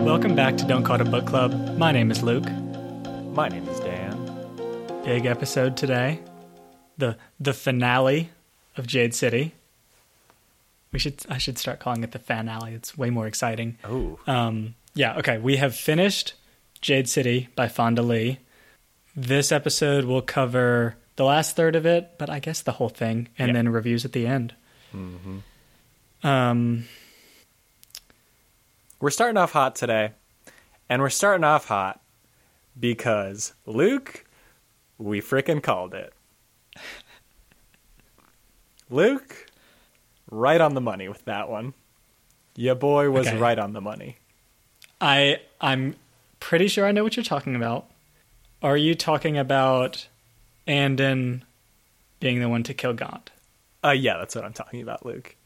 Welcome 0.00 0.34
back 0.34 0.56
to 0.58 0.64
Don't 0.64 0.82
Call 0.84 0.96
It 0.96 1.00
a 1.02 1.04
Book 1.10 1.26
Club. 1.26 1.76
My 1.76 1.92
name 1.92 2.10
is 2.10 2.22
Luke. 2.22 2.44
My 3.34 3.48
name 3.48 3.66
is 3.68 3.78
Dan. 3.80 4.16
Big 5.04 5.26
episode 5.26 5.76
today. 5.76 6.20
The 6.98 7.16
the 7.38 7.52
finale 7.52 8.30
of 8.76 8.86
Jade 8.86 9.14
City. 9.14 9.52
We 10.92 10.98
should 10.98 11.24
I 11.28 11.38
should 11.38 11.58
start 11.58 11.78
calling 11.80 12.02
it 12.04 12.12
the 12.12 12.18
finale. 12.18 12.74
It's 12.74 12.96
way 12.98 13.10
more 13.10 13.26
exciting. 13.26 13.78
Oh, 13.84 14.18
Um, 14.26 14.74
yeah, 14.94 15.16
okay. 15.18 15.38
We 15.38 15.56
have 15.56 15.74
finished 15.74 16.34
Jade 16.80 17.08
City 17.08 17.48
by 17.54 17.68
Fonda 17.68 18.02
Lee. 18.02 18.38
This 19.16 19.50
episode 19.52 20.04
will 20.04 20.22
cover 20.22 20.96
the 21.16 21.24
last 21.24 21.56
third 21.56 21.76
of 21.76 21.86
it, 21.86 22.12
but 22.18 22.28
I 22.30 22.38
guess 22.38 22.62
the 22.62 22.72
whole 22.72 22.88
thing, 22.88 23.28
and 23.38 23.48
Yeah. 23.48 23.54
then 23.54 23.68
reviews 23.68 24.04
at 24.04 24.12
the 24.12 24.26
end. 24.26 24.54
Um, 26.22 26.84
we're 29.00 29.10
starting 29.10 29.36
off 29.36 29.52
hot 29.52 29.74
today, 29.74 30.12
and 30.88 31.00
we're 31.02 31.10
starting 31.10 31.44
off 31.44 31.66
hot 31.66 32.00
because 32.78 33.54
Luke, 33.66 34.24
we 34.98 35.20
frickin' 35.20 35.62
called 35.62 35.94
it. 35.94 36.12
Luke, 38.90 39.46
right 40.30 40.60
on 40.60 40.74
the 40.74 40.80
money 40.80 41.08
with 41.08 41.24
that 41.24 41.48
one. 41.48 41.74
Your 42.56 42.74
boy 42.74 43.10
was 43.10 43.28
Okay. 43.28 43.38
right 43.38 43.58
on 43.58 43.72
the 43.72 43.80
money. 43.80 44.16
I 45.00 45.40
I'm 45.60 45.96
pretty 46.40 46.68
sure 46.68 46.86
I 46.86 46.92
know 46.92 47.02
what 47.04 47.16
you're 47.16 47.24
talking 47.24 47.54
about. 47.56 47.86
Are 48.62 48.76
you 48.76 48.94
talking 48.94 49.38
about 49.38 50.08
Anden 50.66 51.44
being 52.18 52.40
the 52.40 52.48
one 52.48 52.62
to 52.64 52.74
kill 52.74 52.92
Gont? 52.92 53.30
Uh, 53.82 53.90
yeah, 53.92 54.18
that's 54.18 54.34
what 54.34 54.44
I'm 54.44 54.52
talking 54.52 54.82
about, 54.82 55.06
Luke. 55.06 55.36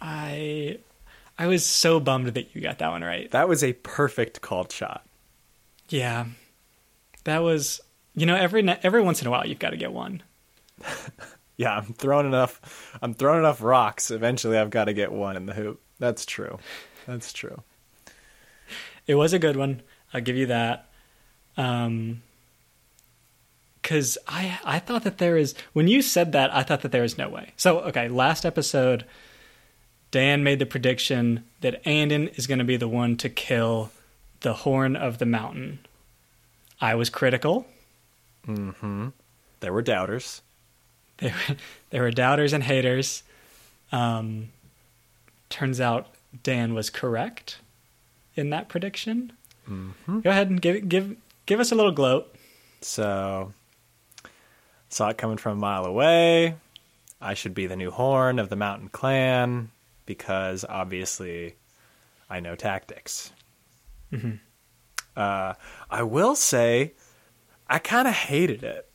I 0.00 0.78
I 1.38 1.46
was 1.46 1.64
so 1.64 1.98
bummed 1.98 2.28
that 2.28 2.54
you 2.54 2.60
got 2.60 2.78
that 2.78 2.90
one 2.90 3.02
right. 3.02 3.30
That 3.30 3.48
was 3.48 3.64
a 3.64 3.72
perfect 3.72 4.40
called 4.40 4.70
shot. 4.70 5.06
Yeah, 5.88 6.26
that 7.24 7.38
was 7.38 7.80
you 8.14 8.26
know 8.26 8.36
every 8.36 8.68
every 8.68 9.02
once 9.02 9.20
in 9.20 9.28
a 9.28 9.30
while 9.30 9.46
you've 9.46 9.58
got 9.58 9.70
to 9.70 9.76
get 9.76 9.92
one. 9.92 10.22
Yeah, 11.56 11.76
I'm 11.76 11.92
throwing 11.92 12.26
enough. 12.26 12.98
I'm 13.02 13.14
throwing 13.14 13.38
enough 13.40 13.62
rocks. 13.62 14.10
Eventually, 14.10 14.58
I've 14.58 14.70
got 14.70 14.86
to 14.86 14.92
get 14.92 15.12
one 15.12 15.36
in 15.36 15.46
the 15.46 15.54
hoop. 15.54 15.80
That's 15.98 16.26
true. 16.26 16.58
That's 17.06 17.32
true. 17.32 17.62
It 19.06 19.14
was 19.14 19.32
a 19.32 19.38
good 19.38 19.56
one. 19.56 19.82
I'll 20.14 20.20
give 20.20 20.36
you 20.36 20.46
that. 20.46 20.88
Um, 21.56 22.22
because 23.80 24.16
I 24.26 24.58
I 24.64 24.78
thought 24.78 25.04
that 25.04 25.18
there 25.18 25.36
is 25.36 25.54
when 25.72 25.88
you 25.88 26.02
said 26.02 26.32
that 26.32 26.54
I 26.54 26.62
thought 26.62 26.80
that 26.82 26.92
there 26.92 27.02
was 27.02 27.18
no 27.18 27.28
way. 27.28 27.52
So 27.56 27.80
okay, 27.80 28.08
last 28.08 28.46
episode, 28.46 29.04
Dan 30.12 30.44
made 30.44 30.58
the 30.60 30.66
prediction 30.66 31.42
that 31.62 31.84
Anden 31.86 32.28
is 32.28 32.46
going 32.46 32.58
to 32.58 32.64
be 32.64 32.76
the 32.76 32.86
one 32.86 33.16
to 33.16 33.28
kill 33.28 33.90
the 34.40 34.52
Horn 34.52 34.94
of 34.94 35.18
the 35.18 35.26
Mountain. 35.26 35.80
I 36.80 36.94
was 36.94 37.10
critical. 37.10 37.66
There 39.60 39.72
were 39.72 39.82
doubters. 39.82 40.42
There 41.18 41.34
there 41.90 42.02
were 42.02 42.10
doubters 42.10 42.52
and 42.52 42.64
haters. 42.64 43.22
Um, 43.92 44.48
turns 45.50 45.80
out 45.80 46.08
Dan 46.42 46.74
was 46.74 46.90
correct 46.90 47.58
in 48.34 48.50
that 48.50 48.68
prediction. 48.68 49.32
Go 49.68 50.30
ahead 50.30 50.50
and 50.50 50.60
give 50.60 50.88
give 50.88 51.16
give 51.46 51.60
us 51.60 51.70
a 51.70 51.76
little 51.76 51.92
gloat. 51.92 52.34
So 52.80 53.52
saw 54.88 55.10
it 55.10 55.18
coming 55.18 55.36
from 55.36 55.58
a 55.58 55.60
mile 55.60 55.84
away. 55.84 56.56
I 57.20 57.34
should 57.34 57.54
be 57.54 57.68
the 57.68 57.76
new 57.76 57.92
horn 57.92 58.40
of 58.40 58.48
the 58.48 58.56
mountain 58.56 58.88
clan 58.88 59.70
because 60.14 60.64
obviously 60.68 61.56
I 62.28 62.40
know 62.40 62.54
tactics. 62.56 63.32
Uh, 65.16 65.54
I 65.90 66.02
will 66.02 66.34
say 66.34 66.92
I 67.66 67.78
kind 67.78 68.06
of 68.06 68.14
hated 68.14 68.62
it. 68.62 68.88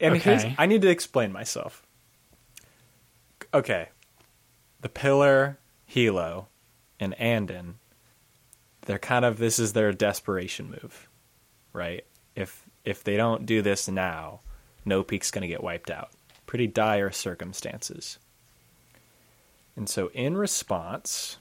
And 0.00 0.14
Okay. 0.16 0.54
I 0.56 0.66
need 0.66 0.82
to 0.82 0.88
explain 0.88 1.32
myself. 1.32 1.82
Okay. 3.52 3.88
The 4.80 4.88
Pillar, 4.88 5.58
Hilo, 5.84 6.46
and 7.00 7.14
Anden, 7.14 7.78
they're 8.82 8.98
kind 9.00 9.24
of 9.24 9.38
this 9.38 9.58
is 9.58 9.72
their 9.72 9.92
desperation 9.92 10.70
move 10.70 11.08
right? 11.72 12.04
If 12.34 12.64
if 12.84 13.04
they 13.04 13.16
don't 13.16 13.46
do 13.46 13.62
this 13.62 13.88
now, 13.88 14.40
No 14.84 15.02
Peak's 15.02 15.30
going 15.30 15.42
to 15.42 15.48
get 15.48 15.62
wiped 15.62 15.90
out. 15.90 16.10
Pretty 16.46 16.66
dire 16.66 17.10
circumstances. 17.10 18.18
And 19.78 19.88
so 19.88 20.10
in 20.12 20.36
response, 20.36 21.38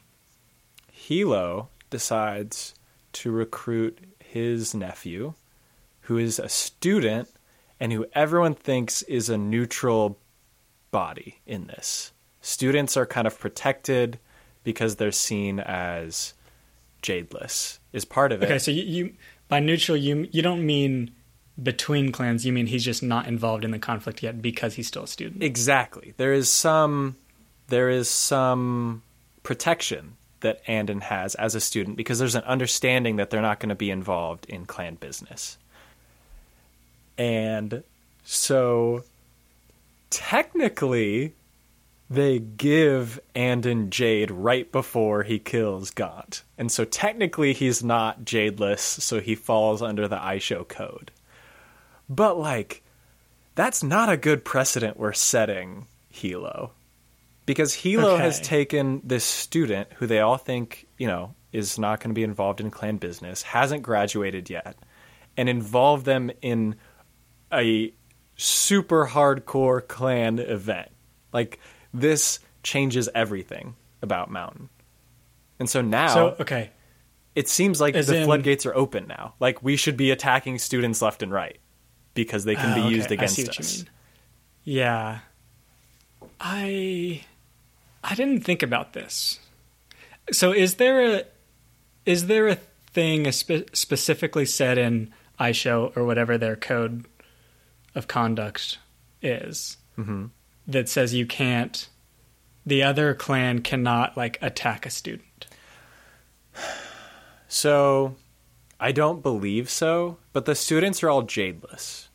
Hilo 0.91 1.69
decides 1.89 2.75
to 3.13 3.31
recruit 3.31 3.97
his 4.19 4.75
nephew, 4.75 5.33
who 6.01 6.19
is 6.19 6.37
a 6.37 6.47
student 6.47 7.29
and 7.79 7.91
who 7.91 8.05
everyone 8.13 8.53
thinks 8.53 9.01
is 9.01 9.27
a 9.27 9.39
neutral 9.39 10.19
body 10.91 11.39
in 11.47 11.65
this. 11.65 12.11
Students 12.39 12.95
are 12.95 13.07
kind 13.07 13.25
of 13.25 13.39
protected 13.39 14.19
because 14.63 14.97
they're 14.97 15.11
seen 15.11 15.59
as 15.59 16.35
jadeless 17.01 17.79
is 17.91 18.05
part 18.05 18.31
of 18.31 18.43
it. 18.43 18.45
Okay, 18.45 18.59
so 18.59 18.69
you, 18.69 18.83
you 18.83 19.13
by 19.47 19.59
neutral 19.59 19.97
you 19.97 20.27
you 20.31 20.43
don't 20.43 20.63
mean 20.63 21.09
between 21.61 22.11
clans. 22.11 22.45
You 22.45 22.53
mean 22.53 22.67
he's 22.67 22.85
just 22.85 23.01
not 23.01 23.25
involved 23.25 23.65
in 23.65 23.71
the 23.71 23.79
conflict 23.79 24.21
yet 24.21 24.43
because 24.43 24.75
he's 24.75 24.87
still 24.87 25.03
a 25.03 25.07
student. 25.07 25.41
Exactly. 25.41 26.13
There 26.17 26.33
is 26.33 26.51
some 26.51 27.15
there 27.67 27.89
is 27.89 28.09
some 28.09 29.03
protection 29.44 30.16
that 30.41 30.61
Anden 30.67 31.01
has 31.01 31.35
as 31.35 31.55
a 31.55 31.61
student 31.61 31.97
because 31.97 32.19
there's 32.19 32.35
an 32.35 32.44
understanding 32.44 33.16
that 33.17 33.29
they're 33.29 33.41
not 33.41 33.59
going 33.59 33.69
to 33.69 33.75
be 33.75 33.89
involved 33.89 34.45
in 34.47 34.66
clan 34.66 34.95
business. 34.95 35.57
And 37.17 37.83
so 38.23 39.03
technically 40.09 41.33
they 42.09 42.39
give 42.39 43.19
Anden 43.35 43.89
Jade 43.89 44.31
right 44.31 44.72
before 44.72 45.23
he 45.23 45.39
kills 45.39 45.91
Gont. 45.91 46.44
And 46.57 46.72
so 46.72 46.85
technically 46.85 47.53
he's 47.53 47.83
not 47.83 48.23
jadeless, 48.23 48.79
so 48.79 49.19
he 49.19 49.35
falls 49.35 49.81
under 49.81 50.07
the 50.07 50.17
Aisho 50.17 50.67
code. 50.67 51.11
But 52.07 52.38
like 52.38 52.83
that's 53.56 53.83
not 53.83 54.09
a 54.09 54.17
good 54.17 54.45
precedent 54.45 54.97
we're 54.97 55.13
setting 55.13 55.88
Hilo. 56.09 56.72
Because 57.47 57.73
Hilo 57.73 58.11
Okay. 58.15 58.23
has 58.23 58.39
taken 58.39 59.01
this 59.03 59.23
student 59.23 59.91
who 59.93 60.05
they 60.05 60.19
all 60.19 60.37
think, 60.37 60.85
you 60.99 61.07
know, 61.07 61.33
is 61.51 61.79
not 61.79 61.99
going 62.01 62.11
to 62.11 62.13
be 62.13 62.23
involved 62.23 62.59
in 62.61 62.69
clan 62.69 62.97
business, 62.97 63.41
hasn't 63.41 63.81
graduated 63.81 64.49
yet, 64.49 64.75
and 65.35 65.49
involved 65.49 66.05
them 66.05 66.29
in 66.41 66.75
a 67.51 67.91
super 68.35 69.07
hardcore 69.07 69.87
clan 69.87 70.37
event. 70.39 70.89
Like 71.33 71.59
this 71.93 72.39
changes 72.63 73.09
everything 73.15 73.75
about 74.01 74.29
Mountain. 74.29 74.69
And 75.57 75.69
so 75.69 75.81
now 75.81 76.13
So 76.13 76.35
okay, 76.41 76.69
it 77.33 77.47
seems 77.47 77.79
like 77.79 77.95
As 77.95 78.07
the 78.07 78.17
in- 78.17 78.25
floodgates 78.25 78.65
are 78.65 78.75
open 78.75 79.07
now. 79.07 79.35
Like 79.39 79.63
we 79.63 79.77
should 79.77 79.95
be 79.95 80.11
attacking 80.11 80.59
students 80.59 81.01
left 81.01 81.23
and 81.23 81.31
right 81.31 81.57
because 82.13 82.43
they 82.43 82.55
can 82.55 82.73
Oh, 82.73 82.75
be 82.75 82.81
okay, 82.81 82.95
used 82.95 83.11
against 83.11 83.35
see 83.35 83.43
what 83.45 83.57
you 83.57 83.63
us. 83.63 83.77
mean. 83.77 83.89
Yeah, 84.65 85.19
I 86.41 87.21
I 88.03 88.15
didn't 88.15 88.41
think 88.41 88.63
about 88.63 88.93
this. 88.93 89.39
So 90.31 90.51
is 90.51 90.75
there 90.75 91.15
a 91.17 91.23
is 92.05 92.27
there 92.27 92.47
a 92.47 92.55
thing 92.55 93.31
spe- 93.31 93.69
specifically 93.73 94.45
said 94.45 94.77
in 94.77 95.13
aisho 95.39 95.95
or 95.95 96.03
whatever 96.05 96.37
their 96.37 96.55
code 96.55 97.05
of 97.95 98.07
conduct 98.07 98.79
is 99.21 99.77
Mhm. 99.97 100.31
that 100.67 100.89
says 100.89 101.13
you 101.13 101.25
can't 101.25 101.88
the 102.65 102.83
other 102.83 103.13
clan 103.13 103.61
cannot 103.61 104.17
like 104.17 104.38
attack 104.41 104.85
a 104.85 104.89
student. 104.89 105.47
So 107.47 108.15
I 108.79 108.91
don't 108.91 109.23
believe 109.23 109.69
so, 109.69 110.17
but 110.33 110.45
the 110.45 110.53
students 110.55 111.01
are 111.01 111.09
all 111.09 111.23
jadeless. 111.23 112.07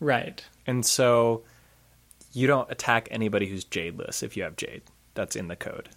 Right. 0.00 0.42
And 0.66 0.84
so 0.86 1.42
you 2.32 2.46
don't 2.46 2.70
attack 2.70 3.08
anybody 3.10 3.46
who's 3.46 3.64
jadeless 3.64 4.22
if 4.22 4.36
you 4.38 4.42
have 4.42 4.56
jade. 4.56 4.82
That's 5.14 5.36
in 5.36 5.48
the 5.48 5.56
code. 5.56 5.90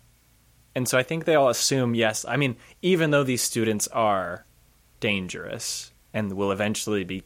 And 0.76 0.88
so 0.88 0.98
I 0.98 1.04
think 1.04 1.26
they 1.26 1.36
all 1.36 1.50
assume 1.50 1.96
yes. 1.96 2.24
I 2.28 2.38
mean, 2.38 2.56
even 2.82 3.10
though 3.12 3.24
these 3.24 3.42
students 3.42 3.88
are 3.88 4.46
dangerous 5.00 5.92
and 6.14 6.34
will 6.34 6.52
eventually 6.52 7.04
be 7.04 7.24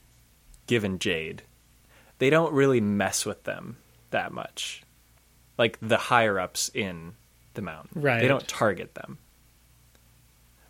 given 0.67 0.99
jade, 0.99 1.43
they 2.19 2.29
don't 2.29 2.53
really 2.53 2.79
mess 2.79 3.25
with 3.25 3.43
them 3.43 3.77
that 4.11 4.31
much. 4.31 4.83
Like 5.57 5.77
the 5.81 5.97
higher 5.97 6.39
ups 6.39 6.71
in 6.73 7.13
the 7.53 7.61
mountain. 7.61 8.01
Right. 8.01 8.21
They 8.21 8.27
don't 8.27 8.47
target 8.47 8.95
them. 8.95 9.17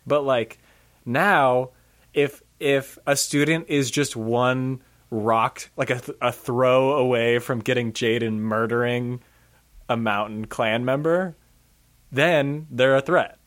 But 0.06 0.24
like 0.24 0.58
now 1.04 1.70
if 2.14 2.42
if 2.58 2.98
a 3.06 3.16
student 3.16 3.66
is 3.68 3.90
just 3.90 4.16
one 4.16 4.82
rock 5.10 5.68
like 5.76 5.90
a, 5.90 6.00
th- 6.00 6.18
a 6.20 6.32
throw 6.32 6.94
away 6.94 7.38
from 7.38 7.60
getting 7.60 7.92
jade 7.92 8.22
and 8.22 8.42
murdering 8.42 9.20
a 9.92 9.96
mountain 9.96 10.46
clan 10.46 10.84
member 10.84 11.34
then 12.10 12.66
they're 12.70 12.96
a 12.96 13.00
threat 13.02 13.38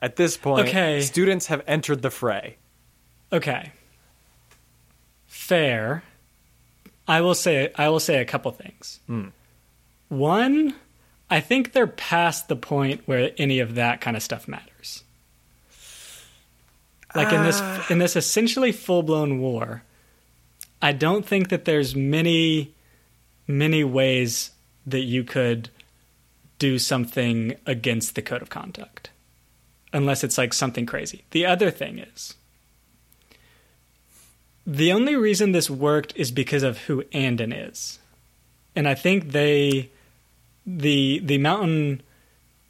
At 0.00 0.16
this 0.16 0.36
point, 0.36 0.68
Okay. 0.68 1.00
students 1.02 1.46
have 1.46 1.62
entered 1.66 2.00
the 2.02 2.10
fray. 2.10 2.56
Okay. 3.32 3.72
Fair. 5.26 6.02
I 7.06 7.20
will 7.20 7.34
say 7.34 7.70
I 7.76 7.88
will 7.90 8.00
say 8.00 8.20
a 8.20 8.24
couple 8.24 8.50
things. 8.52 9.00
Hmm. 9.06 9.28
One, 10.08 10.74
I 11.28 11.40
think 11.40 11.72
they're 11.72 11.86
past 11.86 12.48
the 12.48 12.56
point 12.56 13.02
where 13.06 13.32
any 13.36 13.60
of 13.60 13.74
that 13.74 14.00
kind 14.00 14.16
of 14.16 14.22
stuff 14.22 14.48
matters. 14.48 15.04
Like 17.14 17.32
in 17.32 17.42
this 17.42 17.58
ah. 17.60 17.86
in 17.90 17.98
this 17.98 18.16
essentially 18.16 18.72
full-blown 18.72 19.40
war, 19.40 19.82
I 20.80 20.92
don't 20.92 21.26
think 21.26 21.48
that 21.50 21.64
there's 21.64 21.94
many 21.94 22.74
many 23.46 23.84
ways 23.84 24.52
that 24.90 25.00
you 25.00 25.24
could 25.24 25.70
do 26.58 26.78
something 26.78 27.54
against 27.66 28.14
the 28.14 28.22
code 28.22 28.42
of 28.42 28.50
conduct 28.50 29.10
unless 29.92 30.22
it's 30.22 30.38
like 30.38 30.52
something 30.52 30.86
crazy. 30.86 31.24
The 31.30 31.46
other 31.46 31.70
thing 31.70 31.98
is 31.98 32.34
the 34.66 34.92
only 34.92 35.16
reason 35.16 35.52
this 35.52 35.70
worked 35.70 36.12
is 36.16 36.30
because 36.30 36.62
of 36.62 36.78
who 36.78 37.04
Anden 37.12 37.52
is. 37.52 37.98
And 38.76 38.88
I 38.88 38.94
think 38.94 39.32
they 39.32 39.90
the 40.66 41.20
the 41.24 41.38
mountain 41.38 42.02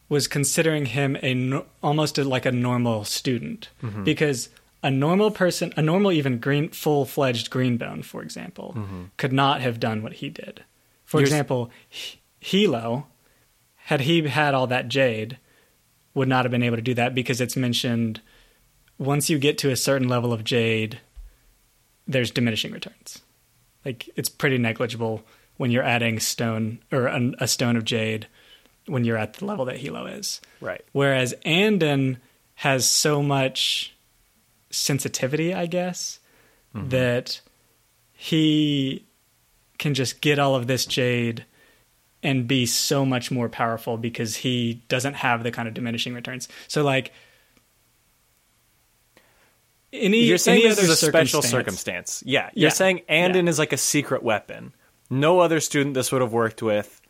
was 0.08 0.26
considering 0.26 0.86
him 0.86 1.16
a 1.22 1.62
almost 1.82 2.18
a, 2.18 2.24
like 2.24 2.46
a 2.46 2.52
normal 2.52 3.04
student 3.04 3.68
mm-hmm. 3.82 4.04
because 4.04 4.48
a 4.82 4.90
normal 4.90 5.30
person, 5.30 5.74
a 5.76 5.82
normal 5.82 6.10
even 6.10 6.38
green 6.38 6.70
full-fledged 6.70 7.50
greenbone, 7.50 8.02
for 8.02 8.22
example, 8.22 8.74
mm-hmm. 8.76 9.02
could 9.18 9.32
not 9.32 9.60
have 9.60 9.78
done 9.78 10.02
what 10.02 10.14
he 10.14 10.30
did. 10.30 10.64
For 11.10 11.18
You're 11.18 11.26
example, 11.26 11.72
H- 11.90 12.20
Hilo, 12.38 13.08
had 13.74 14.02
he 14.02 14.28
had 14.28 14.54
all 14.54 14.68
that 14.68 14.86
jade, 14.86 15.38
would 16.14 16.28
not 16.28 16.44
have 16.44 16.52
been 16.52 16.62
able 16.62 16.76
to 16.76 16.82
do 16.82 16.94
that 16.94 17.16
because 17.16 17.40
it's 17.40 17.56
mentioned 17.56 18.20
once 18.96 19.28
you 19.28 19.36
get 19.36 19.58
to 19.58 19.72
a 19.72 19.76
certain 19.76 20.06
level 20.06 20.32
of 20.32 20.44
jade, 20.44 21.00
there's 22.06 22.30
diminishing 22.30 22.70
returns. 22.70 23.22
Like 23.84 24.08
it's 24.14 24.28
pretty 24.28 24.56
negligible 24.56 25.24
when 25.56 25.72
you're 25.72 25.82
adding 25.82 26.20
stone 26.20 26.78
or 26.92 27.08
an, 27.08 27.34
a 27.40 27.48
stone 27.48 27.76
of 27.76 27.84
jade 27.84 28.28
when 28.86 29.02
you're 29.02 29.18
at 29.18 29.34
the 29.34 29.46
level 29.46 29.64
that 29.64 29.78
Hilo 29.78 30.06
is. 30.06 30.40
Right. 30.60 30.84
Whereas 30.92 31.34
Anden 31.44 32.18
has 32.54 32.88
so 32.88 33.20
much 33.20 33.96
sensitivity, 34.70 35.52
I 35.52 35.66
guess, 35.66 36.20
mm-hmm. 36.72 36.90
that 36.90 37.40
he 38.12 39.06
can 39.80 39.94
just 39.94 40.20
get 40.20 40.38
all 40.38 40.54
of 40.54 40.68
this 40.68 40.86
jade 40.86 41.44
and 42.22 42.46
be 42.46 42.66
so 42.66 43.04
much 43.04 43.30
more 43.32 43.48
powerful 43.48 43.96
because 43.96 44.36
he 44.36 44.82
doesn't 44.88 45.14
have 45.14 45.42
the 45.42 45.50
kind 45.50 45.66
of 45.66 45.74
diminishing 45.74 46.14
returns. 46.14 46.46
So 46.68 46.84
like 46.84 47.12
any 49.92 50.18
You're 50.24 50.38
saying 50.38 50.60
any 50.60 50.68
this 50.68 50.78
other 50.78 50.84
is 50.84 50.90
a 50.90 50.96
special 50.96 51.42
circumstance- 51.42 51.50
circumstance. 51.50 52.22
Yeah. 52.26 52.50
You're 52.54 52.68
Yeah. 52.68 52.74
saying 52.74 53.00
Anden 53.08 53.46
Yeah. 53.46 53.50
is 53.50 53.58
like 53.58 53.72
a 53.72 53.76
secret 53.76 54.22
weapon. 54.22 54.72
No 55.08 55.40
other 55.40 55.58
student 55.60 55.94
this 55.94 56.12
would 56.12 56.20
have 56.22 56.32
worked 56.32 56.62
with. 56.62 57.00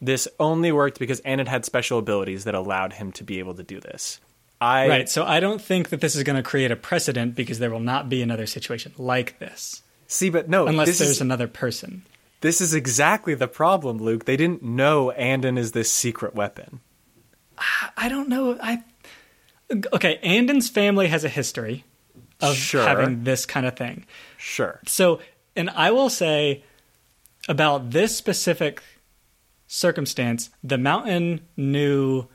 This 0.00 0.28
only 0.38 0.70
worked 0.70 0.98
because 0.98 1.20
Anden 1.20 1.46
had 1.46 1.64
special 1.64 1.98
abilities 1.98 2.44
that 2.44 2.54
allowed 2.54 2.92
him 2.94 3.10
to 3.12 3.24
be 3.24 3.38
able 3.40 3.54
to 3.54 3.62
do 3.64 3.80
this. 3.80 4.20
I 4.60 4.88
Right. 4.88 5.08
So 5.08 5.24
I 5.24 5.40
don't 5.40 5.60
think 5.60 5.88
that 5.88 6.00
this 6.00 6.14
is 6.14 6.22
going 6.22 6.36
to 6.36 6.42
create 6.42 6.70
a 6.70 6.76
precedent 6.76 7.34
because 7.34 7.58
there 7.58 7.70
will 7.70 7.80
not 7.80 8.08
be 8.08 8.22
another 8.22 8.46
situation 8.46 8.92
like 8.98 9.38
this 9.40 9.82
see, 10.06 10.30
but 10.30 10.48
no, 10.48 10.66
unless 10.66 10.88
this 10.88 10.98
there's 10.98 11.10
is 11.12 11.20
another 11.20 11.46
person. 11.48 12.04
this 12.40 12.60
is 12.60 12.74
exactly 12.74 13.34
the 13.34 13.48
problem, 13.48 13.98
Luke. 13.98 14.24
They 14.24 14.36
didn't 14.36 14.62
know 14.62 15.10
Anden 15.12 15.56
is 15.58 15.72
this 15.72 15.90
secret 15.92 16.34
weapon. 16.34 16.80
I 17.96 18.08
don't 18.08 18.28
know. 18.28 18.58
I 18.60 18.82
okay. 19.92 20.18
Anden's 20.22 20.68
family 20.68 21.06
has 21.08 21.24
a 21.24 21.28
history 21.28 21.84
of 22.40 22.56
Sure. 22.56 22.84
having 22.86 23.24
this 23.24 23.46
kind 23.46 23.64
of 23.66 23.76
thing. 23.76 24.06
Sure. 24.36 24.80
So, 24.86 25.20
and 25.56 25.70
I 25.70 25.90
will 25.92 26.10
say 26.10 26.64
about 27.48 27.90
this 27.90 28.16
specific 28.16 28.82
circumstance, 29.66 30.50
the 30.62 30.78
mountain 30.78 31.40
knew, 31.56 32.26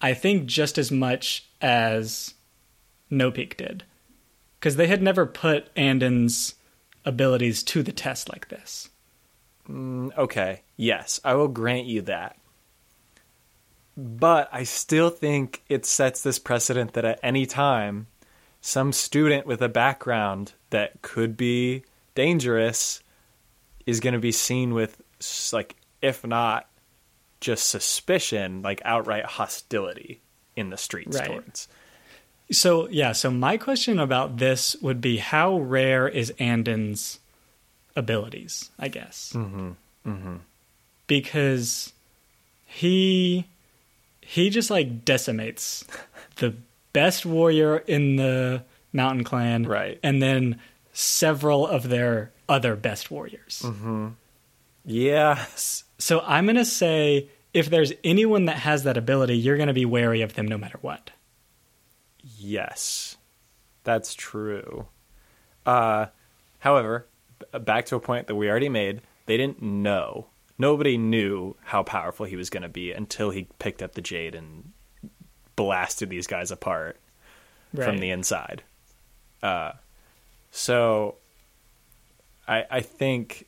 I 0.00 0.14
think, 0.14 0.46
just 0.46 0.78
as 0.78 0.90
much 0.90 1.48
as 1.60 2.34
No 3.10 3.30
Peak 3.30 3.56
did, 3.56 3.84
because 4.58 4.76
they 4.76 4.86
had 4.86 5.02
never 5.02 5.26
put 5.26 5.68
Anden's 5.76 6.54
abilities 7.04 7.62
to 7.64 7.82
the 7.82 7.92
test 7.92 8.28
like 8.28 8.48
this. 8.48 8.88
Mm, 9.68 10.16
okay, 10.16 10.62
yes, 10.76 11.20
I 11.24 11.34
will 11.34 11.48
grant 11.48 11.86
you 11.86 12.02
that. 12.02 12.36
But 13.96 14.48
I 14.52 14.62
still 14.62 15.10
think 15.10 15.62
it 15.68 15.84
sets 15.84 16.22
this 16.22 16.38
precedent 16.38 16.94
that 16.94 17.04
at 17.04 17.20
any 17.22 17.46
time, 17.46 18.06
some 18.60 18.92
student 18.92 19.46
with 19.46 19.62
a 19.62 19.68
background 19.68 20.52
that 20.70 21.02
could 21.02 21.36
be 21.36 21.84
dangerous 22.14 23.02
is 23.86 24.00
going 24.00 24.14
to 24.14 24.20
be 24.20 24.32
seen 24.32 24.74
with, 24.74 25.00
like, 25.52 25.76
if 26.00 26.26
not 26.26 26.68
just 27.40 27.68
suspicion, 27.68 28.62
like 28.62 28.80
outright 28.84 29.24
hostility 29.24 30.20
in 30.56 30.70
the 30.70 30.76
streets 30.76 31.16
Right. 31.18 31.26
towards. 31.26 31.68
So 32.50 32.88
yeah, 32.88 33.12
so 33.12 33.30
my 33.30 33.56
question 33.56 33.98
about 33.98 34.38
this 34.38 34.76
would 34.82 35.00
be 35.00 35.18
how 35.18 35.58
rare 35.58 36.08
is 36.08 36.32
Anden's 36.38 37.20
abilities, 37.96 38.70
I 38.78 38.88
guess. 38.88 39.32
Mm-hmm. 39.34 39.70
Mm-hmm. 40.06 40.36
Because 41.06 41.92
he 42.66 43.46
he 44.20 44.50
just 44.50 44.70
like 44.70 45.04
decimates 45.04 45.84
the 46.36 46.54
best 46.92 47.26
warrior 47.26 47.78
in 47.78 48.16
the 48.16 48.62
mountain 48.92 49.24
clan. 49.24 49.64
Right. 49.64 49.98
And 50.02 50.22
then 50.22 50.60
several 50.92 51.66
of 51.66 51.88
their 51.88 52.32
other 52.48 52.76
best 52.76 53.10
warriors. 53.10 53.64
Yeah, 54.84 55.44
So 55.98 56.20
I'm 56.20 56.46
gonna 56.46 56.64
say 56.64 57.28
if 57.52 57.68
there's 57.70 57.92
anyone 58.02 58.46
that 58.46 58.56
has 58.58 58.84
that 58.84 58.96
ability, 58.96 59.36
you're 59.36 59.58
gonna 59.58 59.72
be 59.72 59.84
wary 59.84 60.22
of 60.22 60.34
them 60.34 60.48
no 60.48 60.58
matter 60.58 60.78
what. 60.80 61.10
Yes, 62.22 63.16
that's 63.84 64.14
true. 64.14 64.88
Uh, 65.64 66.06
however, 66.58 67.06
back 67.60 67.86
to 67.86 67.96
a 67.96 68.00
point 68.00 68.26
that 68.26 68.34
we 68.34 68.48
already 68.48 68.68
made, 68.68 69.00
they 69.26 69.36
didn't 69.36 69.62
know. 69.62 70.26
Nobody 70.58 70.98
knew 70.98 71.56
how 71.62 71.82
powerful 71.82 72.26
he 72.26 72.36
was 72.36 72.50
going 72.50 72.62
to 72.62 72.68
be 72.68 72.92
until 72.92 73.30
he 73.30 73.48
picked 73.58 73.82
up 73.82 73.94
the 73.94 74.02
jade 74.02 74.34
and 74.34 74.72
blasted 75.56 76.10
these 76.10 76.26
guys 76.26 76.50
apart 76.50 76.98
from 77.74 77.98
the 77.98 78.10
inside. 78.10 78.62
Uh, 79.42 79.72
so, 80.50 81.16
I 82.46 82.64
I 82.70 82.80
think 82.80 83.46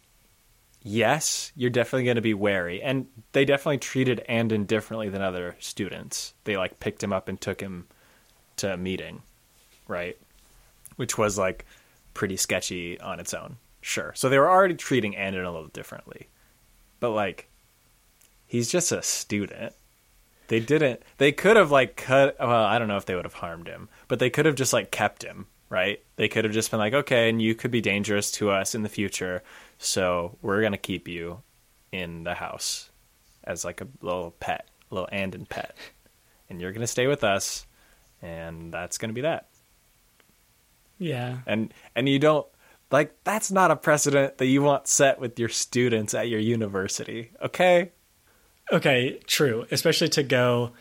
yes, 0.82 1.52
you're 1.54 1.70
definitely 1.70 2.04
going 2.04 2.16
to 2.16 2.22
be 2.22 2.34
wary, 2.34 2.82
and 2.82 3.06
they 3.32 3.44
definitely 3.44 3.78
treated 3.78 4.20
Anden 4.20 4.64
differently 4.64 5.08
than 5.08 5.22
other 5.22 5.56
students. 5.58 6.34
They 6.44 6.56
like 6.56 6.80
picked 6.80 7.02
him 7.02 7.12
up 7.12 7.28
and 7.28 7.40
took 7.40 7.60
him 7.60 7.88
to 8.62 8.72
a 8.72 8.76
meeting, 8.76 9.22
right? 9.86 10.16
Which 10.96 11.18
was 11.18 11.38
like 11.38 11.66
pretty 12.14 12.36
sketchy 12.36 12.98
on 13.00 13.20
its 13.20 13.34
own. 13.34 13.56
Sure. 13.80 14.12
So 14.14 14.28
they 14.28 14.38
were 14.38 14.50
already 14.50 14.74
treating 14.74 15.16
Anden 15.16 15.44
a 15.44 15.52
little 15.52 15.68
differently. 15.68 16.28
But 17.00 17.10
like 17.10 17.48
he's 18.46 18.70
just 18.70 18.92
a 18.92 19.02
student. 19.02 19.74
They 20.48 20.60
didn't 20.60 21.02
they 21.18 21.32
could 21.32 21.56
have 21.56 21.70
like 21.70 21.96
cut 21.96 22.36
well, 22.38 22.64
I 22.64 22.78
don't 22.78 22.88
know 22.88 22.96
if 22.96 23.06
they 23.06 23.14
would 23.14 23.24
have 23.24 23.34
harmed 23.34 23.66
him, 23.66 23.88
but 24.08 24.18
they 24.18 24.30
could 24.30 24.46
have 24.46 24.54
just 24.54 24.72
like 24.72 24.90
kept 24.90 25.22
him, 25.22 25.46
right? 25.68 26.02
They 26.16 26.28
could 26.28 26.44
have 26.44 26.54
just 26.54 26.70
been 26.70 26.80
like, 26.80 26.94
"Okay, 26.94 27.28
and 27.28 27.42
you 27.42 27.54
could 27.54 27.70
be 27.70 27.80
dangerous 27.80 28.30
to 28.32 28.50
us 28.50 28.74
in 28.74 28.82
the 28.82 28.88
future, 28.88 29.42
so 29.78 30.38
we're 30.42 30.60
going 30.60 30.72
to 30.72 30.78
keep 30.78 31.08
you 31.08 31.42
in 31.90 32.24
the 32.24 32.34
house 32.34 32.90
as 33.44 33.64
like 33.64 33.80
a 33.80 33.88
little 34.00 34.32
pet, 34.40 34.68
little 34.90 35.08
Anden 35.12 35.46
pet. 35.46 35.76
And 36.48 36.60
you're 36.60 36.72
going 36.72 36.82
to 36.82 36.86
stay 36.86 37.06
with 37.06 37.24
us 37.24 37.66
and 38.22 38.72
that's 38.72 38.96
going 38.98 39.10
to 39.10 39.14
be 39.14 39.22
that. 39.22 39.48
Yeah. 40.98 41.38
And 41.46 41.74
and 41.96 42.08
you 42.08 42.18
don't 42.18 42.46
like 42.90 43.12
that's 43.24 43.50
not 43.50 43.70
a 43.70 43.76
precedent 43.76 44.38
that 44.38 44.46
you 44.46 44.62
want 44.62 44.86
set 44.86 45.18
with 45.18 45.38
your 45.38 45.48
students 45.48 46.14
at 46.14 46.28
your 46.28 46.40
university. 46.40 47.32
Okay? 47.42 47.90
Okay, 48.70 49.18
true. 49.26 49.66
Especially 49.70 50.08
to 50.10 50.22
go, 50.22 50.72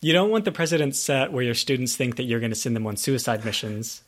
you 0.00 0.12
don't 0.12 0.30
want 0.30 0.44
the 0.44 0.52
precedent 0.52 0.94
set 0.94 1.32
where 1.32 1.42
your 1.42 1.54
students 1.54 1.96
think 1.96 2.16
that 2.16 2.24
you're 2.24 2.40
going 2.40 2.52
to 2.52 2.56
send 2.56 2.76
them 2.76 2.86
on 2.86 2.96
suicide 2.96 3.44
missions. 3.44 4.02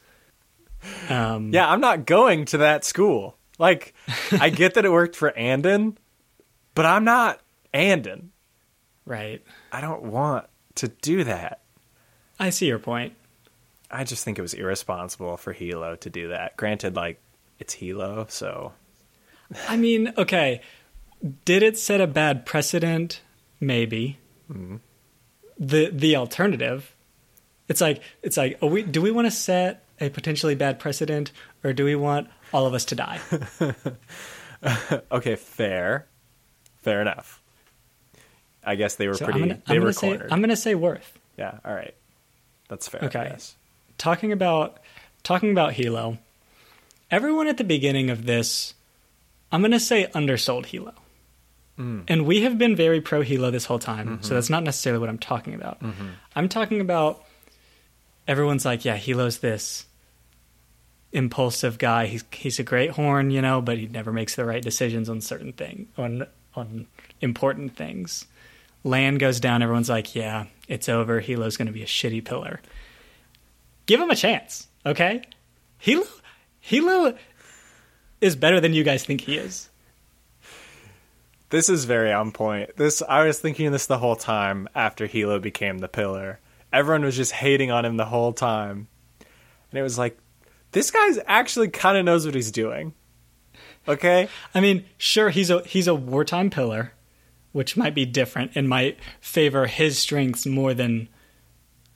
Um, 1.08 1.50
Yeah, 1.52 1.68
I'm 1.68 1.80
not 1.80 2.06
going 2.06 2.44
to 2.46 2.58
that 2.58 2.84
school. 2.84 3.36
Like 3.58 3.94
I 4.30 4.50
get 4.50 4.74
that 4.74 4.84
it 4.84 4.92
worked 4.92 5.16
for 5.16 5.36
Anden, 5.36 5.98
but 6.74 6.86
I'm 6.86 7.04
not 7.04 7.40
Anden. 7.72 8.30
Right. 9.04 9.42
I 9.72 9.80
don't 9.80 10.02
want 10.02 10.46
to 10.76 10.88
do 10.88 11.24
that. 11.24 11.60
I 12.38 12.50
see 12.50 12.66
your 12.66 12.78
point. 12.78 13.14
I 13.90 14.04
just 14.04 14.24
think 14.24 14.38
it 14.38 14.42
was 14.42 14.54
irresponsible 14.54 15.36
for 15.36 15.52
Hilo 15.52 15.96
to 15.96 16.10
do 16.10 16.28
that. 16.28 16.56
Granted, 16.56 16.96
like 16.96 17.20
it's 17.58 17.74
Hilo, 17.74 18.26
so 18.28 18.72
I 19.68 19.76
mean, 19.76 20.12
okay, 20.18 20.60
did 21.44 21.62
it 21.62 21.78
set 21.78 22.00
a 22.00 22.06
bad 22.06 22.44
precedent? 22.46 23.20
Maybe. 23.60 24.18
Mm-hmm. 24.50 24.76
The 25.58 25.90
the 25.90 26.16
alternative 26.16 26.94
It's 27.68 27.80
like 27.80 28.02
it's 28.22 28.36
like 28.36 28.60
we, 28.60 28.82
do 28.82 29.00
we 29.00 29.10
want 29.10 29.26
to 29.26 29.30
set 29.30 29.84
a 30.00 30.10
potentially 30.10 30.54
bad 30.54 30.78
precedent 30.78 31.32
or 31.64 31.72
do 31.72 31.84
we 31.84 31.94
want 31.94 32.28
all 32.52 32.66
of 32.66 32.74
us 32.74 32.84
to 32.86 32.94
die? 32.94 33.18
okay, 35.10 35.36
fair, 35.36 36.06
fair 36.82 37.00
enough. 37.00 37.40
I 38.64 38.74
guess 38.74 38.96
they 38.96 39.08
were 39.08 39.14
So 39.14 39.24
pretty. 39.24 39.42
I'm 39.42 39.48
gonna, 39.48 39.62
they 39.66 39.74
I'm 39.74 39.80
were 39.80 39.84
gonna 39.86 39.92
say 39.94 40.08
cornered. 40.08 40.32
I'm 40.32 40.40
gonna 40.40 40.56
say 40.56 40.74
worth. 40.74 41.18
Yeah, 41.38 41.58
all 41.64 41.74
right, 41.74 41.94
that's 42.68 42.88
fair. 42.88 43.04
Okay. 43.04 43.28
Yes. 43.30 43.56
talking 43.98 44.32
about 44.32 44.78
talking 45.22 45.50
about 45.50 45.72
Hilo, 45.72 46.18
everyone 47.10 47.48
at 47.48 47.56
the 47.56 47.64
beginning 47.64 48.10
of 48.10 48.26
this, 48.26 48.74
I'm 49.50 49.62
gonna 49.62 49.80
say 49.80 50.06
undersold 50.14 50.66
Hilo, 50.66 50.94
mm. 51.78 52.04
and 52.08 52.26
we 52.26 52.42
have 52.42 52.58
been 52.58 52.76
very 52.76 53.00
pro 53.00 53.22
Hilo 53.22 53.50
this 53.50 53.64
whole 53.64 53.78
time. 53.78 54.06
So 54.22 54.28
mm-hmm. 54.28 54.34
that's 54.34 54.50
not 54.50 54.62
necessarily 54.62 55.00
what 55.00 55.08
I'm 55.08 55.18
talking 55.18 55.54
about. 55.54 55.80
Mm-hmm. 55.80 56.08
I'm 56.34 56.48
talking 56.48 56.80
about 56.80 57.24
everyone's 58.26 58.64
like, 58.64 58.84
yeah, 58.84 58.96
Hilo's 58.96 59.38
this 59.38 59.86
impulsive 61.12 61.78
guy. 61.78 62.06
He's 62.06 62.24
he's 62.32 62.58
a 62.58 62.62
great 62.62 62.90
horn, 62.90 63.30
you 63.30 63.42
know, 63.42 63.60
but 63.60 63.78
he 63.78 63.86
never 63.86 64.12
makes 64.12 64.36
the 64.36 64.44
right 64.44 64.62
decisions 64.62 65.08
on 65.08 65.20
certain 65.20 65.52
thing 65.52 65.88
on 65.96 66.26
on 66.54 66.86
important 67.20 67.76
things. 67.76 68.26
Lan 68.84 69.16
goes 69.16 69.40
down. 69.40 69.62
Everyone's 69.62 69.88
like, 69.88 70.14
yeah, 70.14 70.46
it's 70.68 70.88
over. 70.88 71.20
Hilo's 71.20 71.56
going 71.56 71.66
to 71.66 71.72
be 71.72 71.82
a 71.82 71.86
shitty 71.86 72.24
pillar 72.24 72.60
give 73.86 74.00
him 74.00 74.10
a 74.10 74.16
chance, 74.16 74.68
okay? 74.84 75.22
Hilo, 75.78 76.06
Hilo 76.60 77.16
is 78.20 78.36
better 78.36 78.60
than 78.60 78.74
you 78.74 78.84
guys 78.84 79.04
think 79.04 79.22
he 79.22 79.36
is. 79.36 79.70
This 81.50 81.68
is 81.68 81.84
very 81.84 82.12
on 82.12 82.32
point. 82.32 82.76
This 82.76 83.02
I 83.08 83.24
was 83.24 83.38
thinking 83.38 83.70
this 83.70 83.86
the 83.86 83.98
whole 83.98 84.16
time 84.16 84.68
after 84.74 85.06
Hilo 85.06 85.38
became 85.38 85.78
the 85.78 85.88
pillar. 85.88 86.40
Everyone 86.72 87.04
was 87.04 87.16
just 87.16 87.32
hating 87.32 87.70
on 87.70 87.84
him 87.84 87.96
the 87.96 88.04
whole 88.04 88.32
time. 88.32 88.88
And 89.70 89.78
it 89.78 89.82
was 89.82 89.96
like 89.96 90.18
this 90.72 90.90
guy's 90.90 91.20
actually 91.26 91.68
kind 91.68 91.96
of 91.96 92.04
knows 92.04 92.26
what 92.26 92.34
he's 92.34 92.50
doing. 92.50 92.94
Okay? 93.86 94.28
I 94.52 94.60
mean, 94.60 94.84
sure, 94.98 95.30
he's 95.30 95.48
a 95.48 95.62
he's 95.62 95.86
a 95.86 95.94
wartime 95.94 96.50
pillar, 96.50 96.92
which 97.56 97.74
might 97.74 97.94
be 97.94 98.04
different 98.04 98.52
and 98.54 98.68
might 98.68 98.98
favor 99.18 99.66
his 99.66 99.98
strengths 99.98 100.44
more 100.44 100.74
than 100.74 101.08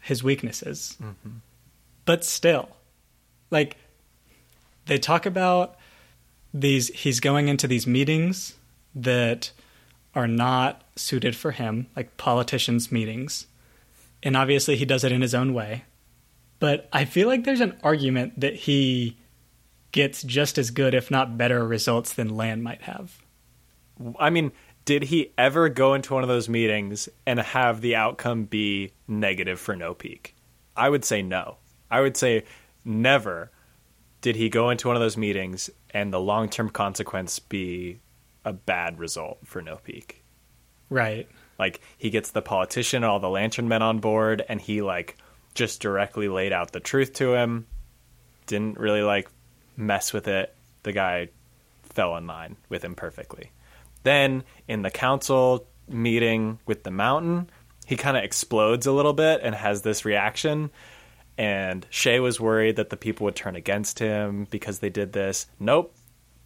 his 0.00 0.24
weaknesses. 0.24 0.96
Mm-hmm. 1.02 1.36
But 2.06 2.24
still, 2.24 2.70
like 3.50 3.76
they 4.86 4.96
talk 4.96 5.26
about 5.26 5.76
these 6.54 6.88
he's 6.88 7.20
going 7.20 7.48
into 7.48 7.68
these 7.68 7.86
meetings 7.86 8.54
that 8.94 9.50
are 10.14 10.26
not 10.26 10.82
suited 10.96 11.36
for 11.36 11.50
him, 11.50 11.88
like 11.94 12.16
politicians 12.16 12.90
meetings. 12.90 13.46
And 14.22 14.38
obviously 14.38 14.76
he 14.76 14.86
does 14.86 15.04
it 15.04 15.12
in 15.12 15.20
his 15.20 15.34
own 15.34 15.52
way. 15.52 15.84
But 16.58 16.88
I 16.90 17.04
feel 17.04 17.28
like 17.28 17.44
there's 17.44 17.60
an 17.60 17.78
argument 17.82 18.40
that 18.40 18.54
he 18.54 19.18
gets 19.92 20.22
just 20.22 20.56
as 20.56 20.70
good, 20.70 20.94
if 20.94 21.10
not 21.10 21.36
better, 21.36 21.66
results 21.66 22.14
than 22.14 22.34
Lan 22.34 22.62
might 22.62 22.80
have. 22.80 23.20
I 24.18 24.30
mean, 24.30 24.52
did 24.84 25.04
he 25.04 25.32
ever 25.36 25.68
go 25.68 25.94
into 25.94 26.14
one 26.14 26.22
of 26.22 26.28
those 26.28 26.48
meetings 26.48 27.08
and 27.26 27.38
have 27.38 27.80
the 27.80 27.96
outcome 27.96 28.44
be 28.44 28.92
negative 29.06 29.60
for 29.60 29.76
No 29.76 29.94
Peak? 29.94 30.34
I 30.76 30.88
would 30.88 31.04
say 31.04 31.22
no. 31.22 31.58
I 31.90 32.00
would 32.00 32.16
say 32.16 32.44
never 32.84 33.50
did 34.20 34.36
he 34.36 34.48
go 34.48 34.70
into 34.70 34.88
one 34.88 34.96
of 34.96 35.00
those 35.00 35.16
meetings 35.16 35.70
and 35.90 36.12
the 36.12 36.20
long 36.20 36.48
term 36.48 36.70
consequence 36.70 37.38
be 37.38 38.00
a 38.44 38.52
bad 38.52 38.98
result 38.98 39.38
for 39.44 39.62
No 39.62 39.76
Peak. 39.76 40.24
Right. 40.88 41.28
Like 41.58 41.80
he 41.98 42.10
gets 42.10 42.30
the 42.30 42.42
politician, 42.42 43.04
all 43.04 43.20
the 43.20 43.28
lantern 43.28 43.68
men 43.68 43.82
on 43.82 43.98
board, 43.98 44.42
and 44.48 44.60
he 44.60 44.82
like 44.82 45.16
just 45.54 45.80
directly 45.80 46.28
laid 46.28 46.52
out 46.52 46.72
the 46.72 46.80
truth 46.80 47.12
to 47.14 47.34
him. 47.34 47.66
Didn't 48.46 48.78
really 48.78 49.02
like 49.02 49.28
mess 49.76 50.12
with 50.12 50.26
it. 50.26 50.54
The 50.82 50.92
guy 50.92 51.28
fell 51.82 52.16
in 52.16 52.26
line 52.26 52.56
with 52.68 52.84
him 52.84 52.94
perfectly. 52.94 53.52
Then 54.02 54.44
in 54.68 54.82
the 54.82 54.90
council 54.90 55.66
meeting 55.88 56.58
with 56.66 56.84
the 56.84 56.90
mountain, 56.90 57.50
he 57.86 57.96
kind 57.96 58.16
of 58.16 58.22
explodes 58.24 58.86
a 58.86 58.92
little 58.92 59.12
bit 59.12 59.40
and 59.42 59.54
has 59.54 59.82
this 59.82 60.04
reaction. 60.04 60.70
And 61.36 61.86
Shae 61.90 62.22
was 62.22 62.38
worried 62.40 62.76
that 62.76 62.90
the 62.90 62.96
people 62.96 63.24
would 63.24 63.36
turn 63.36 63.56
against 63.56 63.98
him 63.98 64.46
because 64.50 64.78
they 64.78 64.90
did 64.90 65.12
this. 65.12 65.46
Nope. 65.58 65.94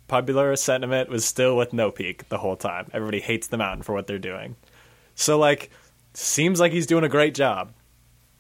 Popular 0.07 0.55
sentiment 0.57 1.09
was 1.09 1.25
still 1.25 1.57
with 1.57 1.73
No 1.73 1.91
Peak 1.91 2.29
the 2.29 2.39
whole 2.39 2.57
time. 2.57 2.91
Everybody 2.93 3.21
hates 3.21 3.49
the 3.49 3.57
mountain 3.57 3.83
for 3.83 3.93
what 3.93 4.07
they're 4.07 4.19
doing. 4.19 4.57
So 5.15 5.39
like 5.39 5.71
seems 6.13 6.61
like 6.61 6.73
he's 6.73 6.87
doing 6.87 7.05
a 7.05 7.09
great 7.09 7.35
job. 7.35 7.73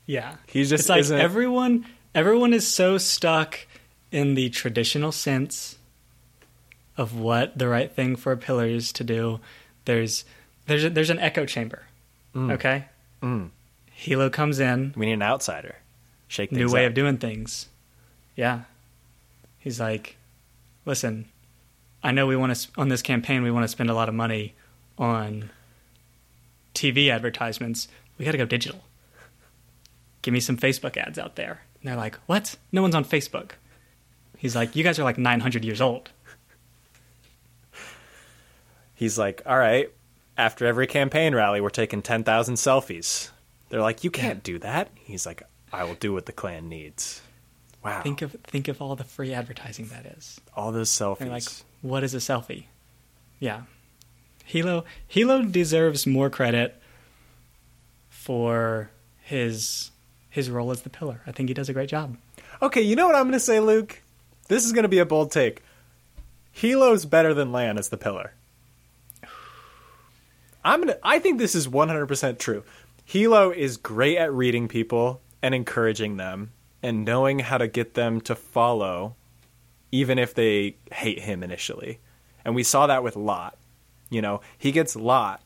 Yeah. 0.06 0.36
He 0.46 0.62
just 0.64 0.82
it's 0.82 0.88
like 0.88 1.00
isn't- 1.00 1.18
everyone 1.18 1.86
everyone 2.14 2.52
is 2.52 2.66
so 2.66 2.98
stuck 2.98 3.66
in 4.12 4.34
the 4.34 4.48
traditional 4.50 5.10
sense 5.10 5.76
of 6.96 7.14
what 7.18 7.56
the 7.58 7.68
right 7.68 7.90
thing 7.92 8.16
for 8.16 8.32
a 8.32 8.36
pillar 8.36 8.66
is 8.66 8.92
to 8.92 9.04
do. 9.04 9.40
There's 9.84 10.24
there's 10.66 10.84
a, 10.84 10.90
there's 10.90 11.10
an 11.10 11.18
echo 11.18 11.44
chamber. 11.46 11.82
Okay? 12.36 12.86
Mm. 13.22 13.50
Hilo 13.92 14.28
comes 14.28 14.58
in, 14.58 14.92
We 14.96 15.06
need 15.06 15.12
an 15.12 15.22
outsider. 15.22 15.76
Shake 16.26 16.50
new 16.50 16.68
way 16.70 16.84
up. 16.84 16.90
of 16.90 16.94
doing 16.94 17.16
things. 17.18 17.68
Yeah. 18.34 18.62
He's 19.58 19.78
like, 19.78 20.16
"Listen, 20.84 21.26
I 22.02 22.10
know 22.10 22.26
we 22.26 22.36
want 22.36 22.54
to 22.54 22.68
on 22.76 22.88
this 22.88 23.02
campaign 23.02 23.42
we 23.42 23.50
want 23.52 23.64
to 23.64 23.68
spend 23.68 23.88
a 23.90 23.94
lot 23.94 24.08
of 24.08 24.14
money 24.14 24.54
on 24.98 25.50
TV 26.74 27.08
advertisements. 27.08 27.88
We 28.18 28.24
got 28.24 28.32
to 28.32 28.38
go 28.38 28.46
digital. 28.46 28.80
Give 30.22 30.34
me 30.34 30.40
some 30.40 30.56
Facebook 30.56 30.96
ads 30.96 31.18
out 31.18 31.36
there." 31.36 31.62
And 31.80 31.88
they're 31.88 31.96
like, 31.96 32.16
"What? 32.26 32.56
No 32.72 32.82
one's 32.82 32.94
on 32.94 33.04
Facebook." 33.04 33.52
He's 34.36 34.56
like, 34.56 34.74
"You 34.74 34.82
guys 34.82 34.98
are 34.98 35.04
like 35.04 35.18
900 35.18 35.64
years 35.64 35.80
old." 35.80 36.10
He's 38.94 39.18
like, 39.18 39.42
all 39.46 39.58
right, 39.58 39.90
after 40.36 40.66
every 40.66 40.86
campaign 40.86 41.34
rally, 41.34 41.60
we're 41.60 41.70
taking 41.70 42.02
10,000 42.02 42.54
selfies. 42.54 43.30
They're 43.68 43.80
like, 43.82 44.04
you 44.04 44.10
can't 44.10 44.42
do 44.42 44.58
that. 44.60 44.90
He's 44.94 45.26
like, 45.26 45.42
I 45.72 45.84
will 45.84 45.94
do 45.94 46.12
what 46.12 46.26
the 46.26 46.32
clan 46.32 46.68
needs. 46.68 47.20
Wow. 47.84 48.02
Think 48.02 48.22
of 48.22 48.32
think 48.44 48.68
of 48.68 48.80
all 48.80 48.96
the 48.96 49.04
free 49.04 49.34
advertising 49.34 49.88
that 49.88 50.06
is. 50.06 50.40
all 50.56 50.72
those 50.72 50.88
selfies. 50.90 51.18
They're 51.18 51.28
like, 51.28 51.44
what 51.82 52.02
is 52.02 52.14
a 52.14 52.18
selfie? 52.18 52.64
Yeah. 53.40 53.62
Hilo 54.44 54.84
Hilo 55.06 55.42
deserves 55.42 56.06
more 56.06 56.30
credit 56.30 56.80
for 58.08 58.90
his 59.20 59.90
his 60.30 60.50
role 60.50 60.70
as 60.70 60.82
the 60.82 60.90
pillar. 60.90 61.20
I 61.26 61.32
think 61.32 61.48
he 61.48 61.54
does 61.54 61.68
a 61.68 61.72
great 61.72 61.88
job. 61.88 62.16
okay, 62.62 62.80
you 62.80 62.96
know 62.96 63.06
what 63.06 63.16
I'm 63.16 63.24
going 63.24 63.32
to 63.32 63.40
say, 63.40 63.60
Luke? 63.60 64.00
This 64.48 64.64
is 64.64 64.72
going 64.72 64.82
to 64.84 64.88
be 64.88 64.98
a 64.98 65.06
bold 65.06 65.30
take. 65.30 65.62
Hilo's 66.52 67.04
better 67.04 67.34
than 67.34 67.52
Lan 67.52 67.78
as 67.78 67.88
the 67.88 67.96
pillar. 67.96 68.32
I'm 70.64 70.80
gonna. 70.80 70.98
I 71.02 71.18
think 71.18 71.38
this 71.38 71.54
is 71.54 71.68
100% 71.68 72.38
true. 72.38 72.64
Hilo 73.04 73.50
is 73.50 73.76
great 73.76 74.16
at 74.16 74.32
reading 74.32 74.66
people 74.66 75.20
and 75.42 75.54
encouraging 75.54 76.16
them 76.16 76.52
and 76.82 77.04
knowing 77.04 77.40
how 77.40 77.58
to 77.58 77.68
get 77.68 77.94
them 77.94 78.20
to 78.22 78.34
follow, 78.34 79.16
even 79.92 80.18
if 80.18 80.34
they 80.34 80.76
hate 80.90 81.20
him 81.20 81.42
initially. 81.42 82.00
And 82.44 82.54
we 82.54 82.62
saw 82.62 82.86
that 82.86 83.02
with 83.02 83.16
Lott. 83.16 83.58
You 84.10 84.22
know, 84.22 84.40
he 84.56 84.72
gets 84.72 84.96
Lott, 84.96 85.42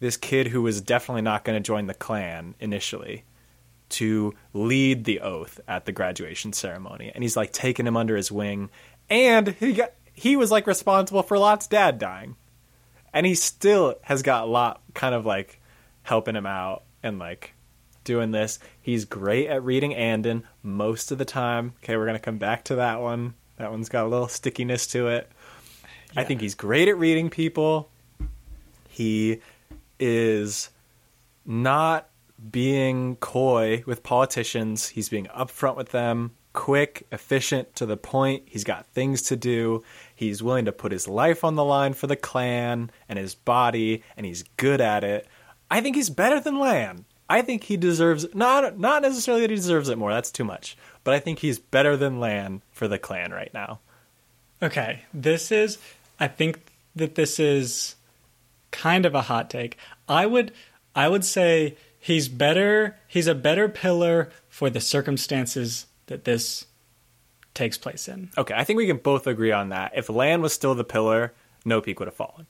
this 0.00 0.16
kid 0.16 0.48
who 0.48 0.62
was 0.62 0.80
definitely 0.80 1.22
not 1.22 1.44
going 1.44 1.56
to 1.56 1.66
join 1.66 1.86
the 1.86 1.94
clan 1.94 2.54
initially, 2.60 3.24
to 3.90 4.34
lead 4.52 5.04
the 5.04 5.20
oath 5.20 5.60
at 5.66 5.86
the 5.86 5.92
graduation 5.92 6.52
ceremony. 6.52 7.10
And 7.14 7.24
he's 7.24 7.36
like 7.36 7.52
taking 7.52 7.86
him 7.86 7.96
under 7.96 8.16
his 8.16 8.30
wing. 8.30 8.70
And 9.10 9.48
he 9.48 9.72
got 9.72 9.92
he 10.14 10.36
was 10.36 10.50
like 10.50 10.66
responsible 10.66 11.22
for 11.22 11.38
Lott's 11.38 11.66
dad 11.66 11.98
dying 11.98 12.36
and 13.12 13.26
he 13.26 13.34
still 13.34 13.96
has 14.02 14.22
got 14.22 14.44
a 14.44 14.46
Lott 14.46 14.80
kind 14.94 15.14
of 15.14 15.26
like 15.26 15.60
helping 16.02 16.36
him 16.36 16.46
out 16.46 16.82
and 17.02 17.18
like 17.18 17.54
doing 18.04 18.30
this. 18.30 18.58
He's 18.80 19.04
great 19.04 19.48
at 19.48 19.62
reading 19.62 19.94
Anden 19.94 20.44
most 20.62 21.12
of 21.12 21.18
the 21.18 21.24
time. 21.24 21.74
Okay, 21.82 21.96
we're 21.96 22.06
gonna 22.06 22.18
come 22.18 22.38
back 22.38 22.64
to 22.64 22.76
that 22.76 23.00
one. 23.00 23.34
That 23.56 23.70
one's 23.70 23.88
got 23.88 24.06
a 24.06 24.08
little 24.08 24.28
stickiness 24.28 24.86
to 24.88 25.08
it. 25.08 25.30
I 26.16 26.24
think 26.24 26.40
he's 26.40 26.54
great 26.54 26.88
at 26.88 26.98
reading 26.98 27.30
people. 27.30 27.88
He 28.88 29.40
is 29.98 30.70
not 31.46 32.08
being 32.50 33.16
coy 33.16 33.82
with 33.86 34.02
politicians. 34.02 34.88
He's 34.88 35.08
being 35.08 35.26
upfront 35.26 35.76
with 35.76 35.90
them, 35.90 36.32
quick, 36.52 37.06
efficient, 37.12 37.74
to 37.76 37.86
the 37.86 37.96
point. 37.96 38.42
He's 38.46 38.64
got 38.64 38.86
things 38.86 39.22
to 39.22 39.36
do. 39.36 39.82
He's 40.22 40.42
willing 40.42 40.66
to 40.66 40.72
put 40.72 40.92
his 40.92 41.08
life 41.08 41.42
on 41.42 41.56
the 41.56 41.64
line 41.64 41.94
for 41.94 42.06
the 42.06 42.14
clan 42.14 42.92
and 43.08 43.18
his 43.18 43.34
body, 43.34 44.04
and 44.16 44.24
he's 44.24 44.44
good 44.56 44.80
at 44.80 45.02
it. 45.02 45.26
I 45.68 45.80
think 45.80 45.96
he's 45.96 46.10
better 46.10 46.38
than 46.38 46.60
Lan. 46.60 47.06
I 47.28 47.42
think 47.42 47.64
he 47.64 47.76
deserves 47.76 48.26
not 48.32 48.78
not 48.78 49.02
necessarily 49.02 49.40
that 49.40 49.50
he 49.50 49.56
deserves 49.56 49.88
it 49.88 49.98
more. 49.98 50.12
That's 50.12 50.30
too 50.30 50.44
much. 50.44 50.76
But 51.02 51.14
I 51.14 51.18
think 51.18 51.40
he's 51.40 51.58
better 51.58 51.96
than 51.96 52.20
Lan 52.20 52.62
for 52.70 52.86
the 52.86 53.00
clan 53.00 53.32
right 53.32 53.52
now. 53.52 53.80
Okay, 54.62 55.00
this 55.12 55.50
is. 55.50 55.78
I 56.20 56.28
think 56.28 56.60
that 56.94 57.16
this 57.16 57.40
is 57.40 57.96
kind 58.70 59.04
of 59.04 59.16
a 59.16 59.22
hot 59.22 59.50
take. 59.50 59.76
I 60.08 60.26
would, 60.26 60.52
I 60.94 61.08
would 61.08 61.24
say 61.24 61.76
he's 61.98 62.28
better. 62.28 62.96
He's 63.08 63.26
a 63.26 63.34
better 63.34 63.68
pillar 63.68 64.30
for 64.48 64.70
the 64.70 64.80
circumstances 64.80 65.86
that 66.06 66.24
this 66.24 66.66
takes 67.54 67.78
place 67.78 68.08
in. 68.08 68.30
Okay, 68.36 68.54
I 68.54 68.64
think 68.64 68.76
we 68.76 68.86
can 68.86 68.98
both 68.98 69.26
agree 69.26 69.52
on 69.52 69.70
that. 69.70 69.92
If 69.94 70.08
Lan 70.08 70.42
was 70.42 70.52
still 70.52 70.74
the 70.74 70.84
pillar, 70.84 71.32
no 71.64 71.80
peak 71.80 71.98
would 72.00 72.08
have 72.08 72.14
fallen. 72.14 72.46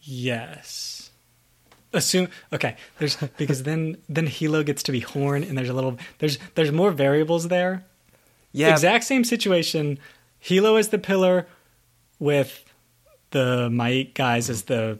Yes. 0.00 1.10
Assume 1.92 2.28
okay. 2.52 2.76
There's 2.98 3.16
because 3.36 3.64
then 3.64 3.98
then 4.08 4.26
Hilo 4.26 4.62
gets 4.62 4.82
to 4.84 4.92
be 4.92 5.00
Horn, 5.00 5.44
and 5.44 5.56
there's 5.58 5.68
a 5.68 5.74
little 5.74 5.98
there's 6.18 6.38
there's 6.54 6.72
more 6.72 6.90
variables 6.90 7.48
there. 7.48 7.84
Yeah, 8.52 8.70
Exact 8.70 9.04
same 9.04 9.24
situation. 9.24 9.98
Hilo 10.38 10.76
is 10.76 10.88
the 10.88 10.98
pillar 10.98 11.46
with 12.18 12.64
the 13.30 13.68
Maik 13.70 14.14
guys 14.14 14.50
as 14.50 14.64
the 14.64 14.98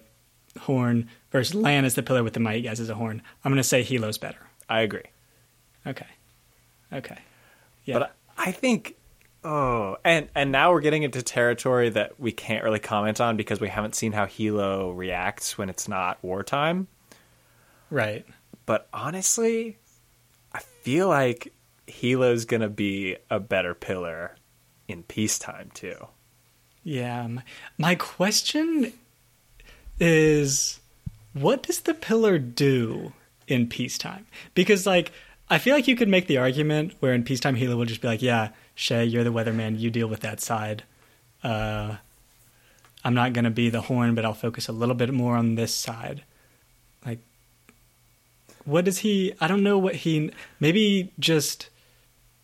horn 0.61 1.09
versus 1.30 1.54
Lan 1.54 1.85
is 1.85 1.94
the 1.94 2.02
pillar 2.02 2.23
with 2.23 2.35
the 2.35 2.40
Maik 2.40 2.64
guys 2.64 2.80
as 2.80 2.88
a 2.88 2.94
horn. 2.94 3.23
I'm 3.44 3.52
gonna 3.52 3.62
say 3.62 3.82
Hilo's 3.82 4.18
better. 4.18 4.40
I 4.68 4.80
agree. 4.80 5.02
Okay. 5.87 6.06
Okay. 6.92 7.18
Yeah. 7.85 7.99
But 7.99 8.14
I 8.36 8.52
think 8.52 8.96
oh, 9.44 9.96
and 10.04 10.28
and 10.34 10.52
now 10.52 10.72
we're 10.72 10.80
getting 10.80 11.02
into 11.02 11.22
territory 11.22 11.90
that 11.90 12.18
we 12.20 12.32
can't 12.32 12.64
really 12.64 12.78
comment 12.78 13.20
on 13.20 13.36
because 13.36 13.60
we 13.60 13.68
haven't 13.68 13.94
seen 13.94 14.12
how 14.12 14.26
Hilo 14.26 14.90
reacts 14.90 15.58
when 15.58 15.68
it's 15.68 15.88
not 15.88 16.18
wartime. 16.22 16.88
right. 17.90 18.26
But 18.64 18.88
honestly, 18.92 19.78
I 20.52 20.60
feel 20.60 21.08
like 21.08 21.52
Hilo's 21.88 22.44
going 22.44 22.60
to 22.60 22.68
be 22.68 23.16
a 23.28 23.40
better 23.40 23.74
pillar 23.74 24.36
in 24.86 25.02
peacetime 25.02 25.70
too. 25.74 26.06
Yeah. 26.84 27.26
My, 27.26 27.42
my 27.78 27.94
question 27.96 28.92
is 29.98 30.80
what 31.32 31.62
does 31.62 31.80
the 31.80 31.94
pillar 31.94 32.38
do 32.38 33.12
in 33.48 33.66
peacetime? 33.68 34.26
Because 34.54 34.86
like 34.86 35.12
I 35.50 35.58
feel 35.58 35.75
like 35.75 35.88
you 35.88 35.96
could 35.96 36.08
make 36.08 36.26
the 36.26 36.38
argument 36.38 36.94
where 37.00 37.12
in 37.12 37.25
peacetime 37.25 37.56
Hilo 37.56 37.76
will 37.76 37.84
just 37.84 38.00
be 38.00 38.08
like, 38.08 38.22
"Yeah, 38.22 38.50
Shae, 38.76 39.11
you're 39.11 39.25
the 39.25 39.32
weatherman. 39.32 39.78
You 39.78 39.90
deal 39.90 40.06
with 40.08 40.20
that 40.20 40.40
side. 40.40 40.84
Uh, 41.42 41.96
I'm 43.04 43.14
not 43.14 43.32
going 43.32 43.44
to 43.44 43.50
be 43.50 43.68
the 43.68 43.82
horn, 43.82 44.14
but 44.14 44.25
I'll 44.25 44.34
focus 44.34 44.68
a 44.68 44.72
little 44.72 44.94
bit 44.94 45.12
more 45.12 45.37
on 45.37 45.54
this 45.54 45.75
side." 45.75 46.22
Like, 47.04 47.18
what 48.64 48.84
does 48.84 48.99
he? 48.99 49.34
I 49.40 49.49
don't 49.49 49.62
know 49.62 49.78
what 49.78 49.96
he. 49.96 50.30
Maybe 50.61 51.12
just 51.18 51.68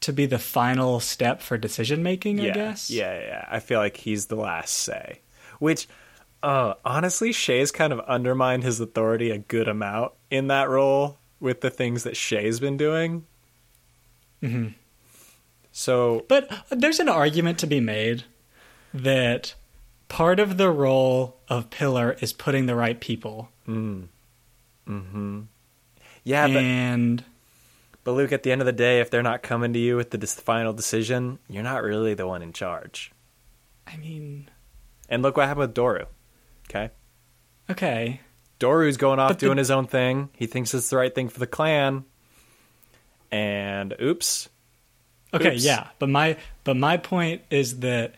to 0.00 0.12
be 0.12 0.26
the 0.26 0.38
final 0.38 1.00
step 1.00 1.40
for 1.40 1.56
decision 1.58 2.02
making. 2.02 2.38
yeah, 2.38 2.50
I 2.50 2.54
guess. 2.54 2.90
Yeah, 2.90 3.18
yeah. 3.18 3.48
I 3.50 3.60
feel 3.60 3.78
like 3.78 3.96
he's 3.96 4.26
the 4.26 4.36
last 4.36 4.74
say. 4.74 5.20
Which 5.58 5.88
uh 6.40 6.74
honestly 6.84 7.30
Shae's 7.30 7.72
kind 7.72 7.92
of 7.92 7.98
undermined 8.00 8.62
his 8.62 8.78
authority 8.78 9.32
a 9.32 9.38
good 9.38 9.66
amount 9.66 10.12
in 10.30 10.46
that 10.46 10.68
role 10.68 11.18
with 11.40 11.60
the 11.60 11.70
things 11.70 12.02
that 12.04 12.16
Shae's 12.16 12.60
been 12.60 12.76
doing. 12.76 13.26
hmm 14.40 14.68
So 15.72 16.24
But 16.28 16.50
there's 16.70 17.00
an 17.00 17.08
argument 17.08 17.58
to 17.58 17.66
be 17.66 17.80
made 17.80 18.24
that 18.94 19.54
part 20.08 20.40
of 20.40 20.56
the 20.56 20.70
role 20.70 21.36
of 21.48 21.70
pillar 21.70 22.16
is 22.20 22.32
putting 22.32 22.66
the 22.66 22.74
right 22.74 22.98
people. 23.00 23.50
Mm. 23.66 24.08
Hmm. 24.86 25.40
Yeah, 26.24 26.46
but 26.46 26.56
and 26.56 27.24
But 28.04 28.12
Luke, 28.12 28.32
at 28.32 28.42
the 28.42 28.52
end 28.52 28.62
of 28.62 28.66
the 28.66 28.72
day, 28.72 29.00
if 29.00 29.10
they're 29.10 29.22
not 29.22 29.42
coming 29.42 29.72
to 29.74 29.78
you 29.78 29.96
with 29.96 30.10
the 30.10 30.26
final 30.26 30.72
decision, 30.72 31.38
you're 31.48 31.62
not 31.62 31.82
really 31.82 32.14
the 32.14 32.26
one 32.26 32.42
in 32.42 32.52
charge. 32.52 33.12
I 33.86 33.96
mean, 33.96 34.48
And 35.08 35.22
look 35.22 35.36
what 35.36 35.46
happened 35.46 35.68
with 35.68 35.74
Doru. 35.74 36.06
Okay, 36.68 36.90
okay. 37.70 38.20
Doru's 38.58 38.96
going 38.96 39.18
off 39.18 39.30
But 39.30 39.38
the- 39.38 39.46
doing 39.46 39.58
his 39.58 39.70
own 39.70 39.86
thing. 39.86 40.30
He 40.36 40.46
thinks 40.46 40.74
it's 40.74 40.90
the 40.90 40.96
right 40.96 41.14
thing 41.14 41.28
for 41.28 41.38
the 41.38 41.46
clan, 41.46 42.04
and 43.30 43.94
oops, 44.00 44.48
Okay, 45.34 45.54
Oops. 45.56 45.64
yeah, 45.64 45.88
but 45.98 46.08
my 46.08 46.36
but 46.64 46.76
my 46.76 46.96
point 46.96 47.42
is 47.50 47.80
that 47.80 48.14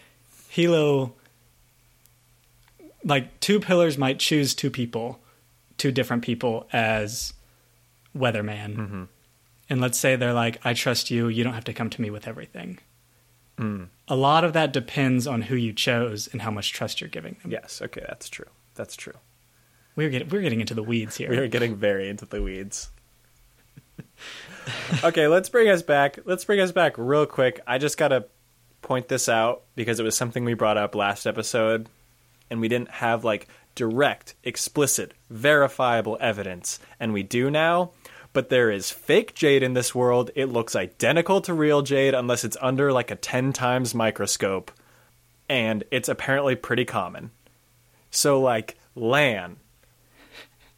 Hilo 0.49 1.15
like 3.05 3.41
two 3.41 3.59
pillars 3.61 3.99
might 3.99 4.19
choose 4.19 4.55
two 4.55 4.71
people, 4.71 5.19
two 5.79 5.91
different 5.91 6.23
people 6.23 6.69
as 6.73 7.33
weatherman. 8.17 8.77
Mm-hmm. 8.77 9.05
And 9.71 9.81
let's 9.81 9.99
say 9.99 10.17
they're 10.17 10.33
like, 10.35 10.61
I 10.65 10.75
trust 10.75 11.11
you, 11.11 11.29
you 11.29 11.45
don't 11.45 11.55
have 11.55 11.65
to 11.65 11.73
come 11.73 11.91
to 11.91 12.03
me 12.03 12.11
with 12.11 12.27
everything. 12.29 12.79
Mm. 13.59 13.89
A 14.09 14.17
lot 14.17 14.45
of 14.45 14.53
that 14.53 14.73
depends 14.73 15.27
on 15.27 15.43
who 15.43 15.55
you 15.55 15.73
chose 15.73 16.29
and 16.33 16.43
how 16.43 16.51
much 16.51 16.73
trust 16.73 17.01
you're 17.01 17.11
giving 17.11 17.37
them. 17.43 17.53
yes, 17.53 17.81
okay, 17.83 18.05
that's 18.07 18.29
true. 18.29 18.47
That's 18.75 18.97
true. 18.97 19.15
We're 19.97 20.11
getting 20.11 20.29
we're 20.29 20.43
getting 20.43 20.61
into 20.61 20.75
the 20.75 20.83
weeds 20.83 21.17
here. 21.17 21.31
We 21.31 21.39
are 21.39 21.49
getting 21.49 21.77
very 21.77 22.09
into 22.09 22.27
the 22.27 22.43
weeds. 22.43 22.91
okay, 25.05 25.27
let's 25.27 25.49
bring 25.49 25.69
us 25.69 25.83
back. 25.83 26.19
Let's 26.25 26.45
bring 26.45 26.61
us 26.61 26.73
back 26.73 26.95
real 26.97 27.27
quick. 27.27 27.61
I 27.67 27.79
just 27.79 27.99
got 27.99 28.09
to 28.09 28.27
point 28.83 29.09
this 29.09 29.29
out 29.29 29.63
because 29.75 30.01
it 30.01 30.05
was 30.05 30.17
something 30.17 30.45
we 30.45 30.55
brought 30.55 30.77
up 30.77 30.95
last 30.95 31.27
episode 31.27 31.89
and 32.51 32.61
we 32.61 32.69
didn't 32.69 32.91
have 32.91 33.25
like 33.25 33.49
direct, 33.75 34.35
explicit, 34.45 35.15
verifiable 35.29 36.17
evidence 36.21 36.79
and 36.99 37.13
we 37.13 37.23
do 37.23 37.51
now. 37.51 37.93
But 38.33 38.49
there 38.49 38.71
is 38.71 38.93
fake 38.93 39.35
jade 39.35 39.63
in 39.63 39.75
this 39.75 39.93
world. 39.93 40.31
It 40.37 40.47
looks 40.47 40.77
identical 40.77 41.41
to 41.43 41.55
real 41.55 41.83
jade 41.83 42.15
unless 42.15 42.45
it's 42.45 42.57
under 42.61 42.93
like 42.93 43.11
a 43.11 43.17
10 43.17 43.53
times 43.53 43.95
microscope 43.95 44.71
and 45.49 45.83
it's 45.91 46.09
apparently 46.09 46.55
pretty 46.55 46.85
common. 46.85 47.33
So 48.11 48.41
like 48.41 48.79
Lan 48.95 49.57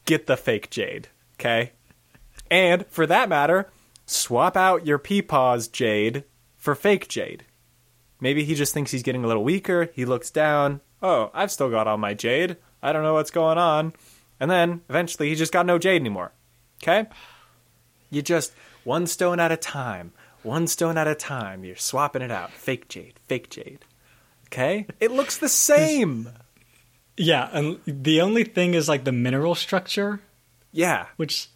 get 0.05 0.27
the 0.27 0.37
fake 0.37 0.69
jade, 0.69 1.09
okay? 1.39 1.71
And 2.49 2.85
for 2.87 3.05
that 3.07 3.29
matter, 3.29 3.69
swap 4.05 4.55
out 4.55 4.85
your 4.85 4.99
Peepaw's 4.99 5.67
jade 5.67 6.23
for 6.57 6.75
fake 6.75 7.07
jade. 7.07 7.45
Maybe 8.19 8.43
he 8.43 8.55
just 8.55 8.73
thinks 8.73 8.91
he's 8.91 9.03
getting 9.03 9.23
a 9.23 9.27
little 9.27 9.43
weaker. 9.43 9.89
He 9.93 10.05
looks 10.05 10.29
down. 10.29 10.81
Oh, 11.01 11.29
I've 11.33 11.51
still 11.51 11.69
got 11.69 11.87
all 11.87 11.97
my 11.97 12.13
jade. 12.13 12.57
I 12.81 12.93
don't 12.93 13.03
know 13.03 13.13
what's 13.13 13.31
going 13.31 13.57
on. 13.57 13.93
And 14.39 14.49
then 14.49 14.81
eventually 14.89 15.29
he 15.29 15.35
just 15.35 15.51
got 15.51 15.65
no 15.65 15.77
jade 15.77 15.99
anymore. 16.01 16.31
Okay? 16.81 17.07
You 18.09 18.21
just 18.21 18.53
one 18.83 19.07
stone 19.07 19.39
at 19.39 19.51
a 19.51 19.57
time. 19.57 20.13
One 20.43 20.67
stone 20.67 20.97
at 20.97 21.07
a 21.07 21.15
time. 21.15 21.63
You're 21.63 21.75
swapping 21.75 22.21
it 22.21 22.31
out. 22.31 22.51
Fake 22.51 22.87
jade, 22.87 23.19
fake 23.25 23.49
jade. 23.49 23.79
Okay? 24.47 24.85
It 24.99 25.11
looks 25.11 25.37
the 25.37 25.49
same. 25.49 26.29
Yeah, 27.17 27.49
and 27.53 27.79
the 27.85 28.21
only 28.21 28.43
thing 28.43 28.73
is 28.73 28.89
like 28.89 29.03
the 29.03 29.11
mineral 29.11 29.53
structure, 29.55 30.19
Yeah. 30.71 31.05
which 31.17 31.49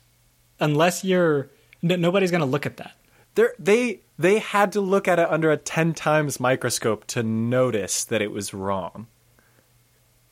unless 0.60 1.04
you're 1.04 1.50
n- 1.84 2.00
nobody's 2.02 2.32
going 2.32 2.42
to 2.42 2.46
look 2.48 2.66
at 2.66 2.78
that. 2.78 2.92
They're, 3.36 3.54
they 3.60 4.00
they 4.20 4.40
had 4.40 4.72
to 4.74 4.82
look 4.82 5.08
at 5.08 5.20
it 5.20 5.30
under 5.30 5.52
a 5.52 5.58
ten 5.58 5.94
times 5.94 6.40
microscope 6.40 7.06
to 7.08 7.22
notice 7.24 8.04
that 8.04 8.22
it 8.22 8.32
was 8.32 8.54
wrong. 8.54 9.08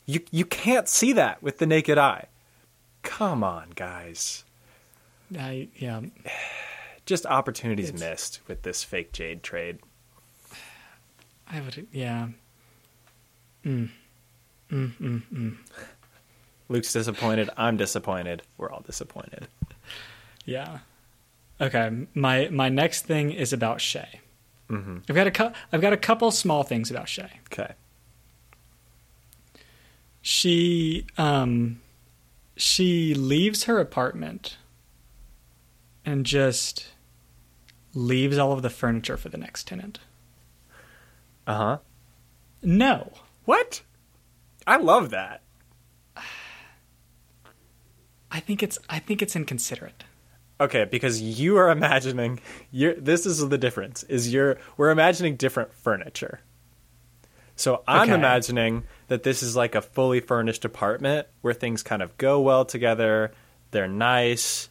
You 0.06 0.20
you 0.30 0.44
can't 0.44 0.88
see 0.88 1.12
that 1.14 1.42
with 1.42 1.58
the 1.58 1.66
naked 1.66 1.98
eye. 1.98 2.26
Come 3.02 3.42
on, 3.44 3.70
guys. 3.76 4.44
I 5.36 5.68
yeah, 5.76 6.00
Just 7.04 7.26
opportunities 7.26 7.88
It's- 7.90 8.00
missed 8.00 8.40
with 8.48 8.62
this 8.62 8.82
fake 8.84 9.12
jade 9.12 9.42
trade. 9.42 9.78
I 11.48 11.60
would 11.60 11.86
yeah. 11.92 12.28
Mm. 13.64 13.90
Mm, 14.70 14.92
mm, 15.00 15.22
mm. 15.32 15.56
Luke's 16.68 16.92
disappointed. 16.92 17.50
I'm 17.56 17.76
disappointed. 17.76 18.42
We're 18.58 18.70
all 18.70 18.82
disappointed. 18.84 19.46
Yeah. 20.44 20.78
Okay, 21.60 22.06
my 22.14 22.48
my 22.48 22.68
next 22.68 23.06
thing 23.06 23.32
is 23.32 23.52
about 23.52 23.78
Shae. 23.78 24.18
hmm 24.68 24.98
I've 25.08 25.14
got 25.16 25.26
a 25.26 25.30
cou- 25.30 25.52
I've 25.72 25.80
got 25.80 25.92
a 25.92 25.96
couple 25.96 26.30
small 26.30 26.62
things 26.64 26.90
about 26.90 27.06
Shae. 27.06 27.30
Okay. 27.52 27.72
She 30.22 31.06
um 31.16 31.80
she 32.56 33.14
leaves 33.14 33.64
her 33.64 33.78
apartment 33.78 34.56
and 36.04 36.26
just 36.26 36.88
leaves 37.94 38.38
all 38.38 38.52
of 38.52 38.62
the 38.62 38.70
furniture 38.70 39.16
for 39.16 39.28
the 39.28 39.38
next 39.38 39.66
tenant. 39.68 40.00
Uh 41.46 41.54
huh. 41.56 41.78
No. 42.62 43.12
What? 43.44 43.82
I 44.66 44.76
love 44.76 45.10
that. 45.10 45.42
I 48.30 48.40
think 48.40 48.62
it's 48.62 48.78
I 48.90 48.98
think 48.98 49.22
it's 49.22 49.36
inconsiderate. 49.36 50.04
Okay, 50.60 50.84
because 50.84 51.20
you 51.20 51.56
are 51.58 51.70
imagining 51.70 52.40
you're 52.70 52.94
this 52.94 53.26
is 53.26 53.46
the 53.48 53.58
difference 53.58 54.02
is 54.04 54.32
you're 54.32 54.58
we're 54.76 54.90
imagining 54.90 55.36
different 55.36 55.72
furniture. 55.72 56.40
So 57.54 57.82
I'm 57.86 58.02
Okay. 58.10 58.14
imagining 58.14 58.84
that 59.08 59.22
this 59.22 59.42
is 59.42 59.56
like 59.56 59.74
a 59.74 59.80
fully 59.80 60.20
furnished 60.20 60.64
apartment 60.64 61.26
where 61.40 61.54
things 61.54 61.82
kind 61.82 62.02
of 62.02 62.16
go 62.18 62.40
well 62.40 62.64
together, 62.66 63.32
they're 63.70 63.88
nice, 63.88 64.68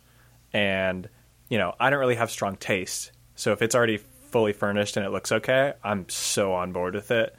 and 0.54 1.10
you 1.50 1.58
know, 1.58 1.74
I 1.80 1.90
don't 1.90 2.00
really 2.00 2.16
have 2.16 2.30
strong 2.30 2.58
taste. 2.58 3.12
So 3.36 3.52
if 3.54 3.62
it's 3.62 3.74
already 3.76 3.98
fully 3.98 4.54
furnished 4.54 4.98
and 4.98 5.06
it 5.06 5.10
looks 5.10 5.32
okay, 5.32 5.74
I'm 5.84 6.08
so 6.10 6.54
on 6.54 6.72
board 6.74 6.94
with 6.94 7.10
it. 7.12 7.36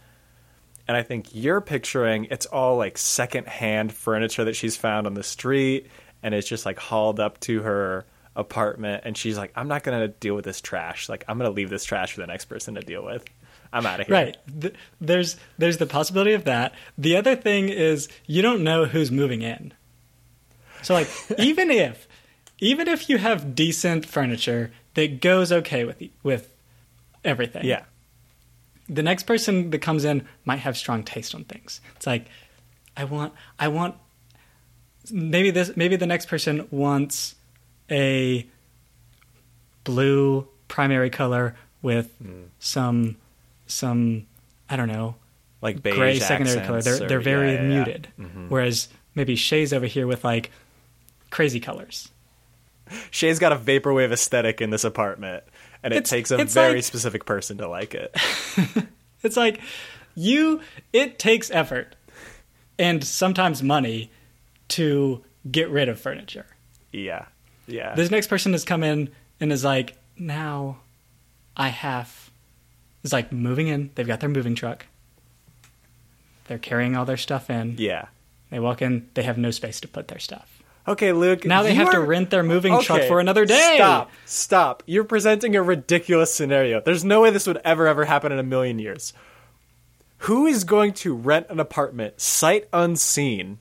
And 0.89 0.97
I 0.97 1.03
think 1.03 1.29
you're 1.35 1.61
picturing 1.61 2.27
it's 2.31 2.47
all 2.47 2.77
like 2.77 2.97
secondhand 2.99 3.93
furniture 3.93 4.45
that 4.45 4.57
she's 4.57 4.77
found 4.77 5.07
on 5.07 5.15
the 5.15 5.23
street 5.23 5.89
and 6.23 6.35
it's 6.35 6.49
just 6.49 6.65
like 6.67 6.79
hauled 6.79 7.21
up 7.21 7.41
to 7.41 7.63
her 7.63 8.05
apartment 8.37 9.03
and 9.07 9.17
she's 9.17 9.39
like 9.39 9.51
i'm 9.57 9.67
not 9.67 9.83
gonna 9.83 10.09
deal 10.09 10.35
with 10.35 10.45
this 10.45 10.61
trash 10.61 11.09
like 11.09 11.25
i'm 11.27 11.39
gonna 11.39 11.49
leave 11.49 11.71
this 11.71 11.85
trash 11.85 12.13
for 12.13 12.21
the 12.21 12.27
next 12.27 12.45
person 12.45 12.75
to 12.75 12.83
deal 12.83 13.03
with 13.03 13.25
i'm 13.73 13.87
out 13.87 13.99
of 13.99 14.07
here 14.07 14.15
Right. 14.15 14.37
Th- 14.61 14.75
there's 15.01 15.37
there's 15.57 15.79
the 15.79 15.87
possibility 15.87 16.33
of 16.35 16.45
that. 16.45 16.75
The 16.99 17.17
other 17.17 17.35
thing 17.35 17.71
is 17.71 18.09
you 18.27 18.43
don't 18.43 18.63
know 18.63 18.85
who's 18.85 19.11
moving 19.11 19.41
in. 19.41 19.73
So 20.83 20.93
like 20.95 21.09
even 21.39 21.71
if 21.71 22.07
even 22.59 22.89
if 22.89 23.09
you 23.09 23.17
have 23.19 23.55
decent 23.55 24.05
furniture 24.07 24.71
that 24.95 25.21
goes 25.23 25.51
okay 25.51 25.85
with 25.85 26.03
with 26.23 26.53
everything. 27.25 27.65
yeah 27.65 27.85
The 28.89 29.03
next 29.03 29.25
person 29.25 29.71
that 29.71 29.79
comes 29.81 30.05
in 30.05 30.27
might 30.45 30.59
have 30.59 30.77
strong 30.77 31.03
taste 31.03 31.35
on 31.35 31.45
things. 31.45 31.81
It's 31.97 32.07
like 32.07 32.27
I 32.97 33.05
want 33.05 33.33
I 33.59 33.69
want 33.69 33.97
maybe 35.11 35.51
this 35.51 35.77
maybe 35.77 35.97
the 35.97 36.07
next 36.07 36.27
person 36.27 36.67
wants 36.71 37.35
a 37.91 38.47
blue 39.85 40.47
primary 40.69 41.11
color 41.11 41.55
with 41.83 42.11
some 42.59 43.17
some 43.67 44.27
I 44.69 44.77
don't 44.77 44.89
know 44.89 45.17
like 45.63 45.83
beige 45.83 45.95
gray 45.95 46.19
secondary 46.19 46.65
color. 46.67 46.83
They're 46.83 47.03
or- 47.05 47.09
they're 47.09 47.21
very 47.21 47.55
yeah, 47.55 47.63
yeah, 47.63 47.69
yeah. 47.69 47.85
Mm-hmm. 47.85 48.19
muted. 48.19 48.51
Whereas 48.51 48.89
maybe 49.15 49.37
Shae's 49.37 49.73
over 49.73 49.87
here 49.87 50.07
with 50.07 50.25
like 50.25 50.51
crazy 51.31 51.61
colors. 51.61 52.11
shae's 53.11 53.41
got 53.41 53.53
a 53.53 53.57
vaporwave 53.57 54.13
aesthetic 54.13 54.61
in 54.61 54.71
this 54.71 54.85
apartment 54.85 55.43
and 55.83 55.93
it 55.93 55.99
It's- 55.99 56.11
takes 56.11 56.31
a 56.31 56.45
very 56.45 56.77
like- 56.77 56.85
specific 56.85 57.25
person 57.27 57.59
to 57.59 57.69
like 57.69 57.95
it 57.95 58.15
It's 59.23 59.37
like 59.37 59.61
you 60.15 60.61
it 60.93 61.19
takes 61.19 61.51
effort 61.51 61.97
and 62.79 63.03
sometimes 63.03 63.63
money 63.63 64.11
to 64.69 65.23
get 65.51 65.69
rid 65.71 65.89
of 65.89 65.99
furniture. 66.01 66.47
yeah 66.93 67.27
yeah 67.67 67.95
This 67.95 68.11
next 68.11 68.27
person 68.29 68.53
has 68.53 68.65
come 68.65 68.83
in 68.85 69.11
and 69.41 69.53
is 69.53 69.65
like, 69.65 69.97
now 70.19 70.79
I 71.57 71.69
have 71.69 72.31
is 73.03 73.13
like 73.13 73.33
moving 73.33 73.69
in. 73.69 73.91
They've 73.95 74.07
got 74.07 74.21
their 74.21 74.29
moving 74.31 74.55
truck. 74.55 74.87
They're 76.47 76.59
carrying 76.59 76.97
all 76.97 77.05
their 77.05 77.17
stuff 77.17 77.51
in. 77.51 77.75
yeah 77.79 78.07
They 78.51 78.61
walk 78.61 78.83
in, 78.83 79.09
they 79.15 79.23
have 79.25 79.39
no 79.39 79.51
space 79.51 79.81
to 79.81 79.89
put 79.89 80.09
their 80.09 80.19
stuff. 80.21 80.56
Okay 80.89 81.13
luke 81.13 81.45
Now 81.45 81.63
they 81.63 81.75
have 81.75 81.91
to 81.93 82.01
rent 82.01 82.31
their 82.31 82.43
moving 82.43 82.81
truck 82.81 83.03
for 83.03 83.21
another 83.21 83.45
day. 83.45 83.75
Stop. 83.77 84.11
Stop. 84.25 84.83
You're 84.87 85.05
presenting 85.05 85.57
a 85.57 85.63
ridiculous 85.63 86.33
scenario. 86.35 86.81
There's 86.81 87.05
no 87.05 87.23
way 87.23 87.31
this 87.31 87.47
would 87.47 87.61
ever, 87.65 87.87
ever 87.87 88.05
happen 88.05 88.33
in 88.33 88.39
a 88.39 88.43
million 88.43 88.79
years. 88.79 89.13
Who 90.19 90.47
is 90.47 90.65
going 90.65 90.95
to 90.95 91.15
rent 91.15 91.47
an 91.51 91.61
apartment 91.61 92.21
sight 92.21 92.69
unseen? 92.73 93.59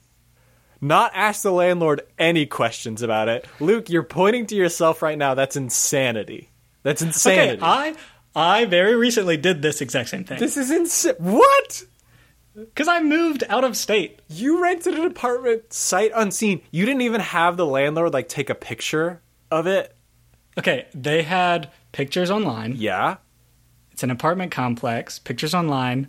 Not 0.80 1.12
ask 1.14 1.42
the 1.42 1.52
landlord 1.52 2.02
any 2.18 2.46
questions 2.46 3.02
about 3.02 3.28
it. 3.28 3.46
Luke, 3.60 3.88
you're 3.88 4.02
pointing 4.02 4.46
to 4.46 4.54
yourself 4.54 5.02
right 5.02 5.16
now. 5.18 5.34
That's 5.34 5.56
insanity. 5.56 6.50
That's 6.82 7.02
insanity. 7.02 7.56
Okay, 7.56 7.60
I 7.62 7.96
I 8.34 8.64
very 8.66 8.94
recently 8.94 9.36
did 9.36 9.62
this 9.62 9.80
exact 9.80 10.10
same 10.10 10.24
thing 10.24 10.38
this 10.38 10.56
is 10.56 10.70
insane. 10.70 11.14
What? 11.18 11.84
Because 12.56 12.88
I 12.88 13.02
moved 13.02 13.44
out 13.48 13.64
of 13.64 13.76
state. 13.76 14.20
You 14.28 14.62
rented 14.62 14.94
an 14.94 15.04
apartment 15.04 15.72
sight 15.72 16.10
unseen. 16.14 16.62
You 16.70 16.86
didn't 16.86 17.02
even 17.02 17.20
have 17.20 17.56
the 17.56 17.66
landlord 17.66 18.12
like 18.12 18.28
take 18.28 18.50
a 18.50 18.54
picture 18.54 19.20
of 19.50 19.66
it. 19.66 19.94
Okay, 20.58 20.86
they 20.94 21.22
had 21.22 21.70
pictures 21.92 22.30
online. 22.30 22.74
Yeah. 22.76 23.16
It's 23.92 24.02
an 24.02 24.10
apartment 24.10 24.52
complex, 24.52 25.18
pictures 25.18 25.54
online. 25.54 26.08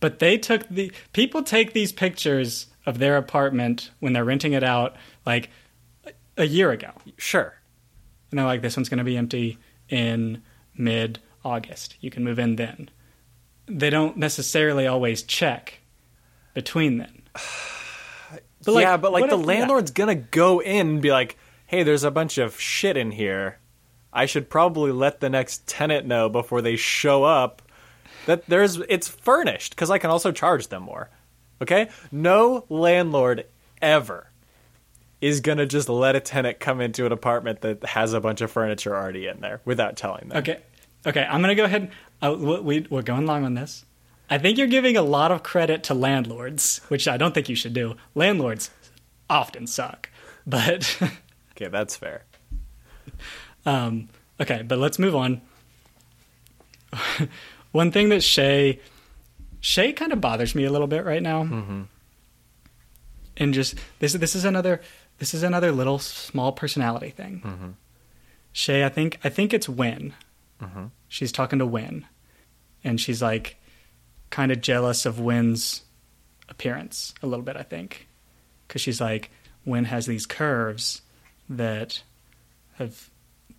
But 0.00 0.18
they 0.18 0.38
took 0.38 0.68
the 0.68 0.92
people 1.12 1.42
take 1.42 1.72
these 1.72 1.92
pictures 1.92 2.66
of 2.86 2.98
their 2.98 3.16
apartment 3.16 3.90
when 4.00 4.12
they're 4.12 4.24
renting 4.24 4.52
it 4.52 4.62
out 4.62 4.96
like 5.24 5.50
a 6.36 6.44
year 6.44 6.70
ago. 6.70 6.90
Sure. 7.16 7.54
And 8.30 8.38
they're 8.38 8.46
like, 8.46 8.62
this 8.62 8.76
one's 8.76 8.88
going 8.88 8.98
to 8.98 9.04
be 9.04 9.16
empty 9.16 9.58
in 9.88 10.42
mid 10.76 11.18
August. 11.44 11.96
You 12.00 12.10
can 12.10 12.24
move 12.24 12.38
in 12.38 12.56
then. 12.56 12.90
They 13.66 13.90
don't 13.90 14.16
necessarily 14.16 14.86
always 14.86 15.22
check 15.22 15.80
between 16.54 16.98
them. 16.98 17.22
But 18.64 18.74
like, 18.74 18.82
yeah, 18.82 18.96
but 18.96 19.12
like 19.12 19.30
the 19.30 19.38
if- 19.38 19.46
landlord's 19.46 19.92
gonna 19.92 20.16
go 20.16 20.58
in 20.58 20.88
and 20.88 21.02
be 21.02 21.12
like, 21.12 21.36
"Hey, 21.66 21.84
there's 21.84 22.02
a 22.02 22.10
bunch 22.10 22.36
of 22.36 22.58
shit 22.58 22.96
in 22.96 23.12
here. 23.12 23.60
I 24.12 24.26
should 24.26 24.50
probably 24.50 24.90
let 24.90 25.20
the 25.20 25.30
next 25.30 25.68
tenant 25.68 26.04
know 26.04 26.28
before 26.28 26.62
they 26.62 26.74
show 26.74 27.22
up 27.22 27.62
that 28.24 28.44
there's 28.46 28.78
it's 28.88 29.06
furnished 29.06 29.76
because 29.76 29.88
I 29.88 29.98
can 29.98 30.10
also 30.10 30.32
charge 30.32 30.66
them 30.66 30.82
more." 30.82 31.10
Okay, 31.62 31.90
no 32.10 32.64
landlord 32.68 33.46
ever 33.80 34.32
is 35.20 35.40
gonna 35.40 35.66
just 35.66 35.88
let 35.88 36.16
a 36.16 36.20
tenant 36.20 36.58
come 36.58 36.80
into 36.80 37.06
an 37.06 37.12
apartment 37.12 37.60
that 37.60 37.84
has 37.84 38.12
a 38.14 38.20
bunch 38.20 38.40
of 38.40 38.50
furniture 38.50 38.96
already 38.96 39.28
in 39.28 39.40
there 39.42 39.60
without 39.64 39.96
telling 39.96 40.28
them. 40.28 40.38
Okay, 40.38 40.58
okay. 41.06 41.26
I'm 41.28 41.40
gonna 41.40 41.54
go 41.54 41.64
ahead. 41.64 41.90
Uh, 42.22 42.34
we, 42.38 42.60
we- 42.60 42.86
we're 42.90 43.02
going 43.02 43.26
long 43.26 43.44
on 43.44 43.54
this. 43.54 43.84
I 44.28 44.38
think 44.38 44.58
you're 44.58 44.66
giving 44.66 44.96
a 44.96 45.02
lot 45.02 45.30
of 45.30 45.42
credit 45.44 45.84
to 45.84 45.94
landlords, 45.94 46.80
which 46.88 47.06
I 47.06 47.16
don't 47.16 47.32
think 47.32 47.48
you 47.48 47.54
should 47.54 47.74
do. 47.74 47.94
Landlords 48.16 48.70
often 49.30 49.66
suck, 49.66 50.10
but 50.46 50.98
Okay, 51.52 51.68
that's 51.68 51.96
fair. 51.96 52.24
um, 53.66 54.08
okay. 54.40 54.62
But 54.62 54.78
let's 54.78 54.98
move 54.98 55.14
on. 55.14 55.40
One 57.72 57.90
thing 57.92 58.08
that 58.08 58.20
Shae, 58.22 58.78
Shae 59.60 59.94
kind 59.94 60.12
of 60.12 60.20
bothers 60.20 60.54
me 60.54 60.64
a 60.64 60.70
little 60.72 60.86
bit 60.86 61.04
right 61.04 61.22
now, 61.22 61.42
and 63.36 63.52
just 63.54 63.74
this 63.98 64.12
this 64.14 64.34
is 64.34 64.44
another 64.44 64.80
this 65.18 65.34
is 65.34 65.42
another 65.42 65.72
little 65.72 65.98
small 65.98 66.52
personality 66.52 67.10
thing. 67.10 67.76
Shae, 68.54 68.84
I 68.84 68.88
think 68.88 69.18
I 69.24 69.28
think 69.28 69.52
it's 69.52 69.68
Wen. 70.60 70.90
She's 71.08 71.32
talking 71.32 71.58
to 71.58 71.66
Wen, 71.66 72.06
and 72.84 73.00
she's 73.00 73.22
like 73.22 73.56
kind 74.30 74.50
of 74.52 74.60
jealous 74.60 75.06
of 75.06 75.20
Wen's 75.20 75.82
appearance 76.48 77.14
a 77.22 77.26
little 77.26 77.44
bit. 77.44 77.56
I 77.56 77.62
think 77.62 78.08
because 78.66 78.80
she's 78.82 79.00
like 79.00 79.30
Win 79.64 79.84
has 79.86 80.06
these 80.06 80.26
curves 80.26 81.02
that 81.48 82.02
have 82.74 83.10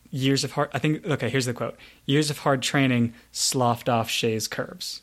years 0.09 0.43
of 0.43 0.53
hard. 0.53 0.69
I 0.73 0.79
think 0.79 1.05
okay. 1.05 1.29
Here's 1.29 1.45
the 1.45 1.53
quote: 1.53 1.77
"Years 2.05 2.29
of 2.29 2.39
hard 2.39 2.61
training 2.61 3.13
sloughed 3.31 3.89
off 3.89 4.09
Shae's 4.09 4.47
curves." 4.47 5.01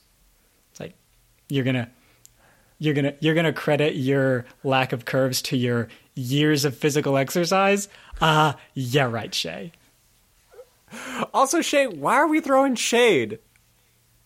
It's 0.70 0.80
like 0.80 0.94
you're 1.48 1.64
gonna. 1.64 1.90
You're 2.78 2.94
gonna 2.94 3.14
you're 3.20 3.34
gonna 3.34 3.52
credit 3.52 3.94
your 3.94 4.44
lack 4.64 4.92
of 4.92 5.04
curves 5.04 5.40
to 5.42 5.56
your 5.56 5.88
years 6.14 6.64
of 6.64 6.76
physical 6.76 7.16
exercise. 7.16 7.88
Uh 8.20 8.54
yeah, 8.74 9.04
right, 9.04 9.30
Shae. 9.30 9.70
Also, 11.32 11.58
Shae, 11.60 11.94
why 11.96 12.14
are 12.16 12.26
we 12.28 12.40
throwing 12.40 12.74
shade? 12.74 13.38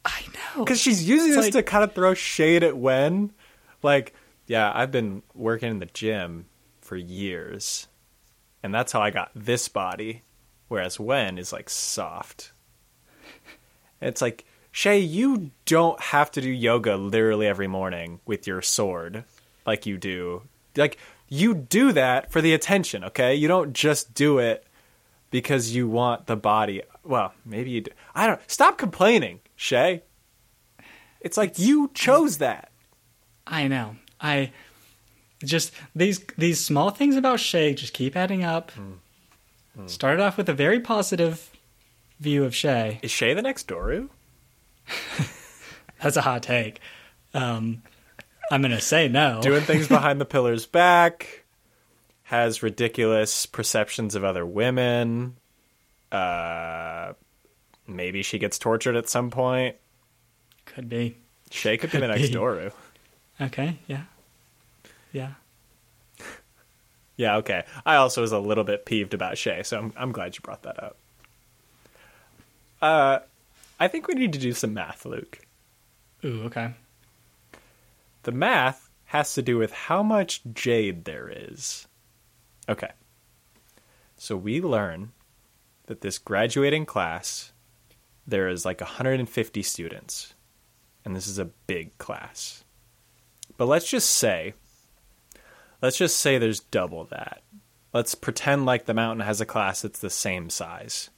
I 0.05 0.23
know 0.55 0.65
Because 0.65 0.81
she's 0.81 1.07
using 1.09 1.29
It's 1.29 1.37
this 1.37 1.55
like- 1.55 1.65
to 1.65 1.71
kind 1.71 1.85
of 1.85 1.95
throw 1.95 2.15
shade 2.15 2.63
at 2.63 2.77
Wen. 2.77 3.33
Like, 3.83 4.15
yeah, 4.47 4.73
I've 4.75 4.91
been 4.91 5.23
working 5.35 5.71
in 5.71 5.79
the 5.79 5.87
gym 5.87 6.47
for 6.81 6.97
years, 6.97 7.87
and 8.63 8.75
that's 8.75 8.93
how 8.93 9.01
I 9.03 9.11
got 9.11 9.31
this 9.35 9.69
body. 9.69 10.23
Whereas 10.69 10.99
Wen 11.01 11.39
is 11.39 11.53
like 11.53 11.71
soft. 11.71 12.53
It's 14.01 14.23
like, 14.23 14.45
Shae, 14.73 15.07
you 15.09 15.51
don't 15.65 16.01
have 16.01 16.31
to 16.33 16.41
do 16.41 16.51
yoga 16.51 16.97
literally 16.97 17.47
every 17.47 17.67
morning 17.67 18.21
with 18.27 18.47
your 18.47 18.63
sword 18.63 19.25
like 19.67 19.87
you 19.87 19.97
do. 19.97 20.43
Like, 20.77 20.99
you 21.29 21.55
do 21.55 21.93
that 21.93 22.31
for 22.31 22.41
the 22.41 22.55
attention, 22.55 23.03
okay? 23.05 23.35
You 23.35 23.49
don't 23.49 23.73
just 23.73 24.15
do 24.15 24.39
it 24.39 24.65
because 25.31 25.75
you 25.75 25.88
want 25.88 26.27
the 26.27 26.37
body. 26.37 26.83
Well, 27.05 27.33
maybe 27.45 27.71
you 27.71 27.81
do. 27.83 27.91
I 28.14 28.27
don't. 28.27 28.41
Stop 28.51 28.79
complaining, 28.79 29.41
Shae. 29.59 30.03
It's 31.21 31.37
like 31.37 31.59
you 31.59 31.91
chose 31.95 32.38
that. 32.38 32.71
I 33.47 33.69
know. 33.69 33.97
I 34.21 34.53
just 35.45 35.73
these 35.95 36.21
these 36.37 36.62
small 36.64 36.91
things 36.91 37.17
about 37.17 37.38
Shae 37.38 37.75
just 37.75 37.93
keep 37.93 38.17
adding 38.17 38.45
up. 38.45 38.73
Started 39.87 40.21
off 40.21 40.37
with 40.37 40.49
a 40.49 40.55
very 40.55 40.81
positive 40.81 41.51
view 42.19 42.43
of 42.45 42.53
Shae. 42.53 42.99
Is 43.03 43.12
Shae 43.12 43.35
the 43.37 43.43
next 43.43 43.69
Doru? 43.69 44.09
That's 46.03 46.17
a 46.17 46.21
hot 46.23 46.43
take. 46.43 46.81
Um, 47.33 47.83
I'm 48.51 48.61
gonna 48.61 48.81
say 48.81 49.09
no. 49.09 49.41
Doing 49.41 49.62
things 49.62 49.87
behind 49.87 50.21
the 50.21 50.25
pillar's 50.27 50.67
back. 50.67 51.45
Has 52.29 52.62
ridiculous 52.62 53.47
perceptions 53.47 54.14
of 54.14 54.23
other 54.23 54.45
women. 54.45 55.37
Uh, 56.12 57.14
maybe 57.87 58.23
she 58.23 58.38
gets 58.38 58.59
tortured 58.59 58.97
at 58.97 59.09
some 59.09 59.31
point. 59.31 59.77
Could 60.67 60.91
be. 60.91 61.17
Shae 61.51 61.81
could 61.81 61.91
be 61.91 61.99
the 61.99 62.07
Could 62.07 62.21
next. 62.21 62.33
Doru. 62.33 62.71
Okay. 63.41 63.79
Yeah. 63.87 64.03
Yeah. 65.11 65.33
Yeah, 67.17 67.37
okay. 67.38 67.64
I 67.87 67.97
also 67.97 68.21
was 68.21 68.33
a 68.33 68.38
little 68.38 68.64
bit 68.64 68.85
peeved 68.85 69.14
about 69.14 69.37
Shae, 69.37 69.64
so 69.64 69.79
I'm, 69.79 69.93
I'm 69.97 70.12
glad 70.12 70.37
you 70.37 70.43
brought 70.43 70.64
that 70.64 70.83
up. 70.83 70.97
Uh, 72.83 73.21
I 73.81 73.88
think 73.88 74.07
we 74.07 74.14
need 74.14 74.35
to 74.35 74.38
do 74.38 74.53
some 74.53 74.75
math, 74.75 75.07
Luke. 75.07 75.41
Ooh. 76.27 76.43
Okay. 76.43 76.75
The 78.25 78.33
math 78.33 78.91
has 79.07 79.33
to 79.33 79.43
do 79.43 79.57
with 79.57 79.73
how 79.73 80.03
much 80.03 80.43
jade 80.53 81.07
there 81.07 81.29
is. 81.35 81.87
Okay. 82.69 82.91
So 84.17 84.37
we 84.37 84.61
learn 84.61 85.13
that 85.87 86.01
this 86.03 86.19
graduating 86.19 86.87
class, 86.87 87.53
there 88.27 88.49
is 88.49 88.65
like 88.65 88.81
150 88.81 89.63
students, 89.63 90.35
and 91.05 91.17
this 91.17 91.27
is 91.27 91.39
a 91.39 91.47
big 91.47 91.97
class. 91.99 92.65
But 93.57 93.67
let's 93.67 93.89
just 93.89 94.11
say, 94.11 94.55
let's 95.81 95.97
just 95.97 96.19
say 96.19 96.37
there's 96.37 96.61
double 96.61 97.05
that. 97.07 97.43
Let's 97.93 98.15
pretend 98.15 98.67
like 98.67 98.85
the 98.85 98.95
mountain 98.95 99.25
has 99.25 99.41
a 99.41 99.47
class 99.47 99.83
that's 99.83 100.01
the 100.01 100.11
same 100.11 100.51
size. 100.51 101.09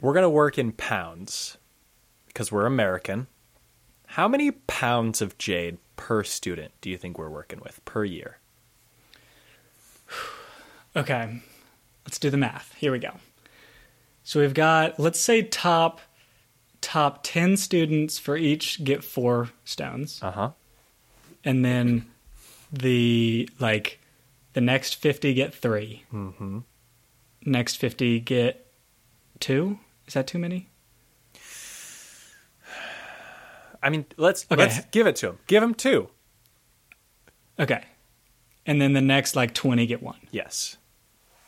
We're 0.00 0.12
going 0.12 0.24
to 0.24 0.30
work 0.30 0.58
in 0.58 0.72
pounds 0.72 1.56
because 2.26 2.50
we're 2.50 2.66
American. 2.66 3.28
How 4.06 4.26
many 4.26 4.50
pounds 4.50 5.22
of 5.22 5.38
jade 5.38 5.78
per 5.94 6.24
student 6.24 6.72
do 6.80 6.90
you 6.90 6.96
think 6.96 7.16
we're 7.16 7.30
working 7.30 7.60
with 7.60 7.84
per 7.84 8.04
year? 8.04 8.39
Okay, 10.96 11.40
let's 12.04 12.18
do 12.18 12.30
the 12.30 12.36
math. 12.36 12.74
Here 12.74 12.90
we 12.92 12.98
go. 12.98 13.12
So 14.24 14.40
we've 14.40 14.54
got, 14.54 14.98
let's 14.98 15.20
say, 15.20 15.42
top 15.42 16.00
top 16.80 17.20
10 17.22 17.56
students 17.58 18.18
for 18.18 18.36
each 18.36 18.82
get 18.84 19.04
four 19.04 19.50
stones. 19.64 20.18
Uh 20.22 20.30
huh. 20.30 20.50
And 21.44 21.64
then 21.64 22.06
the, 22.72 23.48
like, 23.58 24.00
the 24.54 24.60
next 24.60 24.94
50 24.96 25.34
get 25.34 25.54
3 25.54 26.04
Mm-hmm. 26.12 26.58
Next 27.46 27.76
50 27.76 28.20
get 28.20 28.66
two. 29.38 29.78
Is 30.06 30.14
that 30.14 30.26
too 30.26 30.38
many? 30.38 30.68
I 33.82 33.88
mean, 33.88 34.04
let's 34.18 34.44
Okay. 34.50 34.60
let's 34.60 34.84
give 34.86 35.06
it 35.06 35.16
to 35.16 35.30
him. 35.30 35.38
Give 35.46 35.62
him 35.62 35.72
two. 35.74 36.08
Okay. 37.58 37.82
And 38.66 38.80
then 38.80 38.92
the 38.92 39.00
next, 39.00 39.36
like, 39.36 39.54
20 39.54 39.86
get 39.86 40.02
one. 40.02 40.18
Yes. 40.30 40.76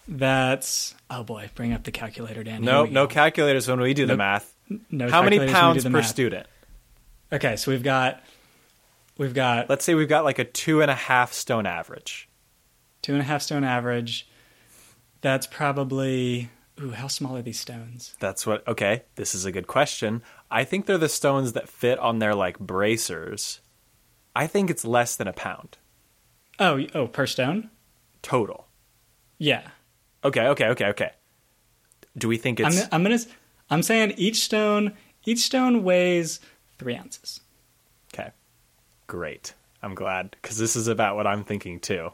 That's, 0.09 0.95
oh 1.11 1.23
boy, 1.23 1.51
bring 1.55 1.73
up 1.73 1.85
the 1.85 1.93
calculator, 1.93 2.43
Dan. 2.43 2.63
No, 2.63 2.85
no 2.85 3.07
go. 3.07 3.15
calculators 3.15 3.69
when 3.69 3.81
we 3.81 3.95
do 3.95 4.07
the 4.07 4.17
math. 4.17 4.53
no 4.91 5.09
How 5.09 5.23
many 5.23 5.39
calculators 5.39 5.39
when 5.39 5.47
we 5.47 5.47
do 5.47 5.53
pounds 5.53 5.85
per 5.85 5.91
math. 5.91 6.07
student? 6.07 6.47
Okay, 7.33 7.57
so 7.57 7.71
we've 7.71 7.83
got, 7.83 8.21
we've 9.17 9.33
got 9.35 9.71
Let's 9.71 9.85
say 9.85 9.95
we've 9.95 10.09
got 10.09 10.25
like 10.25 10.39
a 10.39 10.45
two 10.45 10.83
and 10.83 10.91
a 10.91 10.95
half 10.95 11.33
stone 11.33 11.67
average. 11.67 12.29
two 13.01 13.13
and 13.13 13.21
a 13.23 13.25
half 13.25 13.43
stone 13.43 13.65
average. 13.65 14.29
That's 15.21 15.47
probably, 15.47 16.51
ooh, 16.81 16.91
how 16.91 17.07
small 17.07 17.37
are 17.37 17.43
these 17.43 17.61
stones? 17.61 18.17
That's 18.19 18.45
what. 18.45 18.67
Okay, 18.67 19.05
this 19.15 19.35
is 19.37 19.45
a 19.45 19.53
good 19.53 19.69
question. 19.69 20.23
I 20.51 20.65
think 20.65 20.87
they're 20.87 20.99
the 20.99 21.09
stones 21.09 21.53
that 21.53 21.69
fit 21.69 21.99
on 22.01 22.19
their 22.19 22.35
like 22.35 22.59
bracers. 22.59 23.61
I 24.35 24.47
think 24.49 24.69
it's 24.69 24.85
less 24.85 25.15
than 25.15 25.29
a 25.29 25.33
pound 25.33 25.79
Oh, 26.63 26.81
oh, 26.95 27.07
per 27.09 27.27
stone? 27.27 27.71
total. 28.23 28.69
Yeah. 29.39 29.67
Okay, 30.25 30.47
okay, 30.47 30.69
okay, 30.69 30.87
okay. 30.87 31.11
Do 32.17 32.29
we 32.29 32.37
think 32.37 32.61
I'm, 32.61 32.67
it's 32.69 32.87
I'm 32.93 33.03
gonna, 33.03 33.19
I'm 33.69 33.83
saying 33.83 34.15
each 34.17 34.43
stone, 34.43 34.93
each 35.25 35.41
stone 35.41 35.83
weighs 35.83 36.39
three 36.79 36.97
ounces. 36.97 37.41
okay? 38.15 38.31
Great. 39.09 39.55
I'm 39.83 39.97
glad 39.97 40.37
because 40.41 40.59
this 40.59 40.77
is 40.77 40.87
about 40.87 41.17
what 41.17 41.27
I'm 41.27 41.43
thinking 41.43 41.81
too. 41.81 42.13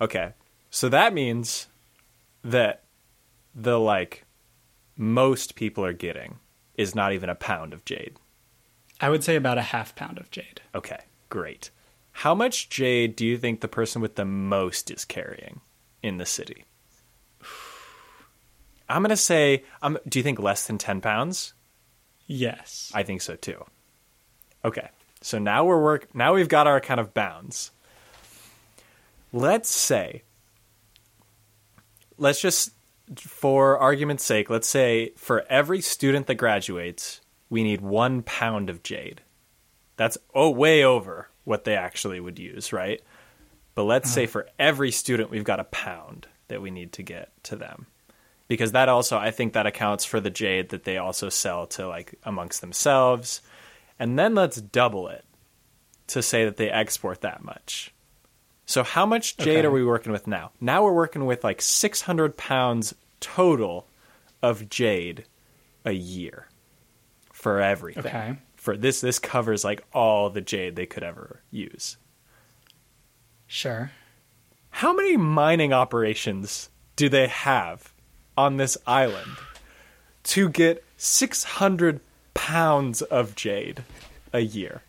Okay, 0.00 0.32
so 0.70 0.90
that 0.90 1.14
means 1.14 1.68
that 2.42 2.82
the 3.54 3.80
like 3.80 4.26
most 4.98 5.54
people 5.54 5.82
are 5.84 5.94
getting 5.94 6.38
is 6.76 6.94
not 6.94 7.14
even 7.14 7.30
a 7.30 7.34
pound 7.34 7.72
of 7.72 7.84
jade. 7.86 8.18
I 9.00 9.08
would 9.08 9.24
say 9.24 9.36
about 9.36 9.56
a 9.56 9.62
half 9.62 9.94
pound 9.94 10.18
of 10.18 10.30
jade. 10.30 10.60
Okay, 10.74 11.00
great. 11.30 11.70
How 12.18 12.34
much 12.34 12.70
jade 12.70 13.16
do 13.16 13.26
you 13.26 13.36
think 13.36 13.60
the 13.60 13.68
person 13.68 14.00
with 14.00 14.14
the 14.14 14.24
most 14.24 14.90
is 14.90 15.04
carrying 15.04 15.60
in 16.00 16.16
the 16.16 16.24
city? 16.24 16.64
I'm 18.88 19.02
gonna 19.02 19.16
say, 19.16 19.64
um, 19.82 19.98
do 20.08 20.20
you 20.20 20.22
think 20.22 20.38
less 20.38 20.66
than 20.66 20.78
ten 20.78 21.00
pounds? 21.00 21.54
Yes. 22.26 22.90
I 22.94 23.02
think 23.02 23.20
so 23.20 23.34
too. 23.34 23.62
Okay, 24.64 24.88
so 25.20 25.38
now 25.38 25.64
we're 25.64 25.82
work. 25.82 26.14
Now 26.14 26.34
we've 26.34 26.48
got 26.48 26.68
our 26.68 26.80
kind 26.80 27.00
of 27.00 27.12
bounds. 27.12 27.72
Let's 29.32 29.68
say, 29.68 30.22
let's 32.16 32.40
just, 32.40 32.70
for 33.18 33.76
argument's 33.76 34.24
sake, 34.24 34.48
let's 34.48 34.68
say 34.68 35.10
for 35.16 35.44
every 35.50 35.80
student 35.80 36.28
that 36.28 36.36
graduates, 36.36 37.20
we 37.50 37.64
need 37.64 37.80
one 37.80 38.22
pound 38.22 38.70
of 38.70 38.84
jade. 38.84 39.20
That's 39.96 40.16
oh 40.32 40.50
way 40.50 40.84
over 40.84 41.28
what 41.44 41.64
they 41.64 41.76
actually 41.76 42.20
would 42.20 42.38
use, 42.38 42.72
right? 42.72 43.00
But 43.74 43.84
let's 43.84 44.10
say 44.10 44.24
uh-huh. 44.24 44.30
for 44.30 44.48
every 44.58 44.90
student, 44.90 45.30
we've 45.30 45.44
got 45.44 45.60
a 45.60 45.64
pound 45.64 46.26
that 46.48 46.62
we 46.62 46.70
need 46.70 46.92
to 46.92 47.02
get 47.02 47.30
to 47.44 47.56
them 47.56 47.86
because 48.48 48.72
that 48.72 48.88
also 48.88 49.16
I 49.18 49.30
think 49.30 49.52
that 49.52 49.66
accounts 49.66 50.04
for 50.04 50.20
the 50.20 50.30
jade 50.30 50.70
that 50.70 50.84
they 50.84 50.98
also 50.98 51.28
sell 51.28 51.66
to 51.68 51.88
like 51.88 52.14
amongst 52.24 52.60
themselves. 52.60 53.40
And 53.98 54.18
then 54.18 54.34
let's 54.34 54.60
double 54.60 55.08
it 55.08 55.24
to 56.08 56.22
say 56.22 56.44
that 56.44 56.56
they 56.56 56.70
export 56.70 57.22
that 57.22 57.42
much. 57.42 57.92
So 58.66 58.82
how 58.82 59.06
much 59.06 59.36
jade 59.36 59.58
Okay. 59.58 59.66
are 59.66 59.70
we 59.70 59.84
working 59.84 60.12
with 60.12 60.26
now? 60.26 60.52
Now 60.60 60.84
we're 60.84 60.92
working 60.92 61.26
with 61.26 61.44
like 61.44 61.60
600 61.60 62.36
pounds 62.36 62.94
total 63.20 63.86
of 64.42 64.68
jade 64.68 65.24
a 65.84 65.92
year 65.92 66.48
for 67.32 67.60
everything. 67.60 68.06
Okay. 68.06 68.36
For 68.64 68.78
this 68.78 69.02
this 69.02 69.18
covers 69.18 69.62
like 69.62 69.84
all 69.92 70.30
the 70.30 70.40
jade 70.40 70.74
they 70.74 70.86
could 70.86 71.02
ever 71.02 71.42
use. 71.50 71.98
Sure. 73.46 73.90
How 74.70 74.94
many 74.94 75.18
mining 75.18 75.74
operations 75.74 76.70
do 76.96 77.10
they 77.10 77.26
have 77.26 77.92
on 78.38 78.56
this 78.56 78.78
island 78.86 79.32
to 80.22 80.48
get 80.48 80.82
600 80.96 82.00
pounds 82.32 83.02
of 83.02 83.36
jade 83.36 83.84
a 84.32 84.40
year? 84.40 84.80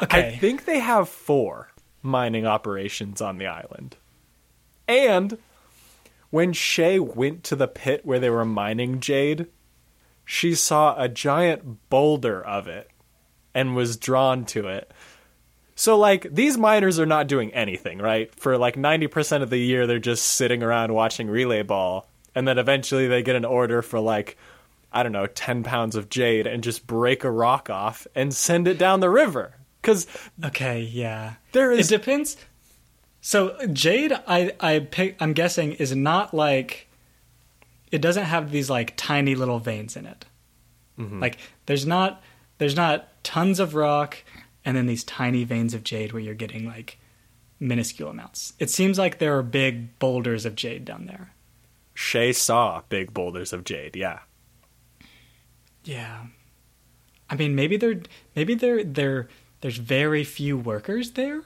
Okay. 0.00 0.28
I 0.28 0.36
think 0.36 0.64
they 0.64 0.78
have 0.78 1.08
four 1.08 1.72
mining 2.00 2.46
operations 2.46 3.20
on 3.20 3.38
the 3.38 3.46
island. 3.48 3.96
And 4.86 5.36
when 6.30 6.52
Shae 6.52 7.00
went 7.00 7.42
to 7.42 7.56
the 7.56 7.66
pit 7.66 8.06
where 8.06 8.20
they 8.20 8.30
were 8.30 8.44
mining 8.44 9.00
jade, 9.00 9.48
she 10.30 10.54
saw 10.54 10.94
a 11.00 11.08
giant 11.08 11.88
boulder 11.88 12.44
of 12.44 12.68
it 12.68 12.90
and 13.54 13.74
was 13.74 13.96
drawn 13.96 14.44
to 14.44 14.68
it. 14.68 14.92
So, 15.74 15.96
like, 15.96 16.26
these 16.30 16.58
miners 16.58 16.98
are 16.98 17.06
not 17.06 17.28
doing 17.28 17.50
anything, 17.54 17.96
right? 17.96 18.32
For 18.34 18.58
like 18.58 18.76
90% 18.76 19.40
of 19.42 19.48
the 19.48 19.56
year, 19.58 19.86
they're 19.86 19.98
just 19.98 20.24
sitting 20.26 20.62
around 20.62 20.92
watching 20.92 21.28
relay 21.30 21.62
ball. 21.62 22.10
And 22.34 22.46
then 22.46 22.58
eventually 22.58 23.06
they 23.08 23.22
get 23.22 23.36
an 23.36 23.46
order 23.46 23.80
for 23.80 24.00
like, 24.00 24.36
I 24.92 25.02
don't 25.02 25.12
know, 25.12 25.26
10 25.26 25.62
pounds 25.62 25.96
of 25.96 26.10
jade 26.10 26.46
and 26.46 26.62
just 26.62 26.86
break 26.86 27.24
a 27.24 27.30
rock 27.30 27.70
off 27.70 28.06
and 28.14 28.34
send 28.34 28.68
it 28.68 28.76
down 28.76 29.00
the 29.00 29.08
river. 29.08 29.54
Because 29.80 30.06
Okay, 30.44 30.82
yeah. 30.82 31.34
There 31.52 31.72
is- 31.72 31.90
It 31.90 31.96
depends. 31.96 32.36
So 33.22 33.56
jade, 33.72 34.12
I 34.26 34.52
I 34.60 34.80
pick. 34.80 35.16
I'm 35.20 35.32
guessing 35.32 35.72
is 35.72 35.96
not 35.96 36.34
like. 36.34 36.87
It 37.90 38.00
doesn't 38.00 38.24
have 38.24 38.50
these 38.50 38.68
like 38.68 38.94
tiny 38.96 39.34
little 39.34 39.58
veins 39.58 39.96
in 39.96 40.06
it. 40.06 40.26
Mm-hmm. 40.98 41.20
Like 41.20 41.38
there's 41.66 41.86
not 41.86 42.22
there's 42.58 42.76
not 42.76 43.22
tons 43.24 43.60
of 43.60 43.74
rock 43.74 44.18
and 44.64 44.76
then 44.76 44.86
these 44.86 45.04
tiny 45.04 45.44
veins 45.44 45.74
of 45.74 45.84
jade 45.84 46.12
where 46.12 46.20
you're 46.22 46.34
getting 46.34 46.66
like 46.66 46.98
minuscule 47.60 48.10
amounts. 48.10 48.52
It 48.58 48.70
seems 48.70 48.98
like 48.98 49.18
there 49.18 49.36
are 49.38 49.42
big 49.42 49.98
boulders 49.98 50.44
of 50.44 50.54
jade 50.54 50.84
down 50.84 51.06
there. 51.06 51.32
Shae 51.94 52.34
saw 52.34 52.82
big 52.88 53.12
boulders 53.12 53.52
of 53.52 53.64
jade, 53.64 53.96
yeah. 53.96 54.20
Yeah. 55.84 56.26
I 57.30 57.36
mean, 57.36 57.54
maybe 57.54 57.76
they're 57.76 58.00
maybe 58.36 58.54
they're 58.54 58.84
they're 58.84 59.28
there's 59.60 59.78
very 59.78 60.24
few 60.24 60.56
workers 60.56 61.12
there. 61.12 61.42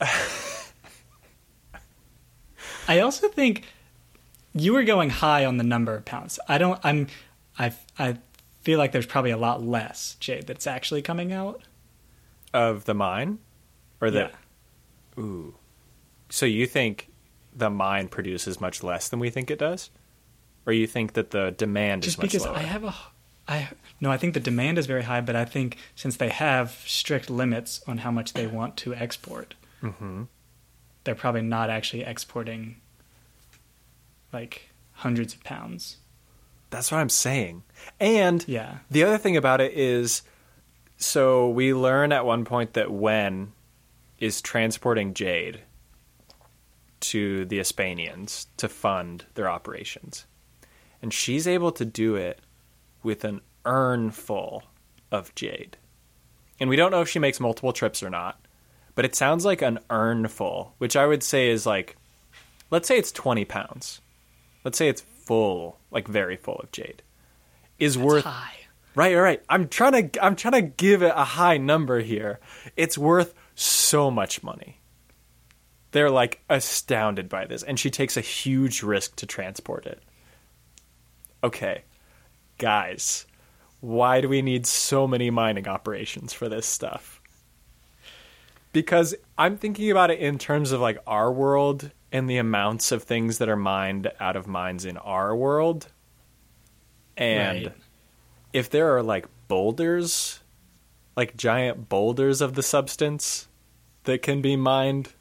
I 2.88 3.00
also 3.00 3.28
think 3.28 3.64
you 4.54 4.72
were 4.72 4.84
going 4.84 5.10
high 5.10 5.44
on 5.44 5.56
the 5.56 5.64
number 5.64 5.94
of 5.94 6.04
pounds. 6.04 6.38
I 6.48 6.58
don't. 6.58 6.80
I'm. 6.82 7.08
I. 7.58 7.72
I 7.98 8.18
feel 8.62 8.78
like 8.78 8.92
there's 8.92 9.06
probably 9.06 9.30
a 9.30 9.36
lot 9.36 9.62
less 9.62 10.16
jade 10.20 10.46
that's 10.46 10.66
actually 10.66 11.02
coming 11.02 11.32
out. 11.32 11.62
Of 12.52 12.84
the 12.84 12.94
mine? 12.94 13.38
Or 14.00 14.10
the. 14.10 14.30
Yeah. 15.16 15.22
Ooh. 15.22 15.54
So 16.28 16.46
you 16.46 16.66
think 16.66 17.08
the 17.54 17.70
mine 17.70 18.08
produces 18.08 18.60
much 18.60 18.82
less 18.82 19.08
than 19.08 19.20
we 19.20 19.30
think 19.30 19.50
it 19.50 19.58
does? 19.58 19.90
Or 20.66 20.72
you 20.72 20.86
think 20.86 21.14
that 21.14 21.30
the 21.30 21.50
demand 21.50 22.02
Just 22.02 22.14
is 22.14 22.18
much 22.18 22.30
because 22.30 22.46
lower? 22.46 22.56
I 22.56 22.62
have 22.62 22.84
a. 22.84 22.94
I 23.48 23.68
no. 24.00 24.10
I 24.10 24.16
think 24.16 24.34
the 24.34 24.40
demand 24.40 24.78
is 24.78 24.86
very 24.86 25.02
high, 25.02 25.20
but 25.20 25.34
I 25.34 25.44
think 25.44 25.76
since 25.96 26.16
they 26.16 26.28
have 26.28 26.70
strict 26.86 27.28
limits 27.30 27.82
on 27.86 27.98
how 27.98 28.10
much 28.10 28.34
they 28.34 28.46
want 28.46 28.76
to 28.78 28.94
export, 28.94 29.54
mm-hmm. 29.82 30.24
they're 31.04 31.14
probably 31.16 31.42
not 31.42 31.68
actually 31.68 32.04
exporting 32.04 32.76
like 34.32 34.70
hundreds 34.92 35.34
of 35.34 35.42
pounds. 35.44 35.98
That's 36.70 36.90
what 36.90 36.98
I'm 36.98 37.08
saying. 37.10 37.64
And 38.00 38.44
Yeah. 38.48 38.78
the 38.90 39.04
other 39.04 39.18
thing 39.18 39.36
about 39.36 39.60
it 39.60 39.72
is 39.74 40.22
so 40.96 41.48
we 41.48 41.74
learn 41.74 42.12
at 42.12 42.24
one 42.24 42.44
point 42.44 42.74
that 42.74 42.90
Wen 42.90 43.52
is 44.20 44.40
transporting 44.40 45.14
Jade 45.14 45.60
to 47.00 47.44
the 47.46 47.58
Espenians 47.58 48.46
to 48.56 48.68
fund 48.68 49.24
their 49.34 49.50
operations. 49.50 50.24
And 51.02 51.12
she's 51.12 51.48
able 51.48 51.72
to 51.72 51.84
do 51.84 52.14
it 52.14 52.38
with 53.02 53.24
an 53.24 53.40
urn 53.64 54.12
full 54.12 54.62
of 55.10 55.34
jade. 55.34 55.76
And 56.60 56.70
we 56.70 56.76
don't 56.76 56.92
know 56.92 57.00
if 57.00 57.08
she 57.08 57.18
makes 57.18 57.40
multiple 57.40 57.72
trips 57.72 58.02
or 58.02 58.10
not, 58.10 58.40
but 58.94 59.04
it 59.04 59.16
sounds 59.16 59.44
like 59.44 59.62
an 59.62 59.80
urn 59.90 60.28
full, 60.28 60.74
which 60.78 60.94
I 60.94 61.06
would 61.06 61.24
say 61.24 61.48
is 61.50 61.66
like, 61.66 61.96
let's 62.70 62.86
say 62.86 62.98
it's 62.98 63.10
20 63.10 63.44
pounds. 63.46 64.00
Let's 64.64 64.78
say 64.78 64.88
it's 64.88 65.00
full, 65.00 65.78
like 65.90 66.08
very 66.08 66.36
full 66.36 66.56
of 66.56 66.72
jade. 66.72 67.02
Is 67.78 67.98
worth 67.98 68.24
High. 68.24 68.62
Right, 68.94 69.14
right, 69.14 69.22
right. 69.22 69.42
I'm 69.48 69.68
trying 69.68 70.10
to 70.10 70.24
I'm 70.24 70.36
trying 70.36 70.52
to 70.52 70.62
give 70.62 71.02
it 71.02 71.12
a 71.14 71.24
high 71.24 71.56
number 71.56 72.00
here. 72.00 72.40
It's 72.76 72.98
worth 72.98 73.34
so 73.54 74.10
much 74.10 74.42
money. 74.42 74.80
They're 75.92 76.10
like 76.10 76.42
astounded 76.48 77.28
by 77.28 77.46
this 77.46 77.62
and 77.62 77.78
she 77.78 77.90
takes 77.90 78.16
a 78.16 78.22
huge 78.22 78.82
risk 78.82 79.16
to 79.16 79.26
transport 79.26 79.86
it. 79.86 80.02
Okay. 81.42 81.82
Guys, 82.58 83.26
why 83.80 84.20
do 84.20 84.28
we 84.28 84.42
need 84.42 84.66
so 84.66 85.06
many 85.06 85.30
mining 85.30 85.68
operations 85.68 86.32
for 86.32 86.48
this 86.48 86.66
stuff? 86.66 87.20
Because 88.72 89.14
I'm 89.36 89.56
thinking 89.56 89.90
about 89.90 90.10
it 90.10 90.18
in 90.18 90.38
terms 90.38 90.72
of 90.72 90.80
like 90.80 90.98
our 91.06 91.32
world 91.32 91.90
and 92.12 92.28
the 92.28 92.36
amounts 92.36 92.92
of 92.92 93.02
things 93.02 93.38
that 93.38 93.48
are 93.48 93.56
mined 93.56 94.12
out 94.20 94.36
of 94.36 94.46
mines 94.46 94.84
in 94.84 94.96
our 94.98 95.34
world. 95.34 95.88
And 97.16 97.66
Right. 97.66 97.76
if 98.52 98.70
there 98.70 98.94
are 98.96 99.02
like 99.02 99.26
boulders, 99.48 100.40
like 101.16 101.36
giant 101.36 101.88
boulders 101.88 102.40
of 102.40 102.54
the 102.54 102.62
substance 102.62 103.48
that 104.04 104.22
can 104.22 104.40
be 104.42 104.56
mined, 104.56 105.14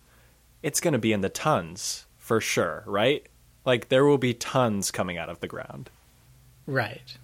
it's 0.61 0.79
going 0.81 0.93
to 0.93 0.99
be 0.99 1.13
in 1.13 1.21
the 1.21 1.29
tons 1.29 2.05
for 2.17 2.39
sure, 2.41 2.83
right? 2.85 3.25
Like 3.65 3.89
there 3.89 4.05
will 4.05 4.17
be 4.17 4.33
tons 4.33 4.91
coming 4.91 5.17
out 5.17 5.29
of 5.29 5.39
the 5.39 5.47
ground. 5.47 5.89
Right. 6.65 7.17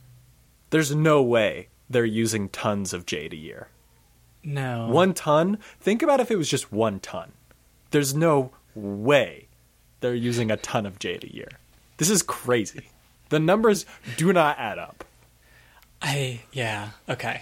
There's 0.69 0.93
no 0.95 1.21
way 1.21 1.69
they're 1.89 2.05
using 2.05 2.49
tons 2.49 2.93
of 2.93 3.05
jade 3.05 3.33
a 3.33 3.37
year. 3.37 3.69
No. 4.43 4.87
One 4.87 5.13
ton? 5.13 5.57
Think 5.79 6.01
about 6.01 6.19
if 6.19 6.31
it 6.31 6.35
was 6.37 6.49
just 6.49 6.71
one 6.71 6.99
ton. 6.99 7.31
There's 7.91 8.13
no 8.13 8.51
way 8.75 9.46
they're 10.07 10.15
using 10.15 10.51
a 10.51 10.57
ton 10.57 10.85
of 10.85 10.99
jade 10.99 11.25
a 11.25 11.35
year. 11.35 11.49
This 11.97 12.09
is 12.09 12.23
crazy. 12.23 12.89
The 13.29 13.39
numbers 13.39 13.85
do 14.15 14.31
not 14.31 14.57
add 14.57 14.79
up. 14.79 15.03
I 16.01 16.41
yeah, 16.53 16.91
okay. 17.09 17.41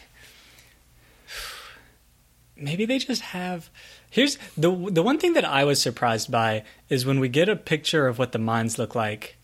Maybe 2.57 2.85
they 2.85 2.97
just 2.97 3.21
have 3.21 3.69
Here's 4.09 4.37
the 4.57 4.71
the 4.71 5.03
one 5.03 5.19
thing 5.19 5.33
that 5.33 5.45
I 5.45 5.63
was 5.65 5.81
surprised 5.81 6.31
by 6.31 6.63
is 6.89 7.05
when 7.05 7.19
we 7.19 7.29
get 7.29 7.49
a 7.49 7.55
picture 7.55 8.07
of 8.07 8.17
what 8.17 8.31
the 8.31 8.39
mines 8.39 8.79
look 8.79 8.95
like. 8.95 9.35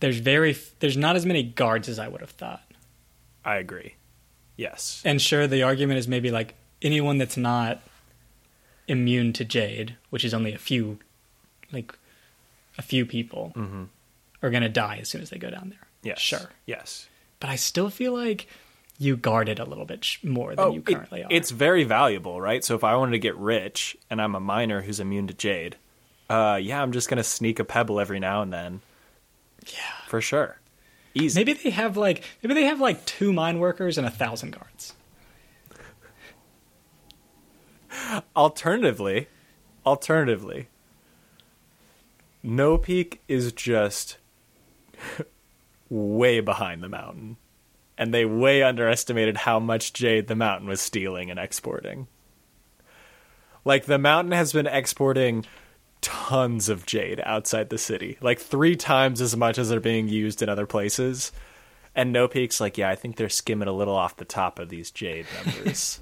There's 0.00 0.18
very 0.18 0.56
there's 0.78 0.96
not 0.96 1.16
as 1.16 1.26
many 1.26 1.42
guards 1.42 1.88
as 1.88 1.98
I 1.98 2.08
would 2.08 2.20
have 2.20 2.30
thought. 2.30 2.62
I 3.44 3.56
agree. 3.56 3.96
Yes. 4.56 5.02
And 5.04 5.20
sure 5.20 5.46
the 5.46 5.62
argument 5.62 5.98
is 5.98 6.08
maybe 6.08 6.30
like 6.30 6.54
anyone 6.80 7.18
that's 7.18 7.36
not 7.36 7.82
immune 8.88 9.32
to 9.34 9.44
jade, 9.44 9.96
which 10.10 10.24
is 10.24 10.32
only 10.32 10.54
a 10.54 10.58
few 10.58 11.00
like 11.72 11.98
a 12.78 12.82
few 12.82 13.06
people 13.06 13.52
are 14.42 14.50
going 14.50 14.62
to 14.62 14.68
die 14.68 14.98
as 15.00 15.08
soon 15.08 15.22
as 15.22 15.30
they 15.30 15.38
go 15.38 15.50
down 15.50 15.70
there. 15.70 15.88
Yes. 16.02 16.20
Sure. 16.20 16.50
Yes. 16.66 17.08
But 17.40 17.50
I 17.50 17.56
still 17.56 17.90
feel 17.90 18.12
like 18.14 18.46
you 18.98 19.16
guard 19.16 19.48
it 19.48 19.58
a 19.58 19.64
little 19.64 19.84
bit 19.84 20.06
more 20.22 20.54
than 20.54 20.72
you 20.72 20.78
Oh, 20.86 20.90
it- 20.90 20.94
currently 20.94 21.22
are. 21.24 21.28
It's 21.30 21.50
very 21.50 21.84
valuable, 21.84 22.40
right? 22.40 22.64
So 22.64 22.74
if 22.74 22.84
I 22.84 22.94
wanted 22.96 23.12
to 23.12 23.18
get 23.18 23.36
rich 23.36 23.96
and 24.08 24.22
I'm 24.22 24.34
a 24.34 24.40
miner 24.40 24.82
who's 24.82 25.00
immune 25.00 25.26
to 25.26 25.34
jade, 25.34 25.76
uh, 26.30 26.58
yeah, 26.62 26.80
I'm 26.82 26.92
just 26.92 27.08
gonna 27.08 27.22
sneak 27.24 27.58
a 27.58 27.64
pebble 27.64 28.00
every 28.00 28.18
now 28.20 28.42
and 28.42 28.52
then 28.52 28.80
yeah. 29.66 30.06
for 30.08 30.20
sure. 30.20 30.60
Easy. 31.14 31.38
Maybe 31.40 31.52
they 31.54 31.70
have 31.70 31.96
like 31.96 32.24
maybe 32.42 32.54
they 32.54 32.64
have 32.64 32.80
like 32.80 33.04
two 33.06 33.32
mine 33.32 33.58
workers 33.58 33.96
and 33.98 34.06
a 34.06 34.10
thousand 34.10 34.52
guards. 34.52 34.92
Alternatively, 38.34 39.28
alternatively, 39.86 40.68
No 42.46 42.78
Peak 42.78 43.22
is 43.26 43.50
just 43.50 44.18
way 45.90 46.38
behind 46.38 46.80
the 46.80 46.88
mountain, 46.88 47.38
and 47.98 48.14
they 48.14 48.24
way 48.24 48.62
underestimated 48.62 49.38
how 49.38 49.58
much 49.58 49.92
jade 49.92 50.28
the 50.28 50.36
mountain 50.36 50.68
was 50.68 50.80
stealing 50.80 51.28
and 51.28 51.40
exporting. 51.40 52.06
Like 53.64 53.86
the 53.86 53.98
mountain 53.98 54.30
has 54.30 54.52
been 54.52 54.68
exporting 54.68 55.44
tons 56.00 56.68
of 56.68 56.86
jade 56.86 57.20
outside 57.24 57.68
the 57.68 57.78
city, 57.78 58.16
like 58.20 58.38
three 58.38 58.76
times 58.76 59.20
as 59.20 59.36
much 59.36 59.58
as 59.58 59.72
are 59.72 59.80
being 59.80 60.06
used 60.06 60.40
in 60.40 60.48
other 60.48 60.66
places. 60.66 61.32
And 61.96 62.12
No 62.12 62.28
Peak's 62.28 62.60
like, 62.60 62.78
yeah, 62.78 62.90
I 62.90 62.94
think 62.94 63.16
they're 63.16 63.28
skimming 63.28 63.66
a 63.66 63.72
little 63.72 63.96
off 63.96 64.18
the 64.18 64.24
top 64.24 64.60
of 64.60 64.68
these 64.68 64.92
jade 64.92 65.26
numbers. 65.44 66.00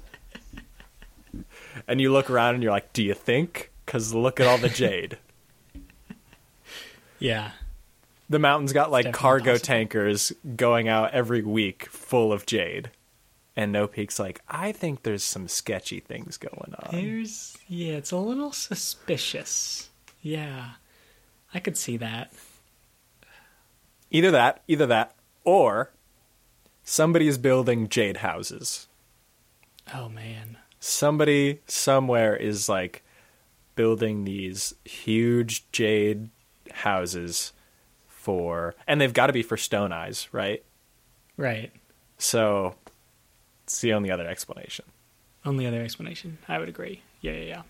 and 1.87 1.99
you 1.99 2.13
look 2.13 2.29
around 2.29 2.53
and 2.53 2.61
you're 2.61 2.71
like, 2.71 2.93
do 2.93 3.01
you 3.01 3.15
think? 3.15 3.71
Because 3.83 4.13
look 4.13 4.39
at 4.39 4.45
all 4.45 4.59
the 4.59 4.69
jade. 4.69 5.17
Yeah. 7.19 7.51
The 8.29 8.39
mountain's 8.39 8.73
got 8.73 8.91
like 8.91 9.13
cargo 9.13 9.53
possible. 9.53 9.65
tankers 9.65 10.33
going 10.55 10.87
out 10.87 11.13
every 11.13 11.41
week 11.43 11.85
full 11.87 12.33
of 12.33 12.45
jade. 12.45 12.91
And 13.55 13.71
No 13.71 13.87
Peak's 13.87 14.19
like, 14.19 14.41
I 14.49 14.71
think 14.71 15.03
there's 15.03 15.23
some 15.23 15.47
sketchy 15.47 15.99
things 15.99 16.37
going 16.37 16.73
on. 16.77 16.89
There's 16.91 17.57
yeah, 17.67 17.93
it's 17.93 18.11
a 18.11 18.17
little 18.17 18.51
suspicious. 18.51 19.89
Yeah. 20.21 20.71
I 21.53 21.59
could 21.59 21.77
see 21.77 21.97
that. 21.97 22.33
Either 24.11 24.31
that, 24.31 24.61
either 24.67 24.85
that, 24.87 25.15
or 25.43 25.91
somebody 26.83 27.27
is 27.27 27.37
building 27.37 27.87
jade 27.87 28.17
houses. 28.17 28.87
Oh 29.93 30.09
man. 30.09 30.57
Somebody 30.79 31.61
somewhere 31.67 32.35
is 32.35 32.67
like 32.67 33.03
building 33.75 34.25
these 34.25 34.73
huge 34.83 35.69
jade 35.71 36.29
houses 36.71 37.53
for, 38.07 38.75
and 38.87 38.99
they've 38.99 39.13
got 39.13 39.27
to 39.27 39.33
be 39.33 39.43
for 39.43 39.57
stone 39.57 39.91
eyes, 39.91 40.27
right? 40.31 40.63
Right. 41.37 41.71
So 42.17 42.75
it's 43.63 43.81
the 43.81 43.93
only 43.93 44.11
other 44.11 44.27
explanation. 44.27 44.85
Only 45.45 45.67
other 45.67 45.81
explanation. 45.81 46.37
I 46.47 46.59
would 46.59 46.69
agree. 46.69 47.01
Yeah, 47.21 47.33
yeah, 47.33 47.63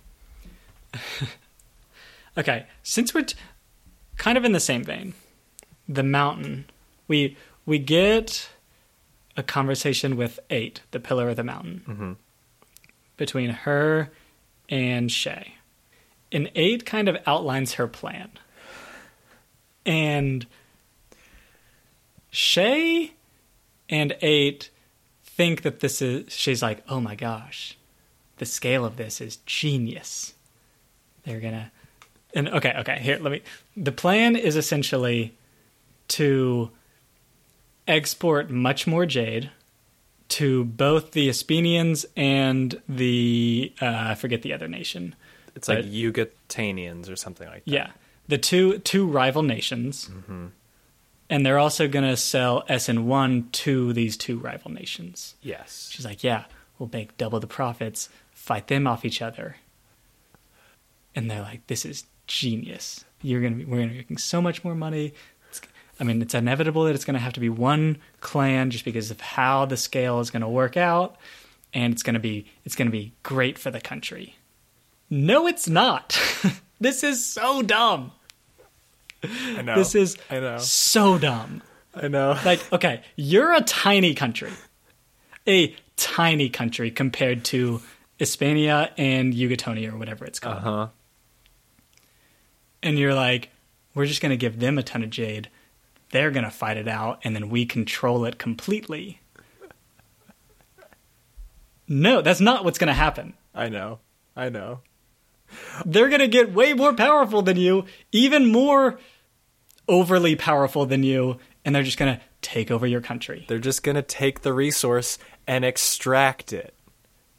yeah. 0.93 1.27
okay, 2.37 2.65
since 2.83 3.13
we're 3.13 3.23
t- 3.23 3.37
kind 4.17 4.37
of 4.37 4.45
in 4.45 4.53
the 4.53 4.59
same 4.59 4.83
vein, 4.83 5.13
the 5.87 6.03
mountain, 6.03 6.65
we 7.07 7.37
we 7.65 7.79
get 7.79 8.49
a 9.37 9.43
conversation 9.43 10.15
with 10.15 10.39
Ayt, 10.49 10.79
the 10.91 10.99
pillar 10.99 11.29
of 11.29 11.35
the 11.35 11.43
mountain, 11.43 11.83
mm-hmm. 11.87 12.13
between 13.17 13.49
her 13.49 14.11
and 14.69 15.09
Shae, 15.09 15.51
and 16.31 16.49
Ayt 16.55 16.85
kind 16.85 17.09
of 17.09 17.17
outlines 17.27 17.73
her 17.73 17.87
plan, 17.87 18.31
and 19.85 20.45
Shae 22.31 23.11
and 23.89 24.15
Ayt 24.21 24.69
think 25.23 25.61
that 25.63 25.79
this 25.79 26.01
is 26.01 26.31
she's 26.33 26.61
like 26.61 26.83
oh 26.89 26.99
my 26.99 27.15
gosh 27.15 27.77
the 28.37 28.45
scale 28.45 28.85
of 28.85 28.97
this 28.97 29.19
is 29.19 29.37
genius 29.45 30.33
they're 31.23 31.39
gonna 31.39 31.71
and 32.33 32.47
okay 32.49 32.73
okay 32.77 32.99
here 32.99 33.17
let 33.19 33.31
me 33.31 33.41
the 33.75 33.91
plan 33.91 34.35
is 34.35 34.55
essentially 34.55 35.33
to 36.07 36.69
export 37.87 38.49
much 38.49 38.87
more 38.87 39.05
jade 39.05 39.49
to 40.27 40.65
both 40.65 41.11
the 41.11 41.29
Espenians 41.29 42.05
and 42.15 42.81
the 42.89 43.71
uh, 43.81 43.85
I 44.09 44.15
forget 44.15 44.41
the 44.41 44.53
other 44.53 44.67
nation. 44.67 45.15
It's 45.55 45.67
like 45.67 45.85
Yugatanians 45.85 47.09
or 47.09 47.15
something 47.15 47.47
like 47.47 47.63
that. 47.65 47.71
Yeah, 47.71 47.91
the 48.27 48.37
two 48.37 48.79
two 48.79 49.05
rival 49.05 49.43
nations, 49.43 50.09
mm-hmm. 50.11 50.47
and 51.29 51.45
they're 51.45 51.59
also 51.59 51.87
going 51.87 52.05
to 52.05 52.17
sell 52.17 52.63
SN 52.67 53.05
one 53.05 53.49
to 53.51 53.93
these 53.93 54.17
two 54.17 54.37
rival 54.37 54.71
nations. 54.71 55.35
Yes. 55.41 55.89
She's 55.91 56.05
like, 56.05 56.23
yeah, 56.23 56.45
we'll 56.79 56.89
make 56.91 57.17
double 57.17 57.39
the 57.39 57.47
profits, 57.47 58.09
fight 58.31 58.67
them 58.67 58.87
off 58.87 59.05
each 59.05 59.21
other. 59.21 59.57
And 61.15 61.29
they're 61.31 61.41
like, 61.41 61.67
this 61.67 61.85
is 61.85 62.05
genius. 62.27 63.05
You're 63.21 63.41
gonna 63.41 63.55
be, 63.55 63.65
we're 63.65 63.77
gonna 63.77 63.91
be 63.91 63.97
making 63.97 64.17
so 64.17 64.41
much 64.41 64.63
more 64.63 64.75
money. 64.75 65.13
It's, 65.49 65.61
I 65.99 66.03
mean, 66.03 66.21
it's 66.21 66.33
inevitable 66.33 66.83
that 66.85 66.95
it's 66.95 67.05
gonna 67.05 67.19
have 67.19 67.33
to 67.33 67.39
be 67.39 67.49
one 67.49 67.97
clan 68.19 68.69
just 68.69 68.85
because 68.85 69.11
of 69.11 69.21
how 69.21 69.65
the 69.65 69.77
scale 69.77 70.19
is 70.19 70.29
gonna 70.29 70.49
work 70.49 70.75
out, 70.75 71.15
and 71.73 71.93
it's 71.93 72.03
gonna 72.03 72.19
be 72.19 72.47
it's 72.65 72.75
gonna 72.75 72.89
be 72.89 73.13
great 73.23 73.57
for 73.57 73.71
the 73.71 73.79
country. 73.79 74.35
No, 75.09 75.47
it's 75.47 75.69
not. 75.69 76.19
this 76.79 77.03
is 77.03 77.25
so 77.25 77.61
dumb. 77.61 78.11
I 79.23 79.61
know. 79.61 79.75
This 79.75 79.95
is 79.95 80.17
I 80.29 80.39
know. 80.39 80.57
so 80.59 81.17
dumb. 81.17 81.61
I 81.95 82.07
know. 82.07 82.37
Like, 82.45 82.61
okay, 82.73 83.01
you're 83.15 83.53
a 83.53 83.61
tiny 83.61 84.13
country, 84.13 84.51
a 85.47 85.75
tiny 85.95 86.49
country 86.49 86.91
compared 86.91 87.43
to 87.45 87.81
Hispania 88.17 88.91
and 88.97 89.33
Yugotonia 89.33 89.93
or 89.93 89.97
whatever 89.97 90.25
it's 90.25 90.39
called. 90.39 90.57
Uh 90.57 90.59
huh. 90.61 90.87
and 92.83 92.99
you're 92.99 93.13
like, 93.15 93.49
we're 93.95 94.05
just 94.05 94.21
going 94.21 94.31
to 94.31 94.37
give 94.37 94.59
them 94.59 94.77
a 94.77 94.83
ton 94.83 95.03
of 95.03 95.09
jade. 95.09 95.49
They're 96.11 96.31
going 96.31 96.43
to 96.45 96.51
fight 96.51 96.77
it 96.77 96.87
out, 96.87 97.19
and 97.23 97.35
then 97.35 97.49
we 97.49 97.65
control 97.65 98.25
it 98.25 98.37
completely. 98.37 99.21
No, 101.87 102.21
that's 102.21 102.39
not 102.39 102.63
what's 102.63 102.77
going 102.77 102.87
to 102.87 102.93
happen. 102.93 103.33
I 103.53 103.69
know. 103.69 103.99
I 104.35 104.49
know. 104.49 104.81
They're 105.85 106.09
going 106.09 106.21
to 106.21 106.27
get 106.27 106.53
way 106.53 106.73
more 106.73 106.93
powerful 106.93 107.41
than 107.41 107.57
you, 107.57 107.85
even 108.11 108.51
more 108.51 108.99
overly 109.87 110.35
powerful 110.35 110.85
than 110.85 111.03
you, 111.03 111.37
and 111.63 111.75
they're 111.75 111.83
just 111.83 111.97
going 111.97 112.15
to 112.15 112.21
take 112.41 112.71
over 112.71 112.87
your 112.87 113.01
country. 113.01 113.45
They're 113.47 113.59
just 113.59 113.83
going 113.83 113.95
to 113.95 114.01
take 114.01 114.41
the 114.41 114.53
resource 114.53 115.17
and 115.47 115.65
extract 115.65 116.53
it. 116.53 116.73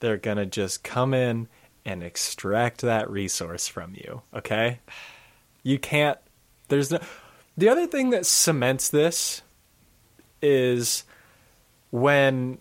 They're 0.00 0.16
going 0.16 0.36
to 0.36 0.46
just 0.46 0.84
come 0.84 1.14
in 1.14 1.48
and 1.84 2.02
extract 2.02 2.82
that 2.82 3.08
resource 3.08 3.68
from 3.68 3.94
you, 3.94 4.22
okay? 4.34 4.80
You 5.62 5.78
can't 5.78 6.18
there's 6.68 6.90
no 6.90 7.00
The 7.56 7.68
other 7.68 7.86
thing 7.86 8.10
that 8.10 8.26
cements 8.26 8.88
this 8.88 9.42
is 10.42 11.04
when 11.90 12.58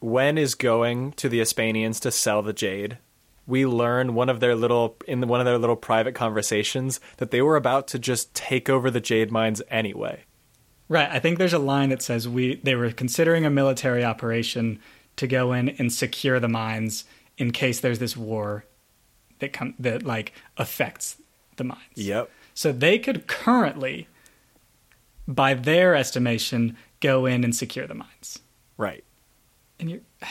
when 0.00 0.38
is 0.38 0.54
going 0.54 1.12
to 1.12 1.28
the 1.28 1.40
Hispanians 1.40 2.00
to 2.00 2.10
sell 2.10 2.42
the 2.42 2.52
jade. 2.52 2.98
We 3.48 3.64
learn 3.66 4.14
one 4.14 4.28
of 4.28 4.38
their 4.40 4.54
little 4.54 4.96
in 5.08 5.26
one 5.26 5.40
of 5.40 5.46
their 5.46 5.58
little 5.58 5.74
private 5.74 6.14
conversations 6.14 7.00
that 7.16 7.30
they 7.32 7.42
were 7.42 7.56
about 7.56 7.88
to 7.88 7.98
just 7.98 8.32
take 8.34 8.68
over 8.68 8.90
the 8.90 9.00
jade 9.00 9.32
mines 9.32 9.62
anyway. 9.70 10.24
Right. 10.88 11.08
I 11.10 11.18
think 11.18 11.38
there's 11.38 11.54
a 11.54 11.58
line 11.58 11.88
that 11.88 12.02
says 12.02 12.28
we 12.28 12.56
they 12.56 12.74
were 12.74 12.92
considering 12.92 13.44
a 13.46 13.50
military 13.50 14.04
operation 14.04 14.78
to 15.16 15.26
go 15.26 15.52
in 15.54 15.70
and 15.70 15.92
secure 15.92 16.38
the 16.38 16.48
mines 16.48 17.04
in 17.38 17.50
case 17.50 17.80
there's 17.80 17.98
this 17.98 18.16
war 18.16 18.64
that 19.38 19.52
come 19.54 19.74
that 19.78 20.02
like 20.02 20.32
affects 20.58 21.16
the 21.56 21.64
mines. 21.64 21.80
Yep. 21.96 22.30
So 22.54 22.70
they 22.70 22.98
could 22.98 23.26
currently 23.26 24.08
by 25.26 25.54
their 25.54 25.94
estimation 25.94 26.76
go 27.00 27.24
in 27.26 27.44
and 27.44 27.54
secure 27.56 27.86
the 27.86 27.94
mines. 27.94 28.40
Right. 28.76 29.04
And 29.80 29.90
you're 29.90 30.00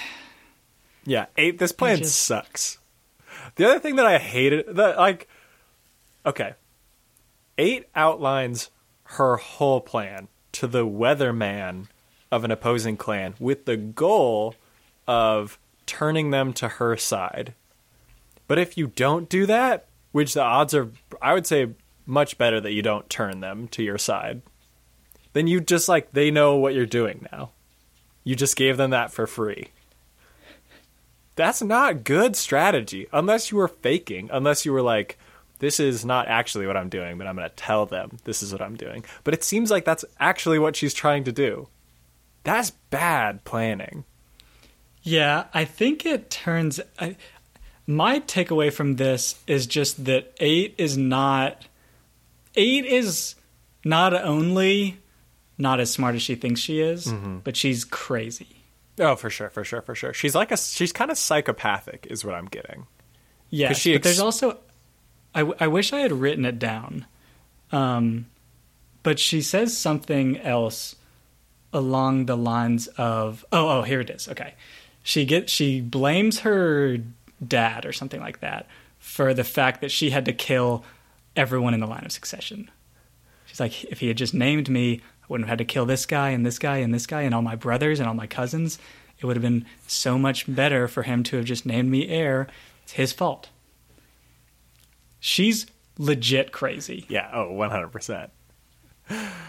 Yeah, 1.05 1.27
Ayt 1.37 1.57
this 1.57 1.71
plan 1.71 1.97
just- 1.99 2.15
sucks. 2.23 2.77
The 3.55 3.65
other 3.65 3.79
thing 3.79 3.95
that 3.95 4.05
I 4.05 4.17
hated 4.17 4.75
that 4.75 4.97
like 4.97 5.27
okay. 6.25 6.53
Ayt 7.57 7.85
outlines 7.95 8.69
her 9.03 9.37
whole 9.37 9.81
plan 9.81 10.27
to 10.51 10.67
the 10.67 10.85
weatherman 10.85 11.87
of 12.31 12.43
an 12.43 12.51
opposing 12.51 12.97
clan 12.97 13.33
with 13.39 13.65
the 13.65 13.77
goal 13.77 14.53
of 15.07 15.57
turning 15.85 16.31
them 16.31 16.53
to 16.53 16.67
her 16.67 16.97
side. 16.97 17.53
But 18.47 18.59
if 18.59 18.77
you 18.77 18.87
don't 18.87 19.29
do 19.29 19.45
that, 19.45 19.87
which 20.11 20.33
the 20.33 20.41
odds 20.41 20.73
are 20.73 20.89
I 21.21 21.33
would 21.33 21.47
say 21.47 21.69
much 22.05 22.37
better 22.37 22.61
that 22.61 22.71
you 22.71 22.81
don't 22.81 23.09
turn 23.09 23.39
them 23.39 23.67
to 23.69 23.83
your 23.83 23.97
side, 23.97 24.41
then 25.33 25.47
you 25.47 25.59
just 25.59 25.89
like 25.89 26.11
they 26.11 26.31
know 26.31 26.55
what 26.55 26.73
you're 26.73 26.85
doing 26.85 27.27
now. 27.31 27.51
You 28.23 28.35
just 28.35 28.55
gave 28.55 28.77
them 28.77 28.89
that 28.91 29.11
for 29.11 29.27
free. 29.27 29.69
That's 31.37 31.61
not 31.61 32.03
good 32.03 32.35
strategy 32.35 33.07
unless 33.13 33.51
you 33.51 33.57
were 33.57 33.69
faking, 33.69 34.29
unless 34.33 34.65
you 34.65 34.73
were 34.73 34.81
like 34.81 35.17
this 35.59 35.79
is 35.79 36.05
not 36.05 36.27
actually 36.27 36.67
what 36.67 36.77
I'm 36.77 36.89
doing, 36.89 37.17
but 37.17 37.27
I'm 37.27 37.35
going 37.35 37.49
to 37.49 37.55
tell 37.55 37.85
them 37.85 38.17
this 38.25 38.43
is 38.43 38.51
what 38.51 38.61
I'm 38.61 38.75
doing. 38.75 39.03
But 39.23 39.33
it 39.33 39.43
seems 39.43 39.71
like 39.71 39.85
that's 39.85 40.05
actually 40.19 40.59
what 40.59 40.75
she's 40.75 40.93
trying 40.93 41.23
to 41.23 41.31
do. 41.31 41.67
That's 42.43 42.71
bad 42.71 43.43
planning. 43.43 44.05
Yeah, 45.01 45.45
I 45.53 45.65
think 45.65 46.05
it 46.05 46.29
turns. 46.29 46.79
I, 46.99 47.15
my 47.85 48.19
takeaway 48.19 48.71
from 48.71 48.97
this 48.97 49.41
is 49.47 49.65
just 49.65 50.05
that 50.05 50.35
Ayt 50.39 50.73
is 50.77 50.97
not. 50.97 51.67
Ayt 52.55 52.85
is 52.85 53.35
not 53.83 54.13
only 54.13 54.99
not 55.57 55.79
as 55.79 55.91
smart 55.91 56.15
as 56.15 56.21
she 56.21 56.35
thinks 56.35 56.59
she 56.59 56.81
is, 56.81 57.07
mm-hmm. 57.07 57.39
but 57.39 57.55
she's 57.55 57.83
crazy. 57.83 58.56
Oh, 58.99 59.15
for 59.15 59.29
sure, 59.29 59.49
for 59.49 59.63
sure, 59.63 59.81
for 59.81 59.95
sure. 59.95 60.13
She's 60.13 60.33
like 60.35 60.51
a 60.51 60.57
she's 60.57 60.91
kind 60.91 61.11
of 61.11 61.17
psychopathic 61.17 62.07
is 62.09 62.25
what 62.25 62.35
I'm 62.35 62.45
getting. 62.45 62.87
Yeah, 63.49 63.73
she 63.73 63.93
but 63.93 64.03
there's 64.03 64.17
ex- 64.17 64.23
also. 64.23 64.57
I, 65.35 65.41
w- 65.41 65.57
I 65.59 65.67
wish 65.67 65.93
I 65.93 65.99
had 65.99 66.11
written 66.11 66.45
it 66.45 66.57
down, 66.57 67.05
um, 67.71 68.25
but 69.03 69.19
she 69.19 69.41
says 69.41 69.77
something 69.77 70.39
else 70.39 70.95
along 71.73 72.25
the 72.25 72.37
lines 72.37 72.87
of 72.97 73.45
oh 73.51 73.79
oh 73.79 73.81
here 73.83 73.99
it 73.99 74.09
is 74.09 74.27
okay 74.29 74.53
she 75.03 75.25
get 75.25 75.49
she 75.49 75.81
blames 75.81 76.39
her 76.39 76.97
dad 77.45 77.85
or 77.85 77.91
something 77.91 78.21
like 78.21 78.39
that 78.39 78.67
for 78.99 79.33
the 79.33 79.43
fact 79.43 79.81
that 79.81 79.91
she 79.91 80.09
had 80.09 80.25
to 80.25 80.33
kill 80.33 80.83
everyone 81.35 81.73
in 81.73 81.79
the 81.79 81.85
line 81.85 82.05
of 82.05 82.11
succession 82.11 82.71
she's 83.45 83.59
like 83.59 83.83
if 83.85 83.99
he 83.99 84.07
had 84.07 84.17
just 84.17 84.33
named 84.33 84.69
me 84.69 85.01
wouldn't 85.27 85.47
have 85.47 85.59
had 85.59 85.67
to 85.67 85.71
kill 85.71 85.85
this 85.85 86.05
guy 86.05 86.29
and 86.29 86.45
this 86.45 86.59
guy 86.59 86.77
and 86.77 86.93
this 86.93 87.05
guy 87.05 87.21
and 87.23 87.33
all 87.35 87.41
my 87.41 87.55
brothers 87.55 87.99
and 87.99 88.07
all 88.07 88.13
my 88.15 88.27
cousins 88.27 88.79
it 89.19 89.25
would 89.25 89.35
have 89.35 89.41
been 89.43 89.65
so 89.87 90.17
much 90.17 90.45
better 90.53 90.87
for 90.87 91.03
him 91.03 91.23
to 91.23 91.37
have 91.37 91.45
just 91.45 91.65
named 91.65 91.89
me 91.89 92.07
heir 92.07 92.47
it's 92.83 92.93
his 92.93 93.11
fault 93.13 93.49
she's 95.19 95.65
legit 95.97 96.51
crazy 96.51 97.05
Yeah, 97.09 97.29
oh, 97.33 97.49
100%. 97.51 98.29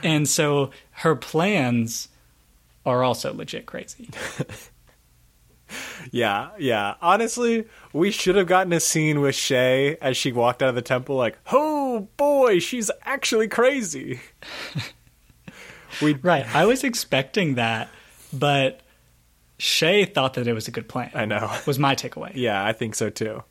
and 0.03 0.29
so 0.29 0.71
her 0.93 1.15
plans 1.17 2.09
are 2.87 3.03
also 3.05 3.33
legit 3.35 3.67
crazy. 3.67 4.09
Yeah, 6.11 6.51
yeah. 6.59 6.95
Honestly, 7.03 7.67
we 7.93 8.11
should 8.11 8.37
have 8.37 8.47
gotten 8.47 8.73
a 8.73 8.81
scene 8.81 9.21
with 9.21 9.35
Shae 9.35 9.99
as 10.01 10.17
she 10.17 10.33
walked 10.33 10.63
out 10.63 10.71
of 10.71 10.75
the 10.75 10.81
temple 10.81 11.17
like, 11.17 11.37
"Oh 11.53 12.09
boy, 12.17 12.59
she's 12.61 12.91
actually 13.03 13.49
crazy." 13.49 14.21
we 16.03 16.13
right. 16.23 16.47
I 16.55 16.67
was 16.67 16.85
expecting 16.85 17.55
that, 17.55 17.89
but 18.33 18.81
Shae 19.59 20.13
thought 20.13 20.35
that 20.35 20.47
it 20.47 20.53
was 20.53 20.69
a 20.69 20.71
good 20.71 20.89
plan. 20.89 21.11
I 21.15 21.25
know. 21.25 21.53
Was 21.67 21.79
my 21.79 21.95
takeaway. 21.95 22.33
Yeah, 22.35 22.65
I 22.65 22.73
think 22.73 22.95
so 22.95 23.11
too. 23.11 23.43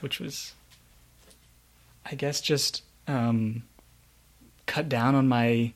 Which 0.00 0.20
was 0.20 0.52
I 2.04 2.14
guess 2.14 2.40
just 2.40 2.82
um 3.06 3.64
cut 4.66 4.88
down 4.88 5.14
on 5.14 5.26
my 5.28 5.72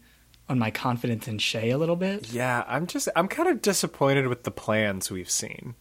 on 0.48 0.58
my 0.58 0.70
confidence 0.70 1.28
in 1.28 1.38
Shae 1.38 1.72
a 1.72 1.76
little 1.76 1.96
bit. 1.96 2.32
Yeah, 2.32 2.64
I'm 2.66 2.86
just 2.86 3.08
I'm 3.14 3.28
kind 3.28 3.48
of 3.48 3.62
disappointed 3.62 4.26
with 4.26 4.44
the 4.44 4.50
plans 4.50 5.11
we've 5.11 5.30
seen. 5.30 5.74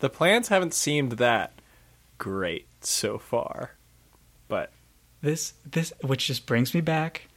The 0.00 0.10
plans 0.10 0.48
haven't 0.48 0.74
seemed 0.74 1.12
that 1.12 1.60
great 2.18 2.66
so 2.80 3.18
far. 3.18 3.72
But 4.48 4.72
This 5.22 5.54
this 5.64 5.92
which 6.02 6.26
just 6.26 6.46
brings 6.46 6.74
me 6.74 6.80
back. 6.80 7.28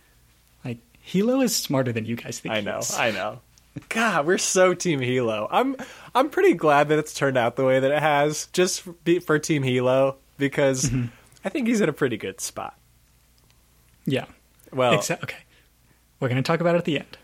Hilo 1.10 1.41
is 1.41 1.55
smarter 1.55 1.91
than 1.91 2.05
you 2.05 2.16
guys 2.16 2.39
think. 2.39 2.53
I 2.53 2.62
know. 2.62 2.82
I 2.95 3.10
know. 3.10 3.41
God, 3.89 4.28
we're 4.28 4.38
so 4.38 4.76
Team 4.76 4.99
Hilo. 4.99 5.47
I'm 5.49 5.76
I'm 6.14 6.30
pretty 6.30 6.53
glad 6.53 6.89
that 6.89 6.99
it's 6.99 7.16
turned 7.16 7.36
out 7.36 7.55
the 7.55 7.66
way 7.66 7.80
that 7.80 7.91
it 7.91 7.99
has, 7.99 8.47
just 8.53 8.82
for, 8.82 8.95
for 9.26 9.39
Team 9.39 9.64
Hilo, 9.64 10.18
because 10.38 10.84
mm-hmm. 10.84 11.07
I 11.43 11.49
think 11.49 11.68
he's 11.68 11.82
in 11.82 11.89
a 11.89 11.93
pretty 11.93 12.18
good 12.18 12.39
spot. 12.39 12.78
Yeah. 14.05 14.26
Well, 14.72 14.93
Except 14.93 15.24
okay. 15.24 15.39
We're 16.20 16.28
going 16.28 16.43
to 16.43 16.47
talk 16.47 16.60
about 16.60 16.76
it 16.76 16.80
at 16.80 16.86
the 16.86 16.99
end. 16.99 17.18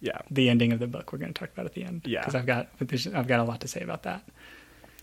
yeah. 0.00 0.20
the 0.30 0.48
ending 0.48 0.72
of 0.72 0.78
the 0.78 0.86
book 0.86 1.12
we're 1.12 1.18
going 1.18 1.34
to 1.34 1.38
talk 1.38 1.52
about 1.52 1.66
at 1.66 1.74
the 1.74 1.84
end. 1.84 2.02
Yeah. 2.06 2.20
because 2.20 2.34
I've 2.34 2.46
got 2.46 2.68
I've 2.80 3.26
got 3.26 3.40
a 3.40 3.44
lot 3.44 3.60
to 3.60 3.68
say 3.68 3.80
about 3.80 4.04
that. 4.04 4.22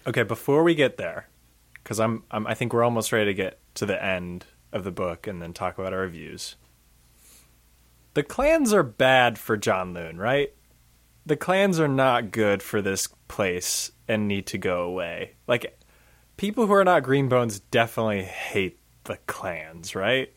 Okay, 0.07 0.23
before 0.23 0.63
we 0.63 0.73
get 0.73 0.97
there, 0.97 1.27
because 1.75 1.99
I'm, 1.99 2.23
I'm 2.31 2.47
I 2.47 2.55
think 2.55 2.73
we're 2.73 2.83
almost 2.83 3.11
ready 3.11 3.25
to 3.25 3.33
get 3.35 3.59
to 3.75 3.85
the 3.85 4.03
end 4.03 4.45
of 4.71 4.83
the 4.83 4.91
book 4.91 5.27
and 5.27 5.43
then 5.43 5.53
talk 5.53 5.77
about 5.77 5.93
our 5.93 5.99
reviews. 5.99 6.55
The 8.13 8.23
clans 8.23 8.73
are 8.73 8.83
bad 8.83 9.39
for 9.39 9.57
Janloon, 9.57 10.17
right? 10.17 10.53
The 11.25 11.37
clans 11.37 11.79
are 11.79 11.87
not 11.87 12.31
good 12.31 12.61
for 12.61 12.81
this 12.81 13.07
place 13.27 13.91
and 14.07 14.27
need 14.27 14.45
to 14.47 14.57
go 14.57 14.83
away. 14.83 15.35
Like 15.47 15.79
people 16.37 16.67
who 16.67 16.73
are 16.73 16.83
not 16.83 17.03
Greenbones 17.03 17.61
definitely 17.71 18.23
hate 18.23 18.79
the 19.05 19.17
clans, 19.25 19.95
right? 19.95 20.31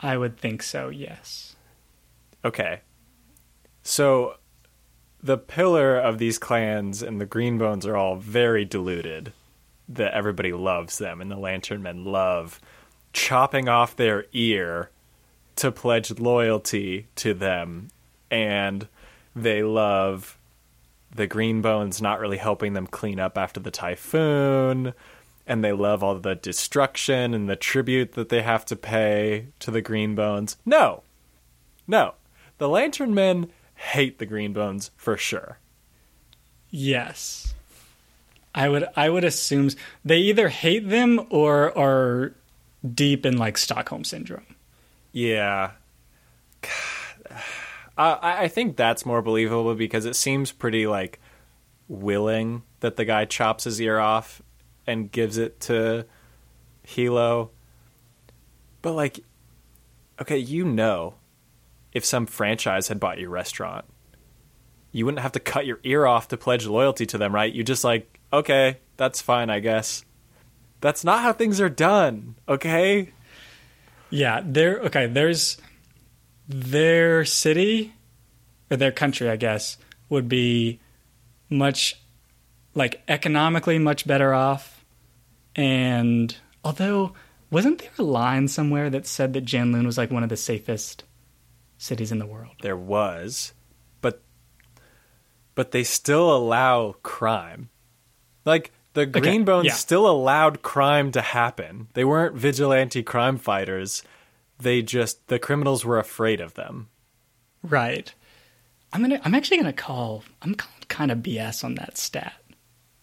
I 0.00 0.16
would 0.16 0.38
think 0.38 0.62
so. 0.62 0.88
Yes. 0.88 1.56
Okay. 2.44 2.80
So 3.82 4.36
the 5.22 5.38
pillar 5.38 5.96
of 5.96 6.18
these 6.18 6.38
clans 6.38 7.02
and 7.02 7.20
the 7.20 7.26
Greenbones 7.26 7.86
are 7.86 7.96
all 7.96 8.16
very 8.16 8.64
deluded 8.64 9.32
that 9.88 10.14
everybody 10.14 10.52
loves 10.52 10.98
them 10.98 11.20
and 11.20 11.30
the 11.30 11.36
Lantern 11.36 11.82
Men 11.82 12.04
love 12.04 12.60
chopping 13.12 13.68
off 13.68 13.96
their 13.96 14.26
ear 14.32 14.90
to 15.56 15.72
pledge 15.72 16.18
loyalty 16.18 17.06
to 17.16 17.34
them 17.34 17.88
and 18.30 18.88
they 19.34 19.62
love 19.62 20.38
the 21.14 21.26
green 21.26 21.62
bones 21.62 22.02
not 22.02 22.18
really 22.20 22.38
helping 22.38 22.72
them 22.72 22.86
clean 22.86 23.20
up 23.20 23.38
after 23.38 23.60
the 23.60 23.70
typhoon 23.70 24.92
and 25.46 25.62
they 25.62 25.72
love 25.72 26.02
all 26.02 26.18
the 26.18 26.34
destruction 26.34 27.34
and 27.34 27.48
the 27.48 27.56
tribute 27.56 28.12
that 28.12 28.30
they 28.30 28.42
have 28.42 28.64
to 28.64 28.76
pay 28.76 29.46
to 29.58 29.70
the 29.70 29.82
green 29.82 30.14
bones 30.14 30.56
No. 30.64 31.02
No. 31.86 32.14
The 32.58 32.68
Lantern 32.68 33.14
Men 33.14 33.50
hate 33.74 34.18
the 34.18 34.26
green 34.26 34.52
bones 34.52 34.90
for 34.96 35.16
sure. 35.16 35.58
Yes. 36.70 37.54
I 38.54 38.68
would 38.68 38.86
I 38.96 39.10
would 39.10 39.24
assume 39.24 39.70
they 40.04 40.18
either 40.18 40.48
hate 40.48 40.88
them 40.88 41.26
or 41.30 41.76
are 41.76 42.32
deep 42.94 43.26
in 43.26 43.36
like 43.36 43.58
Stockholm 43.58 44.04
syndrome. 44.04 44.46
Yeah. 45.14 45.70
I 47.96 48.44
I 48.44 48.48
think 48.48 48.76
that's 48.76 49.06
more 49.06 49.22
believable 49.22 49.74
because 49.76 50.04
it 50.04 50.16
seems 50.16 50.50
pretty 50.50 50.86
like 50.86 51.20
willing 51.88 52.62
that 52.80 52.96
the 52.96 53.04
guy 53.04 53.24
chops 53.24 53.64
his 53.64 53.80
ear 53.80 54.00
off 54.00 54.42
and 54.86 55.12
gives 55.12 55.38
it 55.38 55.60
to 55.60 56.04
Hilo. 56.82 57.50
But 58.82 58.92
like, 58.92 59.20
okay, 60.20 60.36
you 60.36 60.64
know, 60.64 61.14
if 61.92 62.04
some 62.04 62.26
franchise 62.26 62.88
had 62.88 62.98
bought 62.98 63.18
your 63.18 63.30
restaurant, 63.30 63.84
you 64.90 65.04
wouldn't 65.04 65.22
have 65.22 65.32
to 65.32 65.40
cut 65.40 65.64
your 65.64 65.78
ear 65.84 66.06
off 66.06 66.26
to 66.28 66.36
pledge 66.36 66.66
loyalty 66.66 67.06
to 67.06 67.18
them, 67.18 67.32
right? 67.32 67.52
You 67.52 67.62
just 67.62 67.84
like, 67.84 68.18
okay, 68.32 68.78
that's 68.96 69.22
fine, 69.22 69.48
I 69.48 69.60
guess. 69.60 70.04
That's 70.80 71.04
not 71.04 71.22
how 71.22 71.32
things 71.32 71.60
are 71.60 71.70
done, 71.70 72.34
okay? 72.48 73.12
Yeah, 74.14 74.42
there. 74.44 74.78
Okay, 74.78 75.06
there's 75.08 75.58
their 76.48 77.24
city 77.24 77.94
or 78.70 78.76
their 78.76 78.92
country, 78.92 79.28
I 79.28 79.34
guess, 79.34 79.76
would 80.08 80.28
be 80.28 80.78
much 81.50 82.00
like 82.74 83.02
economically 83.08 83.76
much 83.80 84.06
better 84.06 84.32
off. 84.32 84.84
And 85.56 86.36
although 86.62 87.14
wasn't 87.50 87.80
there 87.80 87.90
a 87.98 88.02
line 88.02 88.46
somewhere 88.46 88.88
that 88.88 89.08
said 89.08 89.32
that 89.32 89.46
Janloon 89.46 89.84
was 89.84 89.98
like 89.98 90.12
one 90.12 90.22
of 90.22 90.28
the 90.28 90.36
safest 90.36 91.02
cities 91.76 92.12
in 92.12 92.20
the 92.20 92.26
world? 92.26 92.54
There 92.62 92.76
was, 92.76 93.52
but 94.00 94.22
but 95.56 95.72
they 95.72 95.82
still 95.82 96.34
allow 96.34 96.94
crime. 97.02 97.68
Like 98.44 98.72
the 98.94 99.06
Greenbones 99.06 99.64
yeah. 99.64 99.72
still 99.74 100.08
allowed 100.08 100.62
crime 100.62 101.12
to 101.12 101.20
happen. 101.20 101.88
They 101.94 102.04
weren't 102.04 102.36
vigilante 102.36 103.02
crime 103.02 103.38
fighters. 103.38 104.02
They 104.58 104.82
just 104.82 105.26
the 105.28 105.38
criminals 105.38 105.84
were 105.84 105.98
afraid 105.98 106.40
of 106.40 106.54
them. 106.54 106.88
Right. 107.62 108.14
I'm 108.92 109.00
gonna. 109.00 109.20
I'm 109.24 109.34
actually 109.34 109.56
gonna 109.56 109.72
call. 109.72 110.22
I'm 110.42 110.54
calling 110.54 110.74
kind 110.88 111.10
of 111.10 111.18
BS 111.18 111.64
on 111.64 111.74
that 111.74 111.98
stat 111.98 112.34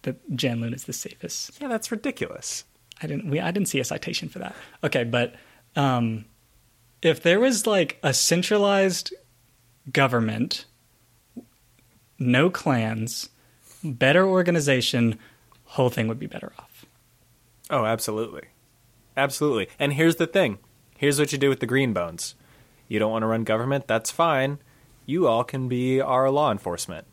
that 0.03 0.35
Jan 0.35 0.59
Janloon 0.59 0.73
is 0.73 0.85
the 0.85 0.93
safest. 0.93 1.61
Yeah, 1.61 1.67
that's 1.67 1.91
ridiculous. 1.91 2.63
I 3.01 3.07
didn't. 3.07 3.29
We. 3.29 3.39
I 3.39 3.51
didn't 3.51 3.67
see 3.67 3.79
a 3.79 3.83
citation 3.83 4.29
for 4.29 4.39
that. 4.39 4.55
Okay, 4.83 5.03
but 5.03 5.35
um, 5.75 6.25
if 7.01 7.21
there 7.21 7.39
was 7.39 7.67
like 7.67 7.99
a 8.03 8.13
centralized 8.13 9.13
government, 9.91 10.65
no 12.17 12.49
clans, 12.49 13.29
better 13.83 14.25
organization, 14.25 15.19
whole 15.75 15.89
thing 15.89 16.07
would 16.07 16.19
be 16.19 16.27
better 16.27 16.51
off. 16.59 16.85
Oh, 17.69 17.85
absolutely. 17.85 18.43
Absolutely. 19.15 19.67
And 19.79 19.93
here's 19.93 20.15
the 20.17 20.27
thing. 20.27 20.59
Here's 20.97 21.19
what 21.19 21.31
you 21.31 21.37
do 21.37 21.49
with 21.49 21.59
the 21.59 21.65
green 21.65 21.93
bones. 21.93 22.35
You 22.87 22.99
don't 22.99 23.11
want 23.11 23.23
to 23.23 23.27
run 23.27 23.43
government? 23.43 23.87
That's 23.87 24.11
fine. 24.11 24.59
You 25.05 25.27
all 25.27 25.43
can 25.43 25.67
be 25.67 25.99
our 26.01 26.29
law 26.29 26.51
enforcement. 26.51 27.07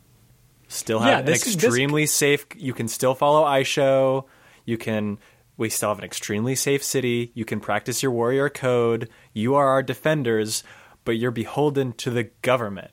Still 0.68 0.98
have 1.00 1.08
Yeah, 1.08 1.18
an 1.20 1.24
this 1.24 1.46
is- 1.46 1.54
this- 1.56 1.64
extremely 1.64 2.06
safe 2.06 2.46
you 2.56 2.74
can 2.74 2.88
still 2.88 3.14
follow 3.14 3.44
aisho. 3.44 4.24
You 4.64 4.76
can 4.76 5.18
we 5.56 5.68
still 5.68 5.88
have 5.88 5.98
an 5.98 6.04
extremely 6.04 6.54
safe 6.54 6.84
city. 6.84 7.32
You 7.34 7.44
can 7.44 7.58
practice 7.58 8.00
your 8.02 8.12
warrior 8.12 8.48
code. 8.48 9.08
You 9.32 9.56
are 9.56 9.66
our 9.68 9.82
defenders, 9.82 10.62
but 11.04 11.16
you're 11.18 11.32
beholden 11.32 11.94
to 11.94 12.10
the 12.10 12.24
government. 12.42 12.90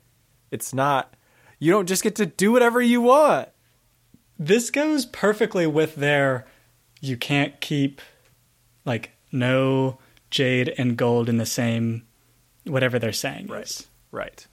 It's 0.50 0.72
not 0.74 1.14
you 1.58 1.70
don't 1.72 1.86
just 1.86 2.02
get 2.02 2.14
to 2.16 2.26
do 2.26 2.52
whatever 2.52 2.80
you 2.82 3.00
want. 3.02 3.48
This 4.38 4.70
goes 4.70 5.06
perfectly 5.06 5.66
with 5.66 5.96
their. 5.96 6.46
You 7.00 7.16
can't 7.16 7.60
keep 7.60 8.00
like 8.84 9.12
no 9.32 9.98
jade 10.30 10.74
and 10.78 10.96
gold 10.96 11.28
in 11.28 11.36
the 11.36 11.46
same 11.46 12.04
whatever 12.64 12.98
they're 12.98 13.12
saying 13.12 13.50
is. 13.52 13.86
Right. 14.10 14.46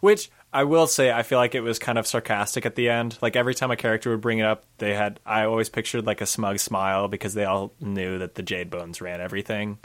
Which 0.00 0.30
I 0.52 0.64
will 0.64 0.86
say, 0.86 1.12
I 1.12 1.22
feel 1.22 1.38
like 1.38 1.54
it 1.54 1.60
was 1.60 1.78
kind 1.78 1.98
of 1.98 2.06
sarcastic 2.06 2.64
at 2.64 2.74
the 2.74 2.88
end. 2.88 3.18
Like 3.20 3.36
every 3.36 3.54
time 3.54 3.70
a 3.70 3.76
character 3.76 4.10
would 4.10 4.20
bring 4.20 4.38
it 4.38 4.44
up, 4.46 4.64
they 4.78 4.94
had. 4.94 5.20
I 5.26 5.44
always 5.44 5.68
pictured 5.68 6.06
like 6.06 6.20
a 6.20 6.26
smug 6.26 6.58
smile 6.58 7.06
because 7.08 7.34
they 7.34 7.44
all 7.44 7.72
knew 7.80 8.18
that 8.18 8.34
the 8.34 8.42
Jade 8.42 8.70
Bones 8.70 9.00
ran 9.00 9.20
everything, 9.20 9.78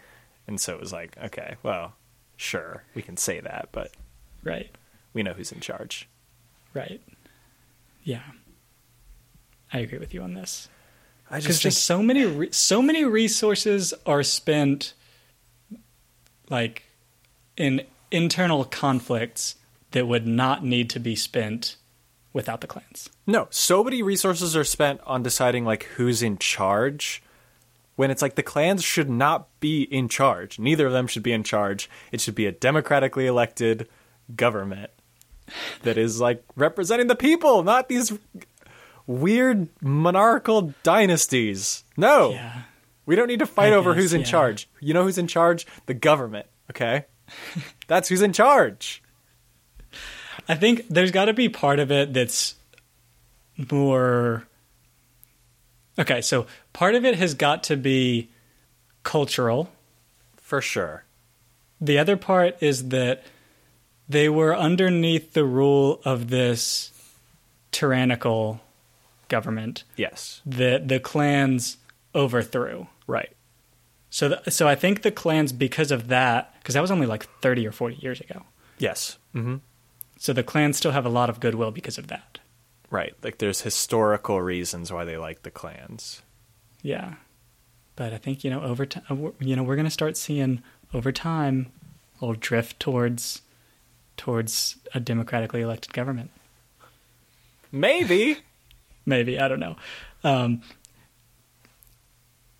and 0.47 0.59
so 0.59 0.73
it 0.73 0.79
was 0.79 0.93
like, 0.93 1.17
okay, 1.23 1.55
well, 1.63 1.93
sure, 2.37 2.83
we 2.95 3.01
can 3.01 3.17
say 3.17 3.39
that, 3.41 3.69
but 3.71 3.91
Right. 4.43 4.69
we 5.13 5.21
know 5.23 5.33
who's 5.33 5.51
in 5.51 5.59
charge. 5.59 6.07
Right. 6.73 7.01
Yeah. 8.03 8.21
I 9.75 9.79
agree 9.79 9.97
with 9.97 10.13
you 10.13 10.21
on 10.21 10.35
this. 10.35 10.69
I 11.29 11.39
because 11.39 11.59
just 11.59 11.63
think, 11.63 11.99
so 11.99 12.01
many 12.01 12.23
re- 12.23 12.51
so 12.51 12.81
many 12.81 13.03
resources 13.03 13.93
are 14.05 14.23
spent 14.23 14.93
like 16.49 16.83
in 17.57 17.81
internal 18.09 18.63
conflicts 18.63 19.55
that 19.91 20.07
would 20.07 20.25
not 20.25 20.63
need 20.63 20.89
to 20.91 20.99
be 20.99 21.13
spent 21.13 21.75
without 22.31 22.61
the 22.61 22.67
clans. 22.67 23.09
no, 23.27 23.47
so 23.49 23.83
many 23.83 24.01
resources 24.01 24.55
are 24.55 24.63
spent 24.63 25.01
on 25.05 25.23
deciding 25.23 25.65
like 25.65 25.83
who's 25.95 26.23
in 26.23 26.37
charge. 26.37 27.21
When 27.97 28.11
it's 28.11 28.21
like 28.21 28.35
the 28.35 28.43
clans 28.43 28.81
should 28.81 29.09
not 29.09 29.47
be 29.59 29.83
in 29.83 30.07
charge. 30.07 30.57
Neither 30.57 30.87
of 30.87 30.93
them 30.93 31.07
should 31.07 31.23
be 31.23 31.33
in 31.33 31.43
charge. 31.43 31.89
It 32.13 32.21
should 32.21 32.35
be 32.35 32.45
a 32.45 32.51
democratically 32.51 33.25
elected 33.25 33.89
government 34.35 34.91
that 35.83 35.97
is 35.97 36.19
like 36.19 36.43
representing 36.55 37.07
the 37.07 37.15
people, 37.15 37.63
not 37.63 37.89
these 37.89 38.17
weird 39.07 39.69
monarchical 39.81 40.73
dynasties. 40.83 41.83
No. 41.97 42.31
Yeah. 42.31 42.61
We 43.05 43.15
don't 43.15 43.27
need 43.27 43.39
to 43.39 43.45
fight 43.45 43.73
I 43.73 43.75
over 43.75 43.93
guess, 43.93 44.01
who's 44.01 44.13
in 44.13 44.21
yeah. 44.21 44.27
charge. 44.27 44.69
You 44.79 44.93
know 44.93 45.03
who's 45.03 45.17
in 45.17 45.27
charge? 45.27 45.67
The 45.85 45.93
government, 45.93 46.47
okay? 46.71 47.05
That's 47.87 48.09
who's 48.09 48.21
in 48.21 48.33
charge. 48.33 49.03
I 50.47 50.55
think 50.55 50.87
there's 50.89 51.11
got 51.11 51.25
to 51.25 51.33
be 51.33 51.49
part 51.49 51.79
of 51.79 51.91
it 51.91 52.13
that's 52.13 52.53
more 53.71 54.45
Okay, 55.97 56.21
so 56.21 56.45
part 56.73 56.95
of 56.95 57.05
it 57.05 57.15
has 57.15 57.33
got 57.33 57.63
to 57.63 57.77
be 57.77 58.29
cultural. 59.03 59.69
For 60.37 60.61
sure. 60.61 61.05
The 61.81 61.97
other 61.97 62.17
part 62.17 62.61
is 62.61 62.89
that 62.89 63.23
they 64.07 64.29
were 64.29 64.55
underneath 64.55 65.33
the 65.33 65.45
rule 65.45 66.01
of 66.05 66.29
this 66.29 66.91
tyrannical 67.71 68.61
government 69.29 69.83
Yes. 69.95 70.41
that 70.45 70.87
the 70.87 70.99
clans 70.99 71.77
overthrew. 72.13 72.87
Right. 73.07 73.31
So, 74.09 74.29
th- 74.29 74.53
so 74.53 74.67
I 74.67 74.75
think 74.75 75.01
the 75.01 75.11
clans, 75.11 75.51
because 75.51 75.91
of 75.91 76.07
that, 76.07 76.53
because 76.59 76.73
that 76.75 76.81
was 76.81 76.91
only 76.91 77.05
like 77.07 77.27
thirty 77.41 77.67
or 77.67 77.71
forty 77.71 77.95
years 77.97 78.21
ago. 78.21 78.43
Yes. 78.77 79.17
hmm 79.33 79.57
So 80.17 80.31
the 80.33 80.43
clans 80.43 80.77
still 80.77 80.91
have 80.91 81.05
a 81.05 81.09
lot 81.09 81.29
of 81.29 81.39
goodwill 81.39 81.71
because 81.71 81.97
of 81.97 82.07
that. 82.07 82.39
Right. 82.89 83.13
Like 83.23 83.39
there's 83.39 83.61
historical 83.61 84.41
reasons 84.41 84.91
why 84.91 85.03
they 85.05 85.17
like 85.17 85.43
the 85.43 85.51
clans. 85.51 86.21
Yeah, 86.81 87.15
but 87.95 88.13
I 88.13 88.17
think 88.17 88.43
you 88.43 88.49
know 88.51 88.61
over 88.61 88.85
time, 88.85 89.33
you 89.39 89.55
know, 89.55 89.63
we're 89.63 89.75
going 89.75 89.85
to 89.85 89.91
start 89.91 90.15
seeing 90.17 90.61
over 90.93 91.11
time, 91.11 91.71
a 92.21 92.25
little 92.25 92.39
drift 92.39 92.79
towards 92.79 93.41
towards 94.17 94.77
a 94.93 94.99
democratically 95.01 95.61
elected 95.61 95.93
government. 95.93 96.29
Maybe. 97.71 98.37
Maybe 99.05 99.39
I 99.39 99.47
don't 99.47 99.59
know. 99.59 99.75
Um, 100.23 100.61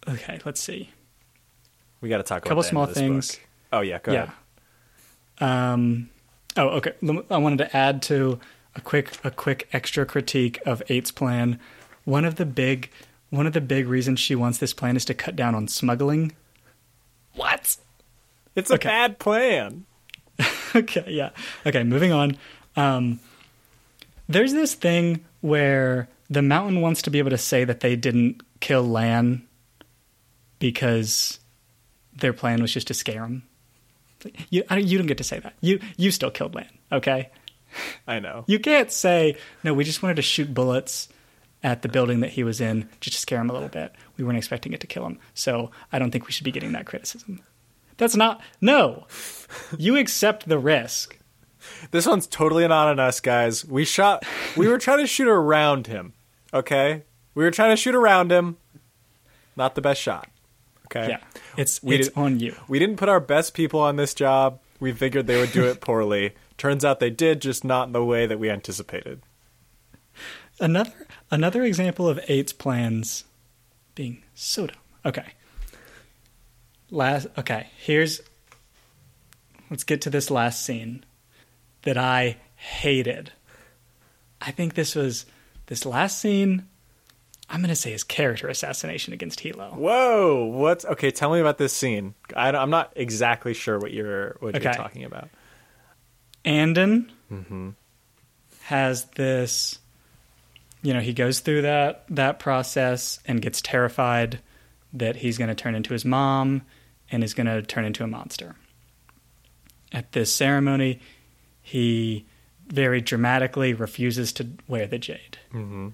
okay, 0.07 0.39
let's 0.45 0.61
see. 0.61 0.89
we 2.01 2.09
got 2.09 2.17
to 2.17 2.23
talk 2.23 2.39
about 2.39 2.45
a 2.45 2.49
Couple 2.49 2.63
small 2.63 2.85
things. 2.85 3.31
book. 3.35 3.41
Oh 3.73 3.81
yeah, 3.81 3.99
go 4.01 4.11
yeah. 4.13 4.31
ahead. 5.39 5.49
Um, 5.73 6.09
oh, 6.55 6.67
okay. 6.77 6.93
I 7.29 7.37
wanted 7.37 7.57
to 7.59 7.75
add 7.75 8.01
to 8.03 8.39
a 8.75 8.81
quick 8.81 9.11
a 9.23 9.31
quick 9.31 9.67
extra 9.73 10.05
critique 10.05 10.59
of 10.65 10.81
Ayt's 10.89 11.11
plan. 11.11 11.59
One 12.03 12.25
of 12.25 12.35
the 12.35 12.45
big 12.45 12.89
one 13.31 13.47
of 13.47 13.53
the 13.53 13.61
big 13.61 13.87
reasons 13.87 14.19
she 14.19 14.35
wants 14.35 14.59
this 14.59 14.73
plan 14.73 14.95
is 14.95 15.03
to 15.05 15.13
cut 15.13 15.35
down 15.35 15.55
on 15.55 15.67
smuggling. 15.67 16.33
What? 17.33 17.77
It's 18.55 18.69
a 18.71 18.75
Okay. 18.75 18.87
bad 18.87 19.19
plan. 19.19 19.85
okay, 20.75 21.03
yeah. 21.07 21.31
Okay, 21.65 21.83
moving 21.83 22.11
on. 22.13 22.37
Um, 22.77 23.19
there's 24.29 24.53
this 24.53 24.73
thing 24.73 25.25
where 25.41 26.07
the 26.29 26.41
mountain 26.41 26.81
wants 26.81 27.01
to 27.03 27.11
be 27.11 27.19
able 27.19 27.31
to 27.31 27.37
say 27.37 27.63
that 27.63 27.79
they 27.81 27.95
didn't 27.95 28.41
kill 28.59 28.83
Lan 28.83 29.47
because 30.59 31.39
their 32.15 32.33
plan 32.33 32.61
was 32.61 32.73
just 32.73 32.87
to 32.87 32.93
scare 32.93 33.23
him. 33.23 33.43
You, 34.49 34.63
I, 34.69 34.77
you 34.77 34.97
don't 34.97 35.07
get 35.07 35.19
to 35.19 35.23
say 35.23 35.39
that. 35.39 35.53
You 35.61 35.79
you 35.97 36.09
still 36.09 36.31
killed 36.31 36.55
Lan, 36.55 36.69
okay? 36.91 37.29
I 38.07 38.19
know. 38.19 38.43
You 38.47 38.59
can't 38.59 38.91
say 38.91 39.37
no. 39.63 39.73
We 39.73 39.83
just 39.83 40.01
wanted 40.01 40.15
to 40.15 40.23
shoot 40.23 40.53
bullets 40.53 41.09
at 41.63 41.81
the 41.81 41.89
building 41.89 42.21
that 42.21 42.31
he 42.31 42.43
was 42.43 42.59
in 42.59 42.89
just 43.01 43.15
to 43.15 43.21
scare 43.21 43.39
him 43.39 43.49
a 43.49 43.53
little 43.53 43.69
bit. 43.69 43.93
We 44.17 44.23
weren't 44.23 44.37
expecting 44.37 44.73
it 44.73 44.79
to 44.81 44.87
kill 44.87 45.05
him, 45.05 45.19
so 45.33 45.69
I 45.91 45.99
don't 45.99 46.09
think 46.11 46.25
we 46.25 46.31
should 46.31 46.43
be 46.43 46.51
getting 46.51 46.71
that 46.71 46.85
criticism. 46.87 47.41
That's 47.97 48.15
not 48.15 48.41
no. 48.61 49.05
You 49.77 49.97
accept 49.97 50.49
the 50.49 50.57
risk. 50.59 51.19
This 51.91 52.05
one's 52.05 52.27
totally 52.27 52.67
not 52.67 52.87
on 52.87 52.99
us, 52.99 53.19
guys. 53.19 53.63
We 53.63 53.85
shot. 53.85 54.25
We 54.57 54.67
were 54.67 54.77
trying 54.77 54.99
to 54.99 55.07
shoot 55.07 55.27
around 55.27 55.87
him. 55.87 56.13
Okay, 56.55 57.03
we 57.35 57.43
were 57.43 57.51
trying 57.51 57.71
to 57.71 57.75
shoot 57.75 57.93
around 57.95 58.31
him. 58.31 58.57
Not 59.57 59.75
the 59.75 59.81
best 59.81 60.01
shot. 60.01 60.27
Okay. 60.85 61.09
Yeah. 61.09 61.17
It's 61.57 61.83
We 61.83 61.95
it's 61.95 62.07
did- 62.09 62.17
on 62.17 62.39
you. 62.39 62.55
We 62.67 62.79
didn't 62.79 62.97
put 62.97 63.09
our 63.09 63.19
best 63.19 63.53
people 63.53 63.79
on 63.79 63.95
this 63.97 64.13
job. 64.13 64.59
We 64.79 64.91
figured 64.93 65.27
they 65.27 65.39
would 65.39 65.51
do 65.51 65.65
it 65.65 65.81
poorly. 65.81 66.33
Turns 66.57 66.85
out 66.85 66.99
they 66.99 67.09
did, 67.09 67.41
just 67.41 67.63
not 67.65 67.87
in 67.87 67.93
the 67.93 68.03
way 68.03 68.25
that 68.25 68.39
we 68.39 68.49
anticipated. 68.49 69.21
Another 70.59 70.91
another 71.29 71.63
example 71.63 72.07
of 72.07 72.19
Ayt's 72.29 72.53
plans 72.53 73.25
being 73.95 74.23
so 74.33 74.67
dumb. 74.67 74.77
Okay. 75.05 75.33
Last 76.89 77.27
okay, 77.37 77.67
here's 77.77 78.21
let's 79.69 79.83
get 79.83 80.01
to 80.01 80.09
this 80.09 80.29
last 80.31 80.63
scene 80.65 81.03
that 81.81 81.97
I 81.97 82.37
hated. 82.55 83.31
I 84.41 84.51
think 84.51 84.75
this 84.75 84.95
was 84.95 85.25
this 85.67 85.85
last 85.85 86.19
scene 86.19 86.67
I'm 87.47 87.59
going 87.59 87.69
to 87.69 87.75
say 87.75 87.93
is 87.93 88.03
character 88.03 88.47
assassination 88.47 89.13
against 89.13 89.39
Hilo. 89.39 89.69
Whoa! 89.69 90.45
What's 90.45 90.83
okay? 90.83 91.11
Tell 91.11 91.31
me 91.31 91.39
about 91.39 91.59
this 91.59 91.73
scene. 91.73 92.15
I, 92.35 92.49
am 92.49 92.71
not 92.71 92.91
exactly 92.95 93.53
sure 93.53 93.77
what 93.77 93.93
you're 93.93 94.37
what 94.39 94.55
you're 94.61 94.73
talking 94.73 95.03
about. 95.03 95.29
Anden 96.43 97.11
Mm-hmm. 97.31 97.69
has 98.65 99.05
this 99.15 99.79
you 100.83 100.93
know 100.93 100.99
he 100.99 101.11
goes 101.11 101.39
through 101.39 101.63
that 101.63 102.05
that 102.09 102.37
process 102.37 103.19
and 103.25 103.41
gets 103.41 103.61
terrified 103.61 104.39
that 104.93 105.15
he's 105.15 105.39
going 105.39 105.47
to 105.47 105.55
turn 105.55 105.73
into 105.73 105.91
his 105.91 106.05
mom 106.05 106.61
and 107.11 107.23
is 107.23 107.33
going 107.33 107.47
to 107.47 107.63
turn 107.63 107.83
into 107.83 108.03
a 108.03 108.07
monster 108.07 108.55
at 109.91 110.11
this 110.11 110.31
ceremony 110.31 110.99
he 111.63 112.27
very 112.67 113.01
dramatically 113.01 113.73
refuses 113.73 114.33
to 114.33 114.49
wear 114.67 114.87
the 114.87 114.97
jade 114.97 115.37
Mm-hmm. 115.53 115.89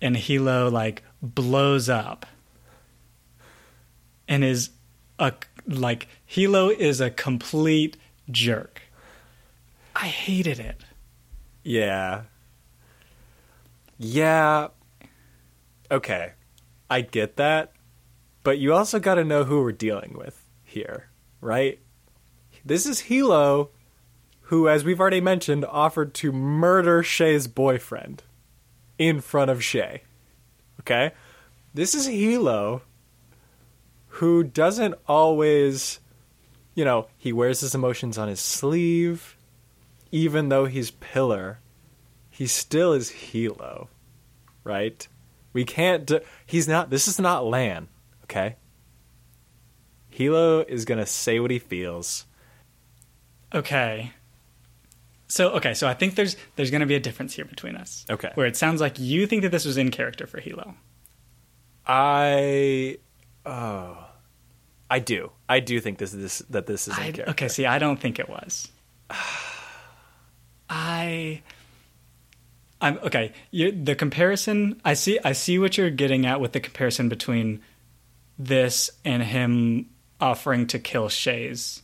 and 0.00 0.16
Hilo 0.16 0.68
like 0.70 1.02
blows 1.22 1.88
up 1.88 2.26
and 4.28 4.42
is 4.44 4.70
a 5.18 5.32
like 5.66 6.08
Hilo 6.26 6.68
is 6.70 7.00
a 7.00 7.10
complete 7.10 7.96
jerk. 8.30 8.82
I 9.96 10.06
hated 10.06 10.58
it. 10.58 10.80
Yeah. 11.62 12.22
Yeah. 13.98 14.68
Okay. 15.90 16.32
I 16.90 17.00
get 17.02 17.36
that. 17.36 17.72
But 18.42 18.58
you 18.58 18.74
also 18.74 18.98
got 18.98 19.14
to 19.14 19.24
know 19.24 19.44
who 19.44 19.62
we're 19.62 19.72
dealing 19.72 20.14
with 20.18 20.44
here, 20.64 21.08
right? 21.40 21.78
This 22.64 22.84
is 22.86 23.00
Hilo, 23.00 23.70
who, 24.44 24.68
as 24.68 24.84
we've 24.84 25.00
already 25.00 25.20
mentioned, 25.20 25.64
offered 25.64 26.14
to 26.14 26.32
murder 26.32 27.02
Shae's 27.02 27.46
boyfriend 27.48 28.22
in 28.98 29.20
front 29.20 29.50
of 29.50 29.60
Shae. 29.60 30.00
Okay? 30.80 31.12
This 31.72 31.94
is 31.94 32.06
Hilo, 32.06 32.82
who 34.08 34.44
doesn't 34.44 34.94
always, 35.08 35.98
you 36.74 36.84
know, 36.84 37.08
he 37.16 37.32
wears 37.32 37.60
his 37.60 37.74
emotions 37.74 38.18
on 38.18 38.28
his 38.28 38.40
sleeve. 38.40 39.36
Even 40.12 40.48
though 40.48 40.66
he's 40.66 40.92
Pillar, 40.92 41.58
he 42.30 42.46
still 42.46 42.92
is 42.92 43.10
Hilo, 43.10 43.88
right? 44.62 45.08
We 45.52 45.64
can't. 45.64 46.08
He's 46.46 46.68
not. 46.68 46.90
This 46.90 47.08
is 47.08 47.18
not 47.18 47.44
Lan, 47.44 47.88
okay? 48.24 48.54
Hilo 50.10 50.60
is 50.60 50.84
gonna 50.84 51.06
say 51.06 51.40
what 51.40 51.50
he 51.50 51.58
feels. 51.58 52.26
Okay. 53.52 54.12
So 55.34 55.50
okay, 55.54 55.74
so 55.74 55.88
I 55.88 55.94
think 55.94 56.14
there's 56.14 56.36
there's 56.54 56.70
going 56.70 56.82
to 56.82 56.86
be 56.86 56.94
a 56.94 57.00
difference 57.00 57.34
here 57.34 57.44
between 57.44 57.74
us. 57.74 58.06
Okay. 58.08 58.30
Where 58.34 58.46
it 58.46 58.56
sounds 58.56 58.80
like 58.80 59.00
you 59.00 59.26
think 59.26 59.42
that 59.42 59.48
this 59.48 59.64
was 59.64 59.76
in 59.76 59.90
character 59.90 60.28
for 60.28 60.38
Hilo. 60.38 60.76
I, 61.84 62.98
oh, 63.44 63.98
I 64.88 65.00
do. 65.00 65.32
I 65.48 65.58
do 65.58 65.80
think 65.80 65.98
this 65.98 66.14
is 66.14 66.38
that 66.50 66.66
this 66.66 66.86
is 66.86 66.96
in 66.96 67.02
I, 67.02 67.10
character. 67.10 67.30
okay, 67.30 67.48
see, 67.48 67.66
I 67.66 67.80
don't 67.80 67.98
think 67.98 68.20
it 68.20 68.28
was. 68.28 68.68
I 70.70 71.42
I'm 72.80 72.98
okay. 72.98 73.32
You, 73.50 73.72
the 73.72 73.96
comparison, 73.96 74.80
I 74.84 74.94
see. 74.94 75.18
I 75.24 75.32
see 75.32 75.58
what 75.58 75.76
you're 75.76 75.90
getting 75.90 76.26
at 76.26 76.40
with 76.40 76.52
the 76.52 76.60
comparison 76.60 77.08
between 77.08 77.60
this 78.38 78.88
and 79.04 79.20
him 79.20 79.90
offering 80.20 80.68
to 80.68 80.78
kill 80.78 81.08
Shae's 81.08 81.82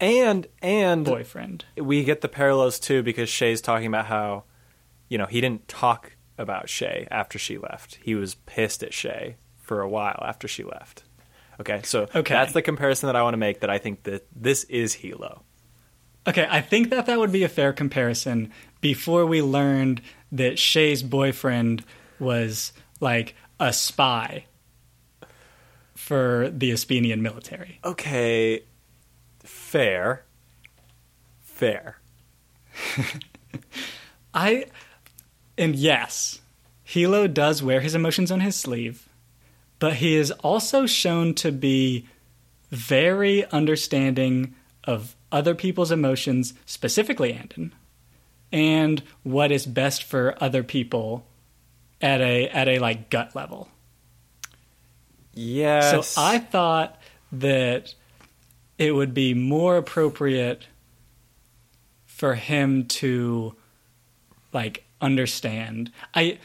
and 0.00 0.46
and 0.62 1.04
boyfriend. 1.04 1.64
we 1.76 2.02
get 2.04 2.20
the 2.20 2.28
parallels 2.28 2.78
too 2.78 3.02
because 3.02 3.28
Shae's 3.28 3.60
talking 3.60 3.86
about 3.86 4.06
how, 4.06 4.44
you 5.08 5.18
know, 5.18 5.26
he 5.26 5.40
didn't 5.40 5.68
talk 5.68 6.12
about 6.38 6.66
Shae 6.66 7.06
after 7.10 7.38
she 7.38 7.58
left. 7.58 7.96
He 8.02 8.14
was 8.14 8.34
pissed 8.34 8.82
at 8.82 8.92
Shae 8.92 9.34
for 9.60 9.80
a 9.82 9.88
while 9.88 10.22
after 10.26 10.48
she 10.48 10.64
left. 10.64 11.04
Okay, 11.60 11.82
so 11.84 12.08
Okay. 12.14 12.32
that's 12.34 12.52
the 12.54 12.62
comparison 12.62 13.08
that 13.08 13.16
I 13.16 13.22
want 13.22 13.34
to 13.34 13.38
make. 13.38 13.60
That 13.60 13.68
I 13.70 13.76
think 13.78 14.04
that 14.04 14.26
this 14.34 14.64
is 14.64 14.94
Hilo. 14.94 15.42
Okay, 16.26 16.46
I 16.50 16.60
think 16.62 16.90
that 16.90 17.06
that 17.06 17.18
would 17.18 17.32
be 17.32 17.42
a 17.44 17.48
fair 17.48 17.72
comparison 17.72 18.50
before 18.80 19.26
we 19.26 19.42
learned 19.42 20.00
that 20.32 20.54
Shae's 20.54 21.02
boyfriend 21.02 21.84
was 22.18 22.72
like 23.00 23.34
a 23.58 23.72
spy 23.72 24.44
for 25.94 26.50
the 26.50 26.70
Espenian 26.70 27.20
military. 27.20 27.78
Okay, 27.84 28.62
fair, 29.70 30.24
fair. 31.42 31.98
I 34.34 34.66
and 35.56 35.76
yes, 35.76 36.40
Hilo 36.82 37.28
does 37.28 37.62
wear 37.62 37.80
his 37.80 37.94
emotions 37.94 38.32
on 38.32 38.40
his 38.40 38.56
sleeve, 38.56 39.08
but 39.78 39.94
he 39.94 40.16
is 40.16 40.32
also 40.32 40.86
shown 40.86 41.34
to 41.34 41.52
be 41.52 42.08
very 42.70 43.44
understanding 43.52 44.56
of 44.82 45.14
other 45.30 45.54
people's 45.54 45.92
emotions, 45.92 46.52
specifically 46.66 47.32
Anden, 47.32 47.72
and 48.50 49.04
what 49.22 49.52
is 49.52 49.66
best 49.66 50.02
for 50.02 50.34
other 50.42 50.64
people 50.64 51.24
at 52.00 52.20
a 52.20 52.48
at 52.48 52.66
a 52.66 52.80
like 52.80 53.08
gut 53.08 53.36
level. 53.36 53.68
Yes. 55.32 56.08
So 56.08 56.20
I 56.20 56.38
thought 56.38 57.00
that 57.30 57.94
it 58.80 58.92
would 58.92 59.12
be 59.12 59.34
more 59.34 59.76
appropriate 59.76 60.66
for 62.06 62.34
him 62.34 62.86
to 62.86 63.54
like 64.54 64.84
understand. 65.02 65.92
I 66.14 66.38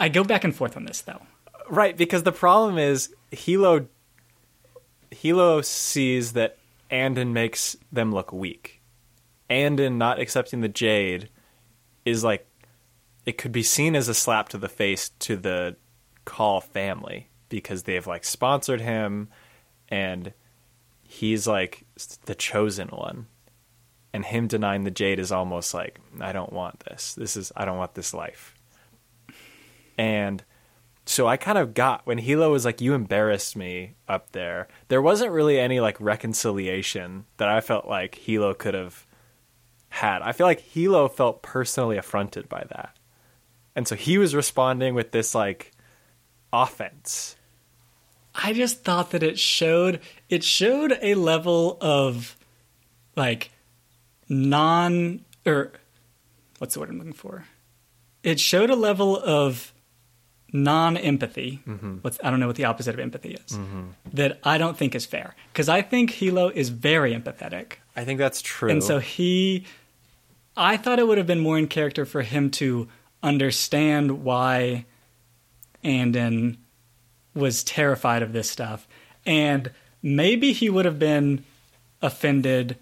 I 0.00 0.08
go 0.08 0.24
back 0.24 0.42
and 0.42 0.56
forth 0.56 0.76
on 0.76 0.86
this 0.86 1.02
though. 1.02 1.20
Right, 1.68 1.96
because 1.96 2.22
the 2.22 2.32
problem 2.32 2.78
is 2.78 3.14
Hilo 3.30 3.86
Hilo 5.10 5.60
sees 5.60 6.32
that 6.32 6.56
Anden 6.90 7.34
makes 7.34 7.76
them 7.92 8.10
look 8.10 8.32
weak. 8.32 8.80
Anden 9.50 9.98
not 9.98 10.18
accepting 10.18 10.62
the 10.62 10.68
jade 10.68 11.28
is 12.06 12.24
like 12.24 12.46
it 13.26 13.36
could 13.36 13.52
be 13.52 13.62
seen 13.62 13.94
as 13.94 14.08
a 14.08 14.14
slap 14.14 14.48
to 14.48 14.58
the 14.58 14.68
face 14.68 15.10
to 15.20 15.36
the 15.36 15.76
Kaul 16.24 16.62
family 16.62 17.28
because 17.50 17.82
they've 17.82 18.06
like 18.06 18.24
sponsored 18.24 18.80
him 18.80 19.28
and 19.90 20.32
he's 21.12 21.46
like 21.46 21.84
the 22.24 22.34
chosen 22.34 22.88
one. 22.88 23.26
And 24.14 24.24
him 24.24 24.46
denying 24.46 24.84
the 24.84 24.90
jade 24.90 25.18
is 25.18 25.32
almost 25.32 25.72
like 25.72 26.00
I 26.20 26.32
don't 26.32 26.52
want 26.52 26.80
this. 26.80 27.14
This 27.14 27.36
is 27.36 27.52
I 27.56 27.64
don't 27.64 27.78
want 27.78 27.94
this 27.94 28.12
life. 28.12 28.54
And 29.96 30.42
so 31.04 31.26
I 31.26 31.36
kind 31.36 31.58
of 31.58 31.74
got 31.74 32.06
when 32.06 32.18
Hilo 32.18 32.50
was 32.50 32.64
like, 32.64 32.80
"You 32.80 32.94
embarrassed 32.94 33.56
me 33.56 33.94
up 34.08 34.32
there." 34.32 34.68
There 34.88 35.02
wasn't 35.02 35.32
really 35.32 35.58
any 35.58 35.80
like 35.80 36.00
reconciliation 36.00 37.24
that 37.38 37.48
I 37.48 37.60
felt 37.60 37.86
like 37.86 38.14
Hilo 38.14 38.54
could 38.54 38.74
have 38.74 39.06
had. 39.88 40.22
I 40.22 40.32
feel 40.32 40.46
like 40.46 40.60
Hilo 40.60 41.08
felt 41.08 41.42
personally 41.42 41.96
affronted 41.96 42.48
by 42.48 42.64
that, 42.70 42.96
and 43.74 43.88
so 43.88 43.96
he 43.96 44.18
was 44.18 44.34
responding 44.34 44.94
with 44.94 45.12
this 45.12 45.34
like 45.34 45.72
offense. 46.52 47.36
I 48.34 48.52
just 48.52 48.82
thought 48.84 49.10
that 49.10 49.22
it 49.22 49.38
showed 49.38 50.00
it 50.28 50.42
showed 50.42 50.98
a 51.02 51.14
level 51.14 51.76
of 51.80 52.36
like 53.16 53.50
non 54.28 55.24
or 55.44 55.72
what's 56.58 56.74
the 56.74 56.80
word 56.80 56.90
I'm 56.90 56.98
looking 56.98 57.12
for? 57.12 57.44
It 58.22 58.40
showed 58.40 58.70
a 58.70 58.76
level 58.76 59.18
of 59.18 59.72
non 60.52 60.96
empathy. 60.96 61.60
Mm-hmm. 61.66 61.96
What's 62.02 62.18
I 62.22 62.30
don't 62.30 62.40
know 62.40 62.46
what 62.46 62.56
the 62.56 62.64
opposite 62.64 62.94
of 62.94 63.00
empathy 63.00 63.32
is. 63.34 63.52
Mm-hmm. 63.52 63.88
That 64.14 64.38
I 64.44 64.58
don't 64.58 64.76
think 64.76 64.94
is 64.94 65.04
fair 65.04 65.34
because 65.52 65.68
I 65.68 65.82
think 65.82 66.10
Hilo 66.10 66.48
is 66.48 66.68
very 66.70 67.14
empathetic, 67.14 67.74
I 67.96 68.04
think 68.04 68.18
that's 68.18 68.40
true. 68.42 68.70
and 68.70 68.82
so 68.82 68.98
he. 68.98 69.66
I 70.54 70.76
thought 70.76 70.98
it 70.98 71.08
would 71.08 71.16
have 71.16 71.26
been 71.26 71.40
more 71.40 71.58
in 71.58 71.66
character 71.66 72.04
for 72.04 72.20
him 72.20 72.50
to 72.52 72.86
understand 73.22 74.22
why 74.22 74.84
Anden 75.82 76.58
was 77.34 77.64
terrified 77.64 78.22
of 78.22 78.32
this 78.32 78.50
stuff. 78.50 78.86
And 79.24 79.70
maybe 80.02 80.52
he 80.52 80.68
would 80.70 80.84
have 80.84 80.98
been 80.98 81.44
offended 82.00 82.76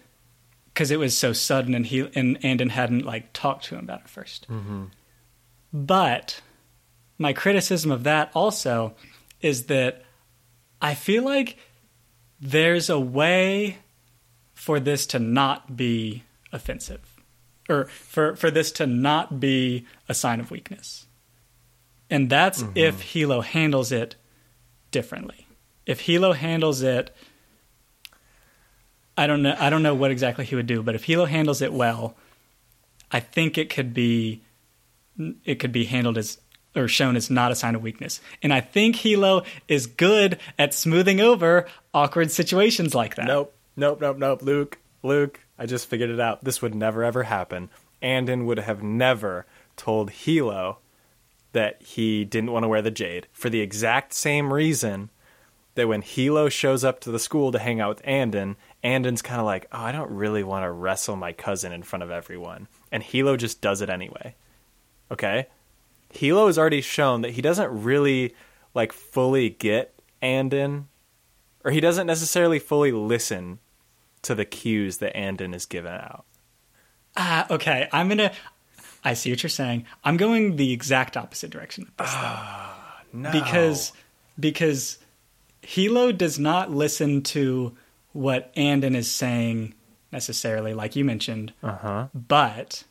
because 0.73 0.91
it 0.91 0.99
was 0.99 1.17
so 1.17 1.33
sudden 1.33 1.75
and 1.75 1.85
he 1.85 2.09
and 2.15 2.43
Anden 2.43 2.69
hadn't 2.69 3.05
like 3.05 3.33
talked 3.33 3.65
to 3.65 3.75
him 3.75 3.83
about 3.83 4.01
it 4.01 4.07
1st 4.07 4.89
But 5.73 6.41
my 7.17 7.33
criticism 7.33 7.91
of 7.91 8.03
that 8.03 8.31
also 8.33 8.93
is 9.41 9.65
that 9.65 10.03
I 10.81 10.95
feel 10.95 11.23
like 11.23 11.57
there's 12.39 12.89
a 12.89 12.99
way 12.99 13.77
for 14.53 14.79
this 14.79 15.05
to 15.07 15.19
not 15.19 15.75
be 15.77 16.23
offensive 16.51 17.01
or 17.69 17.85
for, 17.85 18.35
for 18.35 18.49
this 18.49 18.71
to 18.73 18.87
not 18.87 19.39
be 19.39 19.85
a 20.09 20.13
sign 20.13 20.39
of 20.39 20.51
weakness. 20.51 21.05
And 22.09 22.29
that's 22.29 22.63
Mm-hmm. 22.63 22.77
if 22.77 23.01
Hilo 23.01 23.41
handles 23.41 23.91
it 23.91 24.15
differently. 24.91 25.47
If 25.85 26.01
Hilo 26.01 26.33
handles 26.33 26.81
it 26.81 27.15
I 29.17 29.27
don't 29.27 29.41
know 29.41 29.55
I 29.59 29.69
don't 29.69 29.83
know 29.83 29.95
what 29.95 30.11
exactly 30.11 30.45
he 30.45 30.55
would 30.55 30.67
do, 30.67 30.81
but 30.81 30.95
if 30.95 31.03
Hilo 31.03 31.25
handles 31.25 31.61
it 31.61 31.73
well, 31.73 32.15
I 33.11 33.19
think 33.19 33.57
it 33.57 33.69
could 33.69 33.93
be 33.93 34.41
it 35.45 35.59
could 35.59 35.71
be 35.71 35.85
handled 35.85 36.17
as 36.17 36.39
or 36.75 36.87
shown 36.87 37.15
as 37.15 37.29
not 37.29 37.51
a 37.51 37.55
sign 37.55 37.75
of 37.75 37.81
weakness. 37.81 38.21
And 38.41 38.53
I 38.53 38.61
think 38.61 38.95
Hilo 38.97 39.43
is 39.67 39.87
good 39.87 40.39
at 40.57 40.73
smoothing 40.73 41.19
over 41.19 41.67
awkward 41.93 42.31
situations 42.31 42.95
like 42.95 43.15
that. 43.15 43.27
Nope, 43.27 43.53
nope, 43.75 43.99
nope, 43.99 44.17
nope. 44.17 44.41
Luke, 44.41 44.79
Luke, 45.03 45.41
I 45.59 45.65
just 45.65 45.89
figured 45.89 46.09
it 46.09 46.19
out. 46.19 46.43
This 46.43 46.61
would 46.61 46.73
never 46.73 47.03
ever 47.03 47.23
happen. 47.23 47.69
Anden 48.01 48.45
would 48.45 48.59
have 48.59 48.81
never 48.81 49.45
told 49.75 50.09
Hilo 50.11 50.79
that 51.53 51.81
he 51.81 52.23
didn't 52.25 52.51
want 52.51 52.63
to 52.63 52.67
wear 52.67 52.81
the 52.81 52.91
jade 52.91 53.27
for 53.31 53.49
the 53.49 53.59
exact 53.59 54.13
same 54.13 54.53
reason 54.53 55.09
that 55.75 55.87
when 55.87 56.01
Hilo 56.01 56.49
shows 56.49 56.83
up 56.83 56.99
to 57.01 57.11
the 57.11 57.19
school 57.19 57.51
to 57.51 57.59
hang 57.59 57.79
out 57.79 57.89
with 57.89 58.07
Anden, 58.07 58.57
Anden's 58.83 59.21
kind 59.21 59.39
of 59.39 59.45
like, 59.45 59.67
"Oh, 59.71 59.79
I 59.79 59.91
don't 59.91 60.11
really 60.11 60.43
want 60.43 60.63
to 60.63 60.71
wrestle 60.71 61.15
my 61.15 61.31
cousin 61.33 61.71
in 61.71 61.83
front 61.83 62.03
of 62.03 62.11
everyone." 62.11 62.67
And 62.91 63.03
Hilo 63.03 63.37
just 63.37 63.61
does 63.61 63.81
it 63.81 63.89
anyway. 63.89 64.35
Okay? 65.09 65.47
Hilo 66.09 66.47
has 66.47 66.57
already 66.57 66.81
shown 66.81 67.21
that 67.21 67.31
he 67.31 67.41
doesn't 67.41 67.83
really 67.83 68.35
like 68.73 68.91
fully 68.91 69.49
get 69.49 69.93
Anden 70.21 70.87
or 71.63 71.71
he 71.71 71.79
doesn't 71.79 72.07
necessarily 72.07 72.59
fully 72.59 72.91
listen 72.91 73.59
to 74.23 74.35
the 74.35 74.45
cues 74.45 74.97
that 74.97 75.15
Anden 75.15 75.53
is 75.53 75.65
given 75.65 75.93
out. 75.93 76.25
Ah, 77.15 77.47
okay. 77.49 77.89
I'm 77.91 78.09
gonna. 78.09 78.31
I 79.03 79.13
see 79.13 79.31
what 79.31 79.41
you're 79.43 79.49
saying. 79.49 79.85
I'm 80.03 80.17
going 80.17 80.55
the 80.55 80.71
exact 80.71 81.17
opposite 81.17 81.49
direction 81.49 81.85
with 81.85 81.97
this 81.97 82.13
No. 83.13 83.31
because 83.31 83.93
because 84.39 84.97
Hilo 85.61 86.11
does 86.11 86.39
not 86.39 86.71
listen 86.71 87.21
to 87.23 87.75
what 88.13 88.51
Anden 88.55 88.95
is 88.95 89.09
saying 89.09 89.73
necessarily, 90.11 90.73
like 90.73 90.95
you 90.95 91.05
mentioned, 91.05 91.53
uh-huh. 91.63 92.07
but 92.13 92.83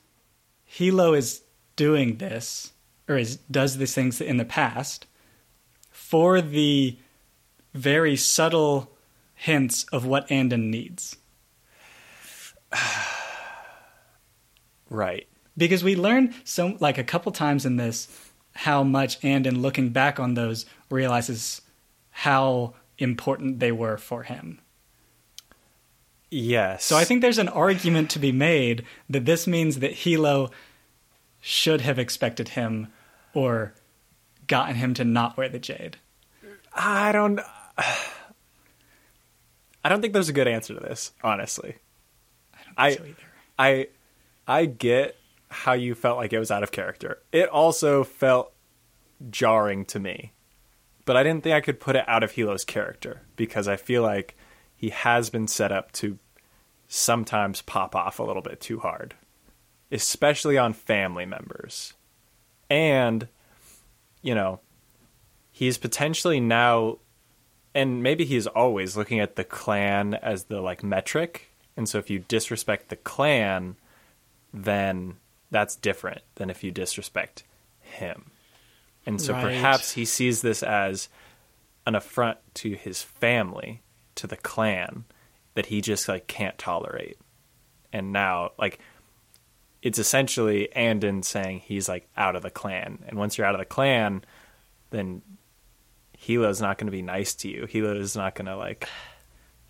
Hilo 0.64 1.14
is 1.14 1.42
doing 1.76 2.16
this 2.16 2.72
or 3.08 3.16
is 3.16 3.36
does 3.50 3.76
these 3.78 3.94
things 3.94 4.20
in 4.20 4.36
the 4.36 4.44
past 4.44 5.06
for 5.90 6.40
the 6.40 6.96
very 7.74 8.16
subtle 8.16 8.90
hints 9.34 9.84
of 9.92 10.04
what 10.04 10.30
Anden 10.30 10.70
needs. 10.70 11.16
Right. 14.92 15.28
Because 15.56 15.84
we 15.84 15.96
learned 15.96 16.34
so 16.44 16.76
like 16.80 16.98
a 16.98 17.04
couple 17.04 17.32
times 17.32 17.66
in 17.66 17.76
this 17.76 18.08
how 18.54 18.82
much 18.82 19.18
and 19.22 19.46
in 19.46 19.62
looking 19.62 19.90
back 19.90 20.18
on 20.18 20.34
those 20.34 20.66
realizes 20.90 21.62
how 22.10 22.74
important 22.98 23.60
they 23.60 23.72
were 23.72 23.96
for 23.96 24.24
him. 24.24 24.60
Yes. 26.30 26.84
So 26.84 26.96
I 26.96 27.04
think 27.04 27.22
there's 27.22 27.38
an 27.38 27.48
argument 27.48 28.10
to 28.10 28.18
be 28.18 28.32
made 28.32 28.84
that 29.08 29.24
this 29.24 29.46
means 29.46 29.78
that 29.80 29.92
Hilo 29.92 30.50
should 31.40 31.80
have 31.80 31.98
expected 31.98 32.50
him 32.50 32.88
or 33.34 33.74
gotten 34.46 34.76
him 34.76 34.94
to 34.94 35.04
not 35.04 35.36
wear 35.36 35.48
the 35.48 35.58
jade. 35.58 35.96
I 36.72 37.12
don't 37.12 37.40
I 39.82 39.88
don't 39.88 40.00
think 40.00 40.12
there's 40.12 40.28
a 40.28 40.34
good 40.34 40.48
answer 40.48 40.74
to 40.74 40.80
this, 40.80 41.12
honestly. 41.22 41.76
I 42.76 42.94
So 42.94 43.04
either. 43.04 43.16
I 43.58 43.88
I 44.46 44.66
get 44.66 45.16
how 45.50 45.72
you 45.72 45.94
felt 45.94 46.16
like 46.16 46.32
it 46.32 46.38
was 46.38 46.50
out 46.50 46.62
of 46.62 46.72
character. 46.72 47.18
It 47.32 47.48
also 47.48 48.04
felt 48.04 48.52
jarring 49.30 49.84
to 49.86 49.98
me. 49.98 50.32
But 51.04 51.16
I 51.16 51.22
didn't 51.22 51.42
think 51.42 51.54
I 51.54 51.60
could 51.60 51.80
put 51.80 51.96
it 51.96 52.08
out 52.08 52.22
of 52.22 52.32
Hilo's 52.32 52.64
character 52.64 53.22
because 53.36 53.66
I 53.66 53.76
feel 53.76 54.02
like 54.02 54.36
he 54.76 54.90
has 54.90 55.28
been 55.28 55.48
set 55.48 55.72
up 55.72 55.92
to 55.92 56.18
sometimes 56.88 57.62
pop 57.62 57.96
off 57.96 58.18
a 58.18 58.22
little 58.22 58.42
bit 58.42 58.60
too 58.60 58.78
hard, 58.80 59.14
especially 59.90 60.56
on 60.56 60.72
family 60.72 61.26
members. 61.26 61.94
And 62.68 63.26
you 64.22 64.34
know, 64.34 64.60
he's 65.50 65.78
potentially 65.78 66.40
now 66.40 66.98
and 67.74 68.02
maybe 68.02 68.24
he's 68.24 68.46
always 68.46 68.96
looking 68.96 69.20
at 69.20 69.36
the 69.36 69.44
clan 69.44 70.14
as 70.14 70.44
the 70.44 70.60
like 70.60 70.82
metric 70.82 71.48
and 71.76 71.88
so 71.88 71.98
if 71.98 72.10
you 72.10 72.18
disrespect 72.18 72.88
the 72.88 72.96
clan 72.96 73.76
then 74.52 75.16
that's 75.50 75.76
different 75.76 76.22
than 76.36 76.50
if 76.50 76.62
you 76.64 76.70
disrespect 76.70 77.44
him 77.80 78.30
and 79.06 79.20
so 79.20 79.32
Right. 79.32 79.42
perhaps 79.42 79.92
he 79.92 80.04
sees 80.04 80.42
this 80.42 80.62
as 80.62 81.08
an 81.86 81.94
affront 81.94 82.38
to 82.54 82.74
his 82.74 83.02
family 83.02 83.82
to 84.14 84.26
the 84.26 84.36
clan 84.36 85.04
that 85.54 85.66
he 85.66 85.80
just 85.80 86.08
like 86.08 86.26
can't 86.26 86.58
tolerate 86.58 87.18
and 87.92 88.12
now 88.12 88.50
like 88.58 88.78
it's 89.82 89.98
essentially 89.98 90.70
Anden 90.74 91.22
saying 91.22 91.60
he's 91.60 91.88
like 91.88 92.08
out 92.16 92.36
of 92.36 92.42
the 92.42 92.50
clan 92.50 93.02
and 93.08 93.18
once 93.18 93.36
you're 93.38 93.46
out 93.46 93.54
of 93.54 93.60
the 93.60 93.64
clan 93.64 94.22
then 94.90 95.22
Hilo's 96.18 96.60
not 96.60 96.76
going 96.76 96.86
to 96.86 96.92
be 96.92 97.00
nice 97.00 97.34
to 97.36 97.48
you. 97.48 97.64
Hilo 97.64 97.96
is 97.96 98.14
not 98.14 98.34
going 98.34 98.44
to 98.44 98.54
like. 98.56 98.86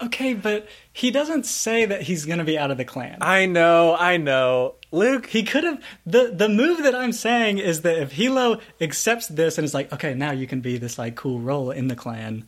Okay, 0.02 0.32
but 0.32 0.66
he 0.92 1.10
doesn't 1.10 1.44
say 1.44 1.84
that 1.84 2.02
he's 2.02 2.24
going 2.24 2.38
to 2.38 2.44
be 2.44 2.58
out 2.58 2.70
of 2.70 2.78
the 2.78 2.84
clan. 2.86 3.18
I 3.20 3.44
know, 3.46 3.94
I 3.94 4.16
know, 4.16 4.76
Luke. 4.92 5.26
He 5.26 5.42
could 5.42 5.64
have 5.64 5.82
the 6.06 6.32
the 6.34 6.48
move 6.48 6.82
that 6.84 6.94
I'm 6.94 7.12
saying 7.12 7.58
is 7.58 7.82
that 7.82 7.98
if 7.98 8.12
Hilo 8.12 8.60
accepts 8.80 9.26
this 9.28 9.58
and 9.58 9.64
is 9.64 9.74
like, 9.74 9.92
okay, 9.92 10.14
now 10.14 10.30
you 10.30 10.46
can 10.46 10.60
be 10.62 10.78
this 10.78 10.98
like 10.98 11.16
cool 11.16 11.38
role 11.38 11.70
in 11.70 11.88
the 11.88 11.96
clan, 11.96 12.46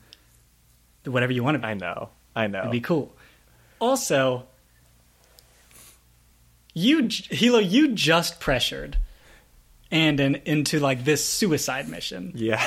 whatever 1.04 1.32
you 1.32 1.44
want 1.44 1.56
to 1.56 1.58
be, 1.58 1.66
I 1.66 1.74
know, 1.74 2.08
I 2.34 2.46
know. 2.46 2.60
it'd 2.60 2.70
be 2.72 2.80
cool. 2.80 3.14
Also, 3.80 4.46
you 6.72 7.08
Hilo, 7.10 7.58
you 7.58 7.92
just 7.92 8.40
pressured 8.40 8.96
Anden 9.90 10.36
into 10.46 10.80
like 10.80 11.04
this 11.04 11.22
suicide 11.22 11.86
mission 11.88 12.32
Yeah, 12.34 12.66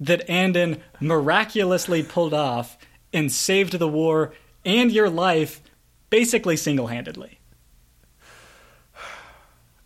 that 0.00 0.28
Anden 0.28 0.82
miraculously 0.98 2.02
pulled 2.02 2.34
off 2.34 2.76
and 3.14 3.32
saved 3.32 3.78
the 3.78 3.88
war 3.88 4.34
and 4.64 4.92
your 4.92 5.08
life 5.08 5.62
basically 6.10 6.56
single 6.56 6.88
handedly. 6.88 7.38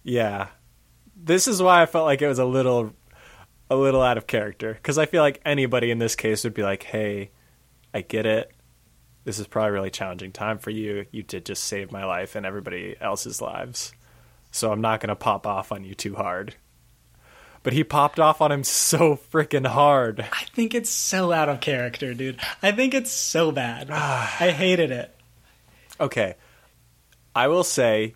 yeah. 0.02 0.48
This 1.14 1.46
is 1.46 1.62
why 1.62 1.82
I 1.82 1.86
felt 1.86 2.06
like 2.06 2.22
it 2.22 2.28
was 2.28 2.38
a 2.38 2.44
little, 2.44 2.94
a 3.70 3.76
little 3.76 4.02
out 4.02 4.18
of 4.18 4.26
character 4.26 4.72
because 4.72 4.98
I 4.98 5.06
feel 5.06 5.22
like 5.22 5.40
anybody 5.44 5.90
in 5.90 5.98
this 5.98 6.16
case 6.16 6.44
would 6.44 6.54
be 6.54 6.62
like, 6.62 6.84
"Hey, 6.84 7.30
I 7.92 8.00
get 8.00 8.24
it. 8.24 8.50
This 9.24 9.38
is 9.38 9.46
probably 9.46 9.70
a 9.70 9.72
really 9.72 9.90
challenging 9.90 10.32
time 10.32 10.58
for 10.58 10.70
you. 10.70 11.04
You 11.10 11.22
did 11.22 11.44
just 11.44 11.64
save 11.64 11.92
my 11.92 12.04
life 12.04 12.34
and 12.34 12.46
everybody 12.46 12.96
else's 13.00 13.42
lives, 13.42 13.92
so 14.50 14.72
I'm 14.72 14.80
not 14.80 15.00
going 15.00 15.08
to 15.08 15.16
pop 15.16 15.46
off 15.46 15.70
on 15.70 15.84
you 15.84 15.94
too 15.94 16.14
hard." 16.14 16.54
But 17.62 17.72
he 17.72 17.84
popped 17.84 18.20
off 18.20 18.40
on 18.40 18.52
him 18.52 18.64
so 18.64 19.18
freaking 19.30 19.66
hard. 19.66 20.20
I 20.32 20.44
think 20.54 20.74
it's 20.74 20.90
so 20.90 21.32
out 21.32 21.48
of 21.48 21.60
character, 21.60 22.14
dude. 22.14 22.40
I 22.62 22.72
think 22.72 22.94
it's 22.94 23.10
so 23.10 23.52
bad. 23.52 23.90
I 23.90 24.50
hated 24.50 24.90
it. 24.90 25.14
Okay. 26.00 26.36
I 27.34 27.48
will 27.48 27.64
say 27.64 28.14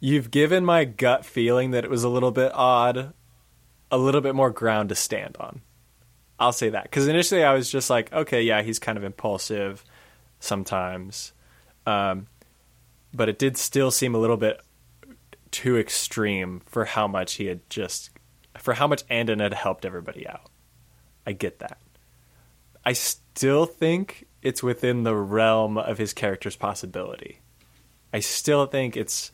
you've 0.00 0.30
given 0.30 0.64
my 0.64 0.84
gut 0.84 1.24
feeling 1.24 1.70
that 1.72 1.84
it 1.84 1.90
was 1.90 2.04
a 2.04 2.08
little 2.08 2.30
bit 2.30 2.52
odd 2.54 3.12
a 3.90 3.98
little 3.98 4.22
bit 4.22 4.34
more 4.34 4.50
ground 4.50 4.88
to 4.88 4.94
stand 4.94 5.36
on. 5.38 5.60
I'll 6.40 6.52
say 6.52 6.70
that 6.70 6.90
cuz 6.90 7.06
initially 7.06 7.44
I 7.44 7.52
was 7.52 7.70
just 7.70 7.90
like, 7.90 8.10
okay, 8.12 8.42
yeah, 8.42 8.62
he's 8.62 8.78
kind 8.78 8.96
of 8.96 9.04
impulsive 9.04 9.84
sometimes. 10.40 11.32
Um 11.86 12.26
but 13.14 13.28
it 13.28 13.38
did 13.38 13.56
still 13.58 13.90
seem 13.90 14.14
a 14.14 14.18
little 14.18 14.38
bit 14.38 14.60
too 15.50 15.76
extreme 15.76 16.62
for 16.64 16.86
how 16.86 17.06
much 17.06 17.34
he 17.34 17.46
had 17.46 17.68
just 17.68 18.10
for 18.58 18.74
how 18.74 18.86
much 18.86 19.04
Anden 19.08 19.40
had 19.40 19.54
helped 19.54 19.84
everybody 19.84 20.26
out. 20.26 20.50
I 21.26 21.32
get 21.32 21.58
that. 21.60 21.78
I 22.84 22.92
still 22.92 23.66
think 23.66 24.26
it's 24.42 24.62
within 24.62 25.04
the 25.04 25.14
realm 25.14 25.78
of 25.78 25.98
his 25.98 26.12
character's 26.12 26.56
possibility. 26.56 27.40
I 28.12 28.20
still 28.20 28.66
think 28.66 28.96
it's 28.96 29.30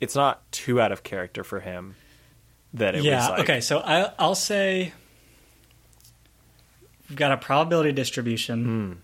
it's 0.00 0.16
not 0.16 0.50
too 0.50 0.80
out 0.80 0.90
of 0.90 1.02
character 1.02 1.44
for 1.44 1.60
him 1.60 1.94
that 2.74 2.94
it 2.94 3.04
yeah. 3.04 3.20
was 3.20 3.28
like 3.30 3.40
okay. 3.40 3.60
So 3.60 3.78
I, 3.78 4.10
I'll 4.18 4.34
say 4.34 4.92
we've 7.08 7.18
got 7.18 7.30
a 7.30 7.36
probability 7.36 7.92
distribution 7.92 9.02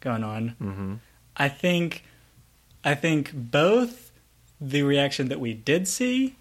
going 0.00 0.24
on. 0.24 0.56
Mm-hmm. 0.60 0.94
I 1.36 1.48
think, 1.48 2.04
I 2.82 2.94
think 2.94 3.30
both 3.34 4.12
the 4.60 4.82
reaction 4.82 5.28
that 5.28 5.38
we 5.38 5.52
did 5.52 5.86
see, 5.86 6.36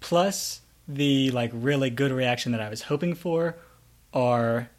plus 0.00 0.62
the 0.94 1.30
like 1.30 1.50
really 1.54 1.90
good 1.90 2.12
reaction 2.12 2.52
that 2.52 2.60
I 2.60 2.68
was 2.68 2.82
hoping 2.82 3.14
for, 3.14 3.56
are 4.12 4.70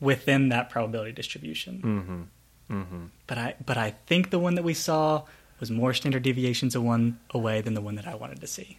within 0.00 0.48
that 0.48 0.70
probability 0.70 1.12
distribution. 1.12 2.28
Mm-hmm. 2.70 3.04
But 3.26 3.38
I 3.38 3.54
but 3.64 3.76
I 3.76 3.90
think 3.90 4.30
the 4.30 4.38
one 4.38 4.54
that 4.54 4.62
we 4.62 4.74
saw 4.74 5.24
was 5.58 5.70
more 5.70 5.92
standard 5.92 6.22
deviations 6.22 6.74
of 6.74 6.82
one 6.82 7.18
away 7.30 7.60
than 7.60 7.74
the 7.74 7.80
one 7.80 7.96
that 7.96 8.06
I 8.06 8.14
wanted 8.14 8.40
to 8.40 8.46
see. 8.46 8.78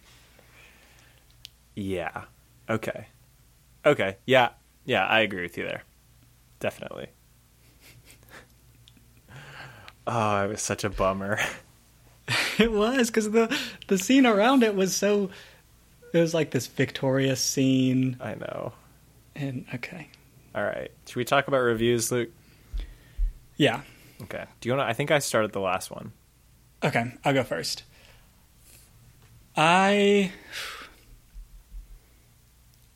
Yeah. 1.74 2.24
Okay. 2.68 3.06
Okay. 3.84 4.16
Yeah. 4.26 4.50
Yeah, 4.84 5.06
I 5.06 5.20
agree 5.20 5.42
with 5.42 5.56
you 5.56 5.64
there. 5.64 5.84
Definitely. 6.58 7.08
oh, 10.06 10.44
it 10.44 10.48
was 10.48 10.62
such 10.62 10.84
a 10.84 10.90
bummer. 10.90 11.38
it 12.58 12.72
was 12.72 13.08
because 13.08 13.30
the 13.30 13.56
the 13.88 13.98
scene 13.98 14.26
around 14.26 14.62
it 14.62 14.74
was 14.74 14.94
so. 14.96 15.30
It 16.12 16.18
was 16.18 16.34
like 16.34 16.50
this 16.50 16.66
victorious 16.66 17.40
scene, 17.40 18.16
I 18.20 18.34
know. 18.34 18.72
and 19.34 19.64
okay, 19.74 20.08
All 20.54 20.62
right. 20.62 20.90
Should 21.06 21.16
we 21.16 21.24
talk 21.24 21.48
about 21.48 21.58
reviews, 21.60 22.12
Luke? 22.12 22.30
yeah, 23.56 23.82
Okay. 24.22 24.44
Do 24.60 24.68
you 24.68 24.74
want 24.76 24.86
to? 24.86 24.90
I 24.90 24.92
think 24.92 25.10
I 25.10 25.18
started 25.18 25.52
the 25.52 25.60
last 25.60 25.90
one. 25.90 26.12
okay, 26.84 27.12
I'll 27.24 27.32
go 27.34 27.42
first. 27.42 27.82
I 29.56 30.32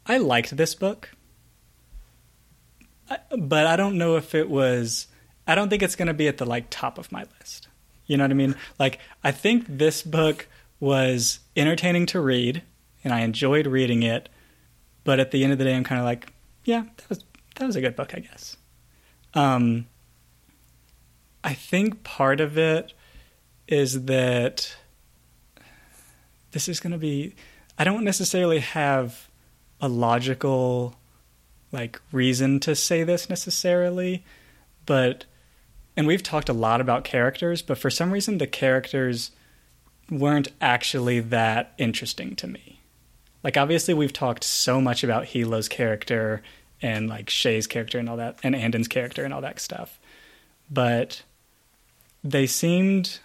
I 0.06 0.18
liked 0.18 0.56
this 0.56 0.74
book, 0.74 1.10
but 3.36 3.66
I 3.66 3.76
don't 3.76 3.98
know 3.98 4.16
if 4.16 4.34
it 4.34 4.48
was. 4.48 5.08
I 5.46 5.54
don't 5.54 5.68
think 5.68 5.82
it's 5.82 5.96
going 5.96 6.08
to 6.08 6.14
be 6.14 6.28
at 6.28 6.38
the 6.38 6.46
like 6.46 6.66
top 6.70 6.98
of 6.98 7.10
my 7.12 7.24
list. 7.40 7.68
You 8.06 8.16
know 8.16 8.24
what 8.24 8.30
I 8.30 8.34
mean? 8.34 8.54
Like 8.78 9.00
I 9.24 9.32
think 9.32 9.64
this 9.68 10.02
book 10.02 10.46
was 10.78 11.40
entertaining 11.56 12.06
to 12.06 12.20
read, 12.20 12.62
and 13.06 13.14
I 13.14 13.20
enjoyed 13.20 13.68
reading 13.68 14.02
it. 14.02 14.28
But 15.04 15.20
at 15.20 15.30
the 15.30 15.44
end 15.44 15.52
of 15.52 15.58
the 15.60 15.64
day, 15.64 15.76
I'm 15.76 15.84
kind 15.84 16.00
of 16.00 16.04
like, 16.04 16.26
yeah, 16.64 16.82
that 16.96 17.08
was 17.08 17.24
that 17.54 17.64
was 17.64 17.76
a 17.76 17.80
good 17.80 17.94
book, 17.94 18.12
I 18.14 18.18
guess. 18.18 18.56
Um, 19.32 19.86
I 21.44 21.54
think 21.54 22.02
part 22.02 22.40
of 22.40 22.58
it 22.58 22.92
is 23.68 24.06
that 24.06 24.76
this 26.50 26.68
is 26.68 26.80
going 26.80 26.90
to 26.90 26.98
be. 26.98 27.36
I 27.78 27.84
don't 27.84 28.02
necessarily 28.02 28.58
have 28.58 29.30
a 29.80 29.88
logical 29.88 30.96
like 31.70 32.00
reason 32.10 32.58
to 32.60 32.74
say 32.74 33.04
this 33.04 33.30
necessarily, 33.30 34.24
but 34.84 35.26
and 35.96 36.08
we've 36.08 36.24
talked 36.24 36.48
a 36.48 36.52
lot 36.52 36.80
about 36.80 37.04
characters, 37.04 37.62
but 37.62 37.78
for 37.78 37.88
some 37.88 38.10
reason 38.10 38.38
the 38.38 38.48
characters 38.48 39.30
weren't 40.10 40.48
actually 40.60 41.20
that 41.20 41.72
interesting 41.78 42.34
to 42.34 42.48
me. 42.48 42.75
Like 43.46 43.56
obviously 43.56 43.94
we've 43.94 44.12
talked 44.12 44.42
so 44.42 44.80
much 44.80 45.04
about 45.04 45.26
Hilo's 45.26 45.68
character 45.68 46.42
and 46.82 47.08
like 47.08 47.30
Shae's 47.30 47.68
character 47.68 47.96
and 47.96 48.08
all 48.08 48.16
that 48.16 48.40
and 48.42 48.56
Anden's 48.56 48.88
character 48.88 49.24
and 49.24 49.32
all 49.32 49.42
that 49.42 49.60
stuff. 49.60 50.00
But 50.68 51.22
they 52.24 52.48
seemed 52.48 53.20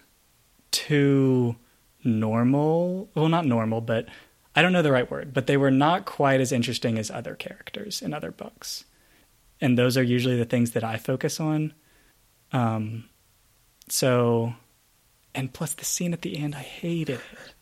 too 0.69 1.55
normal. 2.03 3.09
Well, 3.15 3.30
not 3.30 3.47
normal, 3.47 3.82
but 3.82 4.09
I 4.55 4.61
don't 4.61 4.74
know 4.74 4.84
the 4.84 4.91
right 4.91 5.09
word, 5.09 5.34
but 5.34 5.47
they 5.47 5.57
were 5.57 5.72
not 5.72 6.05
quite 6.05 6.39
as 6.39 6.51
interesting 6.51 6.99
as 6.99 7.09
other 7.09 7.34
characters 7.34 7.99
in 7.99 8.13
other 8.13 8.30
books. 8.30 8.86
And 9.59 9.76
those 9.76 9.97
are 9.97 10.03
usually 10.03 10.38
the 10.38 10.45
things 10.45 10.69
that 10.74 10.84
I 10.84 10.97
focus 10.97 11.39
on. 11.39 11.74
Um, 12.53 13.05
so, 13.89 14.53
and 15.34 15.51
plus 15.51 15.74
the 15.74 15.86
scene 15.86 16.13
at 16.13 16.22
the 16.22 16.38
end, 16.38 16.53
I 16.53 16.59
hated 16.61 17.15
it. 17.15 17.53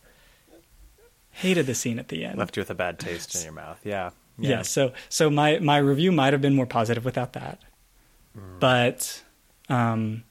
Hated 1.40 1.66
the 1.66 1.74
scene 1.74 1.98
at 1.98 2.08
the 2.08 2.24
end. 2.24 2.38
Left 2.38 2.56
you 2.56 2.60
with 2.60 2.70
a 2.70 2.74
bad 2.74 2.98
taste 2.98 3.34
in 3.36 3.42
your 3.42 3.52
mouth. 3.52 3.80
Yeah. 3.84 4.10
Yeah. 4.38 4.62
so 4.62 4.92
so 5.10 5.28
my 5.28 5.58
my 5.58 5.76
review 5.78 6.12
might 6.12 6.32
have 6.32 6.40
been 6.40 6.54
more 6.54 6.66
positive 6.66 7.04
without 7.04 7.34
that, 7.34 7.60
but 8.58 9.22
um, 9.68 10.24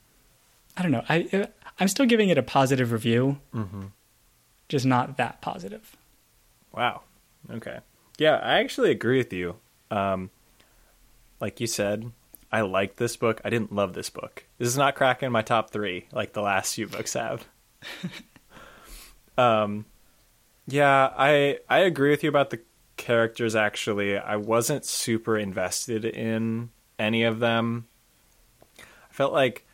I 0.75 0.81
don't 0.81 0.91
know. 0.91 1.03
I 1.07 1.47
I'm 1.79 1.87
still 1.87 2.05
giving 2.07 2.29
it 2.29 2.37
a 2.37 2.43
positive 2.43 2.91
review, 2.91 3.37
Mm-hmm. 3.53 3.83
just 4.67 4.85
not 4.85 5.17
that 5.17 5.41
positive. 5.41 5.95
Wow. 6.73 7.01
Okay. 7.51 7.79
Yeah, 8.17 8.35
I 8.35 8.59
actually 8.59 8.91
agree 8.91 9.17
with 9.17 9.31
you. 9.31 9.55
Um, 9.91 10.29
like 11.39 11.59
you 11.61 11.67
said, 11.67 12.11
I 12.51 12.61
liked 12.61 12.97
this 12.97 13.15
book. 13.15 13.39
I 13.45 13.49
didn't 13.49 13.71
love 13.73 13.93
this 13.93 14.09
book. 14.09 14.43
This 14.57 14.67
is 14.67 14.77
not 14.77 14.95
cracking 14.95 15.31
my 15.31 15.41
top 15.43 15.69
three 15.71 16.07
like 16.11 16.33
the 16.33 16.41
last 16.41 16.75
few 16.75 16.87
books 16.87 17.13
have. 17.13 17.45
um, 19.37 19.85
yeah, 20.69 21.11
I 21.17 21.59
I 21.69 21.79
agree 21.79 22.11
with 22.11 22.23
you 22.23 22.29
about 22.29 22.49
the 22.49 22.61
characters. 22.97 23.55
Actually, 23.55 24.17
I 24.17 24.35
wasn't 24.35 24.85
super 24.85 25.37
invested 25.37 26.05
in 26.05 26.69
any 26.97 27.23
of 27.23 27.39
them. 27.39 27.87
I 28.77 29.13
felt 29.13 29.33
like 29.33 29.65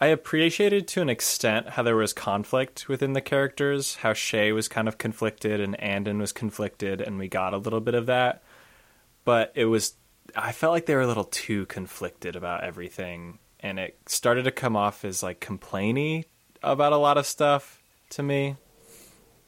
I 0.00 0.06
appreciated 0.06 0.88
to 0.88 1.00
an 1.00 1.08
extent 1.08 1.70
how 1.70 1.84
there 1.84 1.94
was 1.94 2.12
conflict 2.12 2.88
within 2.88 3.12
the 3.12 3.20
characters, 3.20 3.96
how 3.96 4.12
Shae 4.12 4.52
was 4.52 4.66
kind 4.66 4.88
of 4.88 4.98
conflicted 4.98 5.60
and 5.60 5.78
Anden 5.80 6.18
was 6.18 6.32
conflicted, 6.32 7.00
and 7.00 7.18
we 7.18 7.28
got 7.28 7.54
a 7.54 7.58
little 7.58 7.80
bit 7.80 7.94
of 7.94 8.06
that. 8.06 8.42
But 9.24 9.52
it 9.54 9.66
was, 9.66 9.94
I 10.34 10.50
felt 10.50 10.72
like 10.72 10.86
they 10.86 10.96
were 10.96 11.02
a 11.02 11.06
little 11.06 11.22
too 11.22 11.66
conflicted 11.66 12.34
about 12.34 12.64
everything, 12.64 13.38
and 13.60 13.78
it 13.78 13.96
started 14.06 14.42
to 14.44 14.50
come 14.50 14.74
off 14.74 15.04
as 15.04 15.22
like 15.22 15.40
complainy 15.40 16.24
about 16.64 16.92
a 16.92 16.96
lot 16.96 17.18
of 17.18 17.26
stuff 17.26 17.80
to 18.10 18.24
me. 18.24 18.56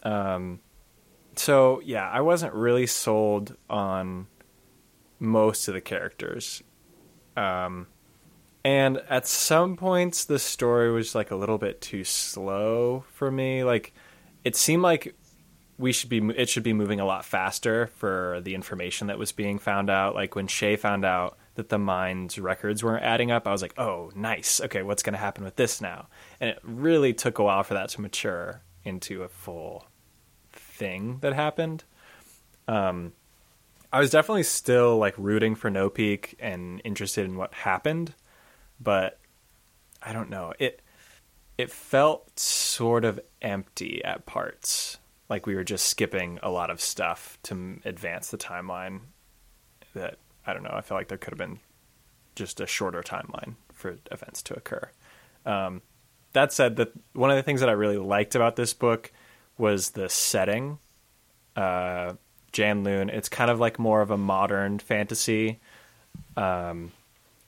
Um, 0.04 0.60
so 1.38 1.80
yeah, 1.84 2.08
I 2.08 2.20
wasn't 2.20 2.54
really 2.54 2.86
sold 2.86 3.56
on 3.68 4.26
most 5.18 5.68
of 5.68 5.74
the 5.74 5.80
characters. 5.80 6.62
Um, 7.36 7.86
and 8.64 9.02
at 9.08 9.26
some 9.26 9.76
points 9.76 10.24
the 10.24 10.38
story 10.38 10.90
was 10.90 11.14
like 11.14 11.30
a 11.30 11.36
little 11.36 11.58
bit 11.58 11.80
too 11.80 12.04
slow 12.04 13.04
for 13.12 13.30
me. 13.30 13.64
Like 13.64 13.92
it 14.44 14.56
seemed 14.56 14.82
like 14.82 15.14
we 15.76 15.92
should 15.92 16.08
be 16.08 16.18
it 16.36 16.48
should 16.48 16.62
be 16.62 16.72
moving 16.72 17.00
a 17.00 17.04
lot 17.04 17.24
faster 17.24 17.88
for 17.96 18.40
the 18.42 18.54
information 18.54 19.08
that 19.08 19.18
was 19.18 19.32
being 19.32 19.58
found 19.58 19.90
out. 19.90 20.14
Like 20.14 20.34
when 20.34 20.46
Shae 20.46 20.78
found 20.78 21.04
out 21.04 21.36
that 21.56 21.68
the 21.68 21.78
mine's 21.78 22.38
records 22.38 22.82
weren't 22.82 23.04
adding 23.04 23.30
up 23.30 23.46
I 23.46 23.52
was 23.52 23.62
like 23.62 23.78
oh 23.78 24.10
nice. 24.14 24.60
Okay 24.60 24.82
what's 24.82 25.02
going 25.02 25.14
to 25.14 25.18
happen 25.18 25.44
with 25.44 25.56
this 25.56 25.80
now? 25.80 26.08
And 26.40 26.50
it 26.50 26.58
really 26.62 27.12
took 27.12 27.38
a 27.38 27.44
while 27.44 27.64
for 27.64 27.74
that 27.74 27.90
to 27.90 28.00
mature 28.00 28.62
into 28.84 29.22
a 29.22 29.28
full 29.28 29.86
thing 30.74 31.18
that 31.20 31.32
happened 31.32 31.84
um 32.68 33.12
I 33.92 34.00
was 34.00 34.10
definitely 34.10 34.42
still 34.42 34.98
like 34.98 35.14
rooting 35.16 35.54
for 35.54 35.70
No 35.70 35.88
Peak 35.88 36.34
and 36.40 36.80
interested 36.84 37.24
in 37.24 37.36
what 37.36 37.54
happened 37.54 38.14
but 38.80 39.18
I 40.02 40.12
don't 40.12 40.30
know. 40.30 40.52
It 40.58 40.80
it 41.56 41.70
felt 41.70 42.38
sort 42.38 43.04
of 43.04 43.20
empty 43.40 44.04
at 44.04 44.26
parts. 44.26 44.98
Like 45.28 45.46
we 45.46 45.54
were 45.54 45.64
just 45.64 45.86
skipping 45.86 46.38
a 46.42 46.50
lot 46.50 46.70
of 46.70 46.80
stuff 46.80 47.38
to 47.44 47.80
advance 47.84 48.30
the 48.30 48.36
timeline. 48.36 49.00
That 49.94 50.18
I 50.46 50.52
don't 50.52 50.62
know. 50.62 50.74
I 50.74 50.82
felt 50.82 51.00
like 51.00 51.08
there 51.08 51.18
could 51.18 51.32
have 51.32 51.38
been 51.38 51.60
just 52.34 52.60
a 52.60 52.66
shorter 52.66 53.02
timeline 53.02 53.54
for 53.72 53.96
events 54.10 54.42
to 54.42 54.54
occur. 54.54 54.90
Um, 55.46 55.82
that 56.32 56.52
said, 56.52 56.76
that 56.76 56.92
one 57.12 57.30
of 57.30 57.36
the 57.36 57.42
things 57.42 57.60
that 57.60 57.68
I 57.68 57.72
really 57.72 57.96
liked 57.96 58.34
about 58.34 58.56
this 58.56 58.74
book 58.74 59.12
was 59.58 59.90
the 59.90 60.08
setting. 60.08 60.78
Uh, 61.56 62.14
Janloon. 62.54 63.10
It's 63.10 63.28
kind 63.28 63.50
of 63.50 63.60
like 63.60 63.78
more 63.78 64.00
of 64.00 64.10
a 64.10 64.16
modern 64.16 64.78
fantasy, 64.78 65.58
um, 66.36 66.92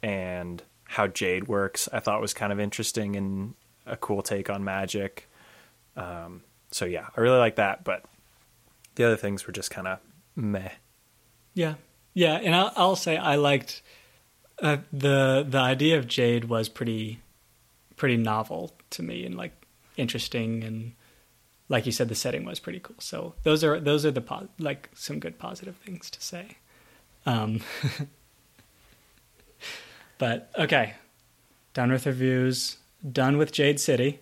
and 0.02 0.62
how 0.84 1.06
Jade 1.06 1.48
works, 1.48 1.88
I 1.92 2.00
thought 2.00 2.20
was 2.20 2.34
kind 2.34 2.52
of 2.52 2.60
interesting 2.60 3.16
and 3.16 3.54
a 3.86 3.96
cool 3.96 4.22
take 4.22 4.50
on 4.50 4.64
magic. 4.64 5.28
Um, 5.96 6.42
so 6.70 6.84
yeah, 6.84 7.06
I 7.16 7.20
really 7.20 7.38
like 7.38 7.56
that, 7.56 7.84
but 7.84 8.04
the 8.96 9.04
other 9.04 9.16
things 9.16 9.46
were 9.46 9.52
just 9.52 9.70
kind 9.70 9.86
of 9.86 9.98
meh. 10.34 10.70
Yeah, 11.54 11.74
yeah, 12.12 12.34
and 12.34 12.54
I'll, 12.54 12.72
I'll 12.76 12.96
say 12.96 13.16
I 13.16 13.36
liked 13.36 13.82
uh, 14.60 14.78
the 14.92 15.46
the 15.48 15.58
idea 15.58 15.98
of 15.98 16.08
Jade 16.08 16.46
was 16.46 16.68
pretty 16.68 17.20
pretty 17.96 18.16
novel 18.16 18.72
to 18.90 19.02
me 19.02 19.24
and 19.24 19.36
like 19.36 19.52
interesting 19.96 20.64
and 20.64 20.92
like 21.68 21.86
you 21.86 21.92
said 21.92 22.08
the 22.08 22.14
setting 22.14 22.44
was 22.44 22.60
pretty 22.60 22.80
cool. 22.80 22.96
So 22.98 23.34
those 23.42 23.64
are 23.64 23.80
those 23.80 24.06
are 24.06 24.10
the 24.10 24.20
po- 24.20 24.48
like 24.58 24.90
some 24.94 25.18
good 25.18 25.38
positive 25.38 25.76
things 25.76 26.10
to 26.10 26.20
say. 26.20 26.56
Um, 27.24 27.60
but 30.18 30.50
okay, 30.58 30.94
done 31.74 31.90
with 31.90 32.06
reviews. 32.06 32.78
Done 33.12 33.36
with 33.36 33.52
Jade 33.52 33.78
City. 33.78 34.20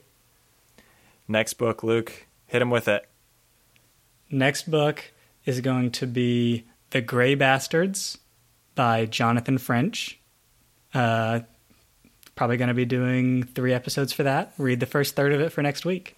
Next 1.28 1.54
book, 1.54 1.82
Luke, 1.82 2.26
hit 2.46 2.60
him 2.60 2.70
with 2.70 2.88
it. 2.88 3.08
Next 4.30 4.70
book 4.70 5.12
is 5.44 5.60
going 5.60 5.90
to 5.92 6.06
be 6.06 6.66
The 6.90 7.00
Grey 7.00 7.34
Bastards 7.34 8.18
by 8.74 9.06
Jonathan 9.06 9.58
French. 9.58 10.18
Uh, 10.92 11.40
probably 12.34 12.56
going 12.56 12.68
to 12.68 12.74
be 12.74 12.84
doing 12.84 13.44
three 13.44 13.72
episodes 13.72 14.12
for 14.12 14.24
that. 14.24 14.52
Read 14.58 14.80
the 14.80 14.86
first 14.86 15.14
third 15.14 15.32
of 15.32 15.40
it 15.40 15.50
for 15.50 15.62
next 15.62 15.84
week. 15.84 16.16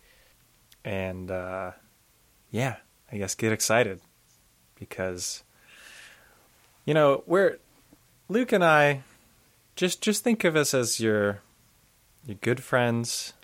And 0.86 1.32
uh, 1.32 1.72
yeah, 2.52 2.76
I 3.10 3.18
guess 3.18 3.34
get 3.34 3.50
excited 3.50 4.00
because 4.78 5.42
you 6.84 6.94
know 6.94 7.24
we're 7.26 7.58
Luke 8.28 8.52
and 8.52 8.64
I. 8.64 9.02
Just 9.74 10.00
just 10.00 10.22
think 10.22 10.44
of 10.44 10.54
us 10.54 10.72
as 10.72 11.00
your 11.00 11.40
your 12.24 12.38
good 12.40 12.62
friends 12.62 13.34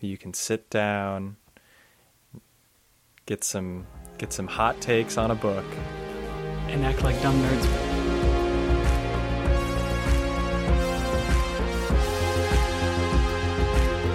who 0.00 0.06
you 0.06 0.16
can 0.16 0.32
sit 0.32 0.70
down, 0.70 1.36
get 3.26 3.42
some 3.42 3.86
get 4.16 4.32
some 4.32 4.46
hot 4.46 4.80
takes 4.80 5.18
on 5.18 5.32
a 5.32 5.34
book. 5.34 5.66
And 6.68 6.86
act 6.86 7.02
like 7.02 7.20
dumb 7.20 7.34
nerds. 7.42 7.91